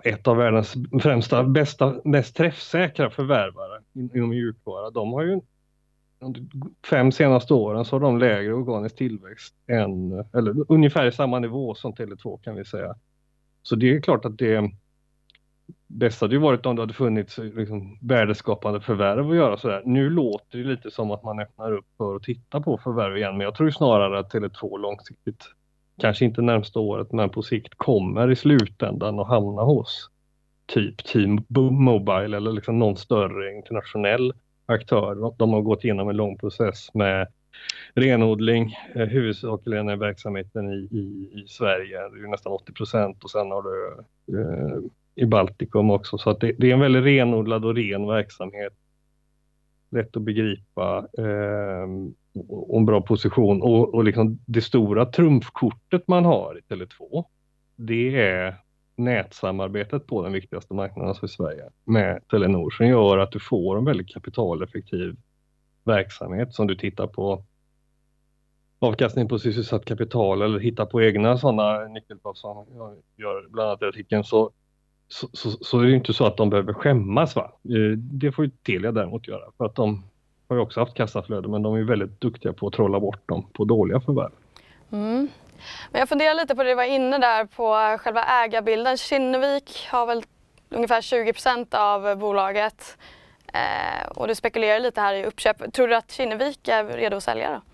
ett 0.04 0.28
av 0.28 0.36
världens 0.36 0.74
främsta, 1.02 1.44
bästa, 1.44 1.94
mest 2.04 2.36
träffsäkra 2.36 3.10
förvärvare 3.10 3.82
inom 4.14 4.30
mjukvara. 4.30 4.90
De 4.90 5.12
har 5.12 5.22
ju 5.22 5.40
De 6.18 6.34
fem 6.90 7.12
senaste 7.12 7.54
åren 7.54 7.84
så 7.84 7.96
har 7.96 8.00
de 8.00 8.18
lägre 8.18 8.54
organisk 8.54 8.96
tillväxt 8.96 9.54
än, 9.66 10.12
eller 10.34 10.72
ungefär 10.72 11.06
i 11.06 11.12
samma 11.12 11.38
nivå 11.38 11.74
som 11.74 11.92
Tele2 11.92 12.42
kan 12.42 12.54
vi 12.56 12.64
säga. 12.64 12.94
Så 13.62 13.76
det 13.76 13.96
är 13.96 14.00
klart 14.00 14.24
att 14.24 14.38
det 14.38 14.70
bästa 15.86 16.24
hade 16.24 16.34
ju 16.34 16.40
varit 16.40 16.66
om 16.66 16.76
det 16.76 16.82
hade 16.82 16.94
funnits 16.94 17.38
liksom, 17.38 17.98
värdeskapande 18.02 18.80
förvärv 18.80 19.30
att 19.30 19.36
göra 19.36 19.56
sådär. 19.56 19.82
Nu 19.86 20.10
låter 20.10 20.58
det 20.58 20.64
lite 20.64 20.90
som 20.90 21.10
att 21.10 21.22
man 21.22 21.40
öppnar 21.40 21.72
upp 21.72 21.86
för 21.96 22.16
att 22.16 22.22
titta 22.22 22.60
på 22.60 22.78
förvärv 22.78 23.16
igen, 23.16 23.36
men 23.36 23.44
jag 23.44 23.54
tror 23.54 23.70
snarare 23.70 24.18
att 24.18 24.32
Tele2 24.34 24.78
långsiktigt 24.78 25.44
kanske 26.00 26.24
inte 26.24 26.42
närmsta 26.42 26.80
året, 26.80 27.12
men 27.12 27.30
på 27.30 27.42
sikt 27.42 27.74
kommer 27.76 28.30
i 28.30 28.36
slutändan 28.36 29.18
att 29.18 29.28
hamna 29.28 29.62
hos 29.62 30.10
typ 30.66 31.04
Team 31.04 31.44
Mobile 31.70 32.36
eller 32.36 32.52
liksom 32.52 32.78
någon 32.78 32.96
större 32.96 33.52
internationell 33.52 34.32
aktör. 34.66 35.34
De 35.38 35.52
har 35.52 35.60
gått 35.60 35.84
igenom 35.84 36.08
en 36.08 36.16
lång 36.16 36.38
process 36.38 36.94
med 36.94 37.26
renodling, 37.94 38.76
eh, 38.94 39.06
huvudsakligen 39.06 39.88
är 39.88 39.96
verksamheten 39.96 40.70
i, 40.70 40.88
i, 40.90 41.30
i 41.40 41.48
Sverige, 41.48 41.98
det 41.98 42.24
är 42.24 42.30
nästan 42.30 42.52
80 42.52 42.72
procent 42.72 43.24
och 43.24 43.30
sen 43.30 43.50
har 43.50 43.62
du 43.62 44.04
eh, 44.38 44.78
i 45.14 45.26
Baltikum 45.26 45.90
också. 45.90 46.18
Så 46.18 46.30
att 46.30 46.40
det, 46.40 46.52
det, 46.58 46.70
är 46.70 46.74
en 46.74 46.80
väldigt 46.80 47.04
renodlad 47.04 47.64
och 47.64 47.74
ren 47.74 48.06
verksamhet. 48.06 48.72
Lätt 49.90 50.16
att 50.16 50.22
begripa. 50.22 51.06
Eh, 51.18 51.86
och 52.48 52.78
en 52.78 52.86
bra 52.86 53.00
position. 53.00 53.62
Och, 53.62 53.94
och 53.94 54.04
liksom 54.04 54.38
det 54.46 54.62
stora 54.62 55.06
trumfkortet 55.06 56.08
man 56.08 56.24
har 56.24 56.58
i 56.58 56.74
Tele2, 56.74 57.24
det 57.76 58.20
är 58.20 58.56
nätsamarbetet 58.96 60.06
på 60.06 60.22
den 60.22 60.32
viktigaste 60.32 60.74
marknaden 60.74 61.14
för 61.14 61.26
Sverige 61.26 61.64
med 61.84 62.28
Telenor 62.28 62.70
som 62.70 62.86
gör 62.86 63.18
att 63.18 63.32
du 63.32 63.40
får 63.40 63.78
en 63.78 63.84
väldigt 63.84 64.08
kapitaleffektiv 64.08 65.16
verksamhet 65.84 66.54
som 66.54 66.66
du 66.66 66.76
tittar 66.76 67.06
på 67.06 67.44
avkastning 68.78 69.28
på 69.28 69.38
sysselsatt 69.38 69.84
kapital 69.84 70.42
eller 70.42 70.58
hittar 70.58 70.86
på 70.86 71.02
egna 71.02 71.38
sådana 71.38 71.84
nyckeltal 71.84 72.36
som 72.36 72.66
jag 72.74 72.96
gör 73.16 73.48
bland 73.48 73.68
annat 73.68 73.82
i 73.82 73.84
artikeln 73.84 74.24
så, 74.24 74.50
så, 75.12 75.28
så, 75.32 75.50
så, 75.50 75.80
är 75.80 75.84
det 75.84 75.94
inte 75.94 76.12
så 76.12 76.26
att 76.26 76.36
de 76.36 76.50
behöver 76.50 76.72
skämmas. 76.72 77.36
Va? 77.36 77.52
Eh, 77.64 77.96
det 77.96 78.32
får 78.32 78.44
ju 78.44 78.50
Telia 78.50 78.92
däremot 78.92 79.28
göra 79.28 79.44
för 79.58 79.64
att 79.64 79.74
de 79.74 80.04
har 80.48 80.56
ju 80.56 80.62
också 80.62 80.80
haft 80.80 80.94
kassaflöde 80.94 81.48
men 81.48 81.62
de 81.62 81.74
är 81.74 81.82
väldigt 81.82 82.20
duktiga 82.20 82.52
på 82.52 82.66
att 82.66 82.72
trolla 82.72 83.00
bort 83.00 83.28
dem 83.28 83.46
på 83.52 83.64
dåliga 83.64 84.00
förvärv. 84.00 84.30
Mm. 84.92 85.28
Men 85.90 85.98
jag 85.98 86.08
funderar 86.08 86.34
lite 86.34 86.54
på 86.54 86.62
det 86.62 86.68
du 86.68 86.74
var 86.74 86.84
inne 86.84 87.18
där 87.18 87.44
på 87.44 87.98
själva 87.98 88.24
ägarbilden. 88.24 88.96
Kinnevik 88.96 89.88
har 89.90 90.06
väl 90.06 90.22
ungefär 90.68 91.00
20% 91.00 91.74
av 91.74 92.18
bolaget 92.18 92.98
eh, 93.52 94.08
och 94.08 94.28
du 94.28 94.34
spekulerar 94.34 94.80
lite 94.80 95.00
här 95.00 95.14
i 95.14 95.24
uppköp. 95.24 95.72
Tror 95.72 95.88
du 95.88 95.96
att 95.96 96.10
Kinnevik 96.10 96.68
är 96.68 96.84
redo 96.84 97.16
att 97.16 97.22
sälja 97.22 97.50
då? 97.50 97.69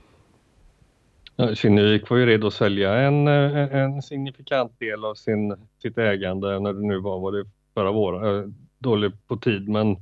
Ja, 1.39 1.55
Kinnevik 1.55 2.11
var 2.11 2.17
ju 2.17 2.27
redo 2.27 2.47
att 2.47 2.55
sälja 2.55 2.95
en, 2.95 3.29
eh, 3.29 3.75
en 3.75 4.03
signifikant 4.03 4.79
del 4.79 5.05
av 5.05 5.15
sin, 5.15 5.57
sitt 5.83 5.99
ägande 5.99 6.61
när 6.61 6.73
det 6.73 6.87
nu 6.87 6.99
var, 6.99 7.21
var 7.21 7.33
det 7.33 7.45
förra 7.75 7.93
våren, 7.93 8.45
eh, 8.45 8.51
dålig 8.79 9.13
på 9.27 9.37
tid 9.37 9.69
men 9.69 9.97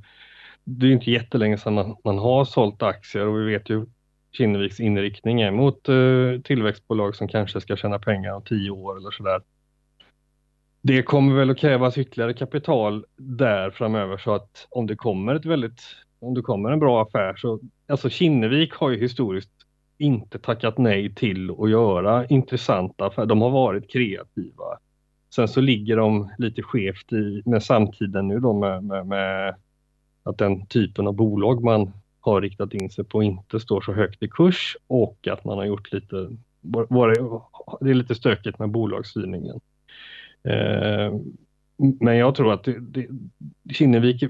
det 0.63 0.87
är 0.87 0.91
inte 0.91 1.11
jättelänge 1.11 1.57
sedan 1.57 1.73
man, 1.73 1.95
man 2.03 2.17
har 2.17 2.45
sålt 2.45 2.83
aktier 2.83 3.27
och 3.27 3.39
vi 3.39 3.45
vet 3.45 3.69
ju 3.69 3.85
Kinneviks 4.31 4.79
inriktning 4.79 5.41
är 5.41 5.51
mot 5.51 5.89
eh, 5.89 6.41
tillväxtbolag 6.43 7.15
som 7.15 7.27
kanske 7.27 7.61
ska 7.61 7.75
tjäna 7.75 7.99
pengar 7.99 8.33
om 8.33 8.41
tio 8.41 8.69
år 8.69 8.97
eller 8.97 9.11
sådär. 9.11 9.41
Det 10.81 11.03
kommer 11.03 11.35
väl 11.35 11.49
att 11.49 11.57
krävas 11.57 11.97
ytterligare 11.97 12.33
kapital 12.33 13.05
där 13.17 13.71
framöver 13.71 14.17
så 14.17 14.35
att 14.35 14.67
om 14.69 14.87
det 14.87 14.95
kommer 14.95 15.35
ett 15.35 15.45
väldigt, 15.45 15.81
om 16.19 16.33
det 16.33 16.41
kommer 16.41 16.71
en 16.71 16.79
bra 16.79 17.01
affär 17.01 17.35
så, 17.35 17.59
alltså 17.87 18.09
Kinnevik 18.09 18.73
har 18.73 18.89
ju 18.89 18.99
historiskt 18.99 19.54
inte 19.97 20.39
tackat 20.39 20.77
nej 20.77 21.13
till 21.13 21.51
att 21.59 21.69
göra 21.69 22.25
intressanta 22.25 23.05
affärer. 23.05 23.25
De 23.25 23.41
har 23.41 23.49
varit 23.49 23.91
kreativa. 23.91 24.63
Sen 25.35 25.47
så 25.47 25.61
ligger 25.61 25.97
de 25.97 26.31
lite 26.37 26.61
skevt 26.61 27.13
i, 27.13 27.41
med 27.45 27.63
samtiden 27.63 28.27
nu 28.27 28.39
då 28.39 28.53
med, 28.53 28.83
med, 28.83 29.07
med 29.07 29.55
att 30.23 30.37
den 30.37 30.65
typen 30.65 31.07
av 31.07 31.13
bolag 31.13 31.63
man 31.63 31.91
har 32.19 32.41
riktat 32.41 32.73
in 32.73 32.89
sig 32.89 33.03
på 33.03 33.23
inte 33.23 33.59
står 33.59 33.81
så 33.81 33.93
högt 33.93 34.23
i 34.23 34.27
kurs 34.27 34.77
och 34.87 35.27
att 35.27 35.45
man 35.45 35.57
har 35.57 35.65
gjort 35.65 35.93
lite, 35.93 36.29
det 37.79 37.89
är 37.89 37.93
lite 37.93 38.15
stökigt 38.15 38.59
med 38.59 38.69
bolagsstyrningen. 38.69 39.59
Eh, 40.43 41.13
men 41.77 42.17
jag 42.17 42.35
tror 42.35 42.53
att 42.53 42.63
det, 42.63 42.79
det, 42.79 43.07
Kinnevik 43.73 44.23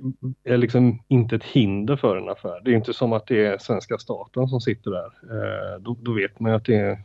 är 0.43 0.57
liksom 0.57 0.99
inte 1.07 1.35
ett 1.35 1.43
hinder 1.43 1.95
för 1.95 2.17
en 2.17 2.29
affär. 2.29 2.61
Det 2.63 2.71
är 2.71 2.75
inte 2.75 2.93
som 2.93 3.13
att 3.13 3.27
det 3.27 3.45
är 3.45 3.57
svenska 3.57 3.97
staten 3.97 4.47
som 4.47 4.61
sitter 4.61 4.91
där. 4.91 5.05
Eh, 5.05 5.79
då, 5.79 5.97
då, 5.99 6.13
vet 6.13 6.39
man 6.39 6.51
ju 6.51 6.57
att 6.57 6.65
det 6.65 6.75
är, 6.75 6.99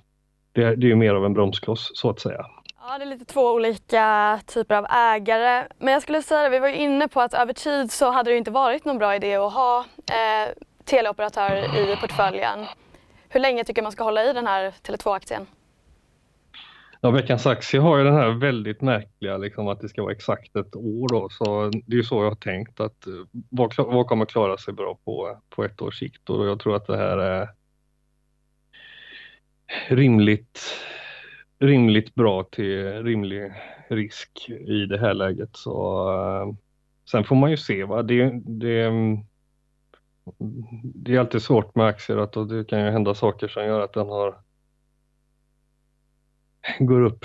det 0.53 0.63
är, 0.63 0.77
det 0.77 0.91
är 0.91 0.95
mer 0.95 1.15
av 1.15 1.25
en 1.25 1.33
bromskloss 1.33 1.91
så 1.95 2.11
att 2.11 2.21
säga. 2.21 2.47
Ja, 2.81 2.99
det 2.99 3.05
är 3.05 3.07
lite 3.07 3.25
två 3.25 3.53
olika 3.53 4.41
typer 4.47 4.75
av 4.75 4.87
ägare. 4.91 5.65
Men 5.79 5.93
jag 5.93 6.03
skulle 6.03 6.23
säga 6.23 6.43
det, 6.43 6.49
vi 6.49 6.59
var 6.59 6.69
ju 6.69 6.77
inne 6.77 7.09
på 7.09 7.21
att 7.21 7.35
över 7.35 7.53
tid 7.53 7.93
så 7.93 8.11
hade 8.11 8.31
det 8.31 8.37
inte 8.37 8.51
varit 8.51 8.85
någon 8.85 8.99
bra 8.99 9.17
idé 9.17 9.35
att 9.35 9.53
ha 9.53 9.85
eh, 10.07 10.53
teleoperatörer 10.85 11.93
i 11.93 11.97
portföljen. 11.97 12.67
Hur 13.29 13.41
länge 13.41 13.65
tycker 13.65 13.83
man 13.83 13.93
ska 13.93 14.05
hålla 14.05 14.25
i 14.25 14.33
den 14.33 14.47
här 14.47 14.71
Tele2-aktien? 14.83 15.47
Ja, 17.01 17.11
veckans 17.11 17.47
aktie 17.47 17.81
har 17.81 17.99
ju 17.99 18.05
den 18.05 18.15
här 18.15 18.31
väldigt 18.31 18.81
märkliga 18.81 19.37
liksom 19.37 19.69
att 19.69 19.81
det 19.81 19.89
ska 19.89 20.03
vara 20.03 20.13
exakt 20.13 20.57
ett 20.57 20.77
år 20.77 21.09
då, 21.09 21.29
så 21.31 21.71
det 21.87 21.93
är 21.93 21.97
ju 21.97 22.03
så 22.03 22.23
jag 22.23 22.31
har 22.31 22.35
tänkt 22.35 22.81
att 22.81 23.07
eh, 23.07 23.13
vad, 23.51 23.75
vad 23.77 24.07
kommer 24.07 24.27
klara 24.27 24.57
sig 24.57 24.75
bra 24.75 24.99
på, 25.05 25.39
på 25.51 25.65
ett 25.65 25.83
års 25.83 25.99
sikt 25.99 26.31
och 26.31 26.47
jag 26.47 26.61
tror 26.61 26.77
att 26.77 26.87
det 26.87 26.97
här 26.97 27.19
är 27.19 27.49
rimligt 29.89 30.61
rimligt 31.61 32.15
bra 32.15 32.43
till 32.43 33.03
rimlig 33.03 33.53
risk 33.89 34.49
i 34.49 34.87
det 34.87 34.99
här 34.99 35.15
läget. 35.15 35.57
Så, 35.57 36.09
eh, 36.13 36.55
sen 37.11 37.25
får 37.25 37.37
man 37.37 37.51
ju 37.51 37.57
se. 37.57 37.85
Va? 37.85 38.03
Det, 38.03 38.31
det, 38.45 38.85
mm, 38.85 39.19
det 40.83 41.15
är 41.15 41.21
alltid 41.21 41.43
svårt 41.43 41.75
med 41.75 41.87
aktier 41.87 42.17
att 42.17 42.49
det 42.49 42.65
kan 42.69 42.81
ju 42.81 42.91
hända 42.91 43.15
saker 43.15 43.49
som 43.49 43.65
gör 43.65 43.81
att 43.81 43.93
den 43.93 44.09
har 44.09 44.39
går 46.79 47.01
upp. 47.01 47.25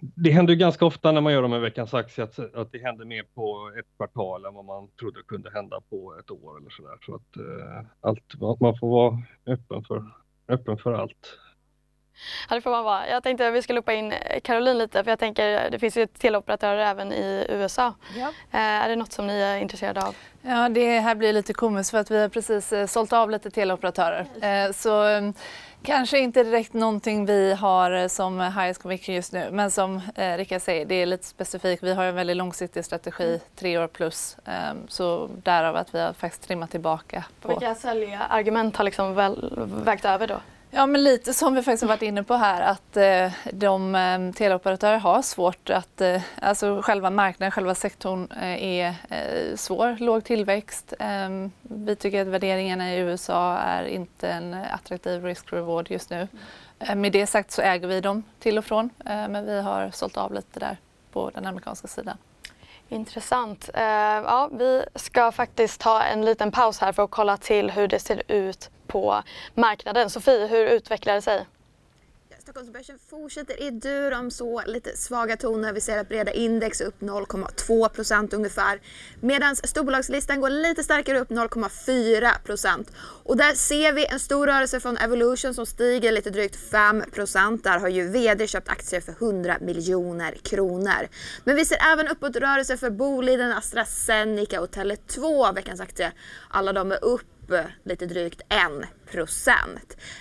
Det 0.00 0.30
händer 0.30 0.54
ganska 0.54 0.86
ofta 0.86 1.12
när 1.12 1.20
man 1.20 1.32
gör 1.32 1.42
de 1.42 1.52
här 1.52 1.58
veckans 1.58 1.94
aktie 1.94 2.24
att, 2.24 2.38
att 2.54 2.72
det 2.72 2.78
händer 2.78 3.04
mer 3.04 3.22
på 3.34 3.72
ett 3.78 3.96
kvartal 3.96 4.44
än 4.44 4.54
vad 4.54 4.64
man 4.64 4.88
trodde 5.00 5.22
kunde 5.22 5.50
hända 5.50 5.80
på 5.90 6.18
ett 6.20 6.30
år 6.30 6.58
eller 6.58 6.70
sådär. 6.70 6.98
Så 7.06 7.14
att 7.14 7.36
eh, 7.36 7.86
allt, 8.00 8.60
man 8.60 8.78
får 8.78 8.88
vara 8.88 9.22
öppen 9.46 9.84
för, 9.84 10.04
öppen 10.48 10.78
för 10.78 10.92
allt. 10.92 11.38
Ja, 12.50 12.60
får 12.60 12.70
man 12.70 12.84
vara. 12.84 13.08
Jag 13.08 13.22
tänkte 13.22 13.48
att 13.48 13.54
vi 13.54 13.62
skulle 13.62 13.76
loppa 13.76 13.92
in 13.92 14.14
Caroline 14.42 14.78
lite 14.78 15.04
för 15.04 15.10
jag 15.10 15.18
tänker 15.18 15.70
det 15.70 15.78
finns 15.78 15.96
ju 15.96 16.06
teleoperatörer 16.06 16.78
även 16.78 17.12
i 17.12 17.46
USA. 17.48 17.94
Ja. 18.16 18.28
Eh, 18.28 18.60
är 18.60 18.88
det 18.88 18.96
något 18.96 19.12
som 19.12 19.26
ni 19.26 19.40
är 19.40 19.56
intresserade 19.56 20.02
av? 20.02 20.16
Ja, 20.42 20.68
det 20.68 21.00
här 21.00 21.14
blir 21.14 21.32
lite 21.32 21.52
komiskt 21.52 21.90
för 21.90 21.98
att 21.98 22.10
vi 22.10 22.20
har 22.20 22.28
precis 22.28 22.72
eh, 22.72 22.86
sålt 22.86 23.12
av 23.12 23.30
lite 23.30 23.50
teleoperatörer. 23.50 24.26
Eh, 24.42 24.72
så 24.72 25.02
mm, 25.02 25.34
kanske 25.82 26.18
inte 26.18 26.44
direkt 26.44 26.72
någonting 26.72 27.26
vi 27.26 27.52
har 27.54 28.08
som 28.08 28.40
highest 28.40 28.82
conviction 28.82 29.14
just 29.14 29.32
nu. 29.32 29.48
Men 29.50 29.70
som 29.70 30.00
Rickard 30.14 30.62
säger, 30.62 30.84
det 30.86 30.94
är 30.94 31.06
lite 31.06 31.26
specifikt. 31.26 31.82
Vi 31.82 31.94
har 31.94 32.04
en 32.04 32.14
väldigt 32.14 32.36
långsiktig 32.36 32.84
strategi, 32.84 33.28
mm. 33.28 33.40
tre 33.56 33.78
år 33.78 33.86
plus. 33.86 34.36
Så 34.88 35.30
därav 35.42 35.76
att 35.76 35.94
vi 35.94 36.00
har 36.00 36.12
faktiskt 36.12 36.42
trimmat 36.42 36.70
tillbaka. 36.70 37.24
På... 37.40 37.48
Vilka 37.48 37.74
säljargument 37.74 38.76
har 38.76 38.84
liksom 38.84 39.14
väl, 39.14 39.52
vägt 39.84 40.04
över 40.04 40.26
då? 40.26 40.40
Ja, 40.70 40.86
men 40.86 41.04
lite 41.04 41.34
som 41.34 41.54
vi 41.54 41.62
faktiskt 41.62 41.82
har 41.82 41.88
varit 41.88 42.02
inne 42.02 42.22
på 42.22 42.34
här 42.34 42.62
att 42.62 42.96
eh, 42.96 43.32
de 43.52 43.94
eh, 43.94 44.32
teleoperatörer 44.32 44.98
har 44.98 45.22
svårt 45.22 45.70
att, 45.70 46.00
eh, 46.00 46.22
alltså 46.42 46.82
själva 46.82 47.10
marknaden, 47.10 47.50
själva 47.50 47.74
sektorn 47.74 48.28
eh, 48.30 48.62
är 48.64 48.94
eh, 49.08 49.56
svår, 49.56 49.96
låg 50.00 50.24
tillväxt. 50.24 50.94
Ehm, 50.98 51.50
vi 51.62 51.96
tycker 51.96 52.22
att 52.22 52.28
värderingarna 52.28 52.94
i 52.94 52.98
USA 52.98 53.58
är 53.58 53.84
inte 53.84 54.28
en 54.28 54.54
attraktiv 54.54 55.24
risk-reward 55.24 55.90
just 55.90 56.10
nu. 56.10 56.28
Eh, 56.78 56.94
med 56.94 57.12
det 57.12 57.26
sagt 57.26 57.50
så 57.50 57.62
äger 57.62 57.88
vi 57.88 58.00
dem 58.00 58.22
till 58.38 58.58
och 58.58 58.64
från, 58.64 58.90
eh, 59.06 59.28
men 59.28 59.46
vi 59.46 59.60
har 59.60 59.90
sålt 59.90 60.16
av 60.16 60.32
lite 60.34 60.60
där 60.60 60.76
på 61.12 61.30
den 61.34 61.46
amerikanska 61.46 61.88
sidan. 61.88 62.16
Intressant. 62.88 63.70
Eh, 63.74 63.82
ja, 63.82 64.48
vi 64.52 64.84
ska 64.94 65.32
faktiskt 65.32 65.80
ta 65.80 66.02
en 66.02 66.24
liten 66.24 66.52
paus 66.52 66.78
här 66.78 66.92
för 66.92 67.02
att 67.04 67.10
kolla 67.10 67.36
till 67.36 67.70
hur 67.70 67.88
det 67.88 67.98
ser 67.98 68.22
ut 68.28 68.70
på 68.88 69.22
marknaden. 69.54 70.10
Sofie, 70.10 70.46
hur 70.46 70.66
utvecklar 70.66 71.14
det 71.14 71.22
sig? 71.22 71.46
Stockholmsbörsen 72.48 72.98
fortsätter 73.10 73.62
i 73.62 73.70
dur 73.70 74.12
om 74.12 74.30
så 74.30 74.62
lite 74.66 74.96
svaga 74.96 75.36
toner. 75.36 75.72
Vi 75.72 75.80
ser 75.80 75.98
att 75.98 76.08
breda 76.08 76.32
index 76.32 76.80
är 76.80 76.84
upp 76.84 77.00
0,2 77.00 78.34
ungefär. 78.34 78.80
Medan 79.20 79.56
storbolagslistan 79.56 80.40
går 80.40 80.50
lite 80.50 80.84
starkare 80.84 81.18
upp 81.18 81.30
0,4. 81.30 82.86
Och 83.24 83.36
där 83.36 83.54
ser 83.54 83.92
vi 83.92 84.06
en 84.06 84.20
stor 84.20 84.46
rörelse 84.46 84.80
från 84.80 84.96
Evolution 84.96 85.54
som 85.54 85.66
stiger 85.66 86.12
lite 86.12 86.30
drygt 86.30 86.56
5. 86.70 87.02
Där 87.62 87.78
har 87.78 87.88
ju 87.88 88.08
VD 88.08 88.46
köpt 88.46 88.68
aktier 88.68 89.00
för 89.00 89.12
100 89.12 89.56
miljoner 89.60 90.32
kronor. 90.32 91.08
Men 91.44 91.56
vi 91.56 91.64
ser 91.64 91.78
även 91.92 92.08
uppåtrörelse 92.08 92.76
för 92.76 92.90
Boliden, 92.90 93.52
AstraZeneca 93.52 94.60
och 94.60 94.70
Tele2, 94.70 95.54
veckans 95.54 95.80
aktie. 95.80 96.12
Alla 96.50 96.72
de 96.72 96.92
är 96.92 97.04
upp 97.04 97.37
lite 97.84 98.06
drygt 98.06 98.42
1%. 98.48 98.86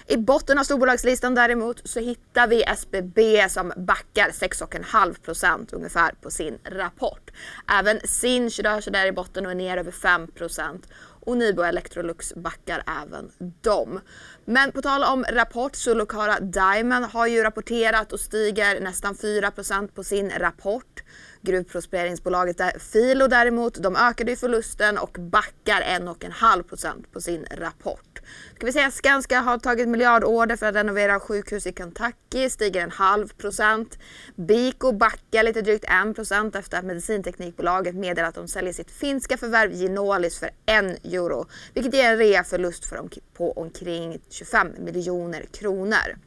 I 0.07 0.17
botten 0.17 0.59
av 0.59 0.63
storbolagslistan 0.63 1.35
däremot 1.35 1.89
så 1.89 1.99
hittar 1.99 2.47
vi 2.47 2.63
SBB 2.63 3.49
som 3.49 3.73
backar 3.77 4.29
6,5% 4.29 5.75
ungefär 5.75 6.11
på 6.21 6.31
sin 6.31 6.57
rapport. 6.63 7.31
Även 7.79 7.99
Sinch 8.03 8.59
rör 8.59 8.81
sig 8.81 8.93
där 8.93 9.05
i 9.05 9.11
botten 9.11 9.45
och 9.45 9.51
är 9.51 9.55
ner 9.55 9.77
över 9.77 9.91
5% 9.91 10.83
och 11.27 11.37
Nibo 11.37 11.61
Electrolux 11.61 12.33
backar 12.35 12.83
även 13.03 13.31
dem. 13.61 13.99
Men 14.45 14.71
på 14.71 14.81
tal 14.81 15.03
om 15.03 15.25
rapport 15.29 15.75
så 15.75 15.93
Lokara 15.93 16.39
Diamond 16.39 17.05
har 17.05 17.27
ju 17.27 17.43
rapporterat 17.43 18.13
och 18.13 18.19
stiger 18.19 18.79
nästan 18.79 19.15
4% 19.15 19.87
på 19.87 20.03
sin 20.03 20.31
rapport. 20.37 21.03
Gruvprospekteringsbolaget 21.47 22.81
Filo 22.81 23.27
däremot, 23.27 23.73
de 23.73 23.95
ökade 23.95 24.31
ju 24.31 24.37
förlusten 24.37 24.97
och 24.97 25.17
backar 25.19 25.81
1,5% 25.81 27.05
på 27.11 27.21
sin 27.21 27.45
rapport. 27.51 28.21
Ska 28.55 28.65
vi 28.65 28.71
säga 28.71 28.91
Skanska 28.91 29.39
har 29.39 29.57
tagit 29.57 29.87
miljardorder 29.87 30.55
för 30.55 30.65
att 30.65 30.75
renovera 30.75 31.19
sjukhus 31.19 31.67
i 31.67 31.73
Kentucky, 31.73 32.49
stiger 32.49 32.81
en 32.81 32.91
halv 32.91 33.27
procent. 33.27 33.99
Biko 34.35 34.91
backar 34.91 35.43
lite 35.43 35.61
drygt 35.61 35.85
1% 35.85 36.59
efter 36.59 36.77
att 36.77 36.85
medicinteknikbolaget 36.85 37.95
meddelat 37.95 38.29
att 38.29 38.35
de 38.35 38.47
säljer 38.47 38.73
sitt 38.73 38.91
finska 38.91 39.37
förvärv 39.37 39.73
Ginolis 39.73 40.39
för 40.39 40.49
en 40.65 40.89
euro, 41.03 41.45
vilket 41.73 41.93
ger 41.93 42.11
en 42.11 42.17
reaförlust 42.17 42.85
för 42.85 42.95
dem 42.95 43.09
på 43.33 43.51
omkring 43.51 44.19
25 44.29 44.67
miljoner 44.79 45.41
kronor. 45.41 46.26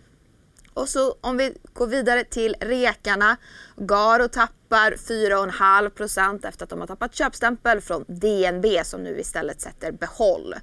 Och 0.81 0.89
så 0.89 1.15
om 1.21 1.37
vi 1.37 1.55
går 1.73 1.87
vidare 1.87 2.25
till 2.25 2.57
rekarna. 2.61 3.37
Garo 3.77 4.29
tappar 4.29 4.93
4,5% 4.93 6.49
efter 6.49 6.65
att 6.65 6.71
de 6.71 6.81
har 6.81 6.87
tappat 6.87 7.15
köpstämpel 7.15 7.81
från 7.81 8.05
DNB 8.09 8.67
som 8.85 9.03
nu 9.03 9.21
istället 9.21 9.61
sätter 9.61 9.93
behåll. 9.93 10.55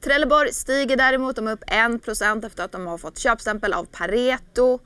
Trelleborg 0.00 0.52
stiger 0.52 0.96
däremot, 0.96 1.36
de 1.36 1.48
är 1.48 1.52
upp 1.52 1.64
1% 1.64 2.46
efter 2.46 2.64
att 2.64 2.72
de 2.72 2.86
har 2.86 2.98
fått 2.98 3.18
köpstämpel 3.18 3.72
av 3.72 3.84
Pareto. 3.84 4.78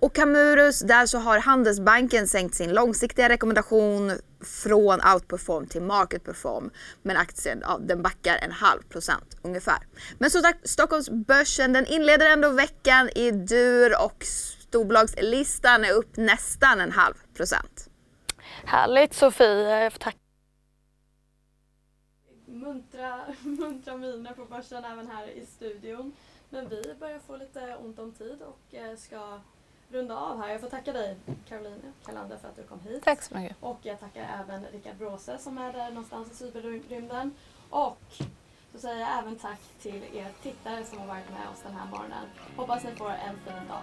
Och 0.00 0.14
Camurus, 0.14 0.80
där 0.80 1.06
så 1.06 1.18
har 1.18 1.38
Handelsbanken 1.38 2.28
sänkt 2.28 2.54
sin 2.54 2.72
långsiktiga 2.72 3.28
rekommendation 3.28 4.12
från 4.40 5.00
outperform 5.14 5.66
till 5.66 5.82
marketperform. 5.82 6.70
Men 7.02 7.16
aktien 7.16 7.58
ja, 7.62 7.78
den 7.80 8.02
backar 8.02 8.36
en 8.36 8.52
halv 8.52 8.82
procent 8.82 9.36
ungefär. 9.42 9.78
Men 10.18 10.30
som 10.30 10.42
sagt, 10.42 10.68
Stockholmsbörsen 10.68 11.72
den 11.72 11.86
inleder 11.86 12.32
ändå 12.32 12.50
veckan 12.50 13.08
i 13.14 13.30
dur 13.30 14.04
och 14.04 14.24
storbolagslistan 14.24 15.84
är 15.84 15.92
upp 15.92 16.16
nästan 16.16 16.80
en 16.80 16.92
halv 16.92 17.14
procent. 17.34 17.90
Härligt 18.64 19.14
Sofie, 19.14 19.82
jag 19.82 19.92
får 19.92 20.00
tacka. 20.00 20.18
Muntra, 22.46 23.20
muntra 23.42 23.96
miner 23.96 24.32
på 24.32 24.44
börsen 24.44 24.84
även 24.84 25.06
här 25.06 25.28
i 25.28 25.46
studion. 25.46 26.12
Men 26.50 26.68
vi 26.68 26.94
börjar 27.00 27.18
få 27.18 27.36
lite 27.36 27.76
ont 27.76 27.98
om 27.98 28.12
tid 28.12 28.42
och 28.42 28.74
eh, 28.74 28.96
ska 28.96 29.40
runda 29.90 30.16
av 30.16 30.42
här. 30.42 30.48
Jag 30.48 30.60
får 30.60 30.68
tacka 30.68 30.92
dig 30.92 31.16
Caroline 31.48 31.92
Kalander 32.06 32.36
för 32.36 32.48
att 32.48 32.56
du 32.56 32.62
kom 32.62 32.80
hit. 32.80 33.02
Tack 33.04 33.22
så 33.22 33.38
mycket. 33.38 33.56
Och 33.60 33.78
jag 33.82 34.00
tackar 34.00 34.44
även 34.44 34.66
Rickard 34.66 34.96
Bråse 34.96 35.38
som 35.38 35.58
är 35.58 35.72
där 35.72 35.88
någonstans 35.88 36.32
i 36.32 36.34
cyberrymden. 36.34 37.34
Och 37.70 37.98
så 38.72 38.78
säger 38.78 39.00
jag 39.00 39.18
även 39.18 39.36
tack 39.36 39.60
till 39.80 40.02
er 40.14 40.28
tittare 40.42 40.84
som 40.84 40.98
har 40.98 41.06
varit 41.06 41.30
med 41.30 41.48
oss 41.52 41.62
den 41.62 41.74
här 41.74 41.86
morgonen. 41.90 42.26
Hoppas 42.56 42.84
ni 42.84 42.94
får 42.94 43.10
en 43.10 43.36
fin 43.44 43.68
dag. 43.68 43.82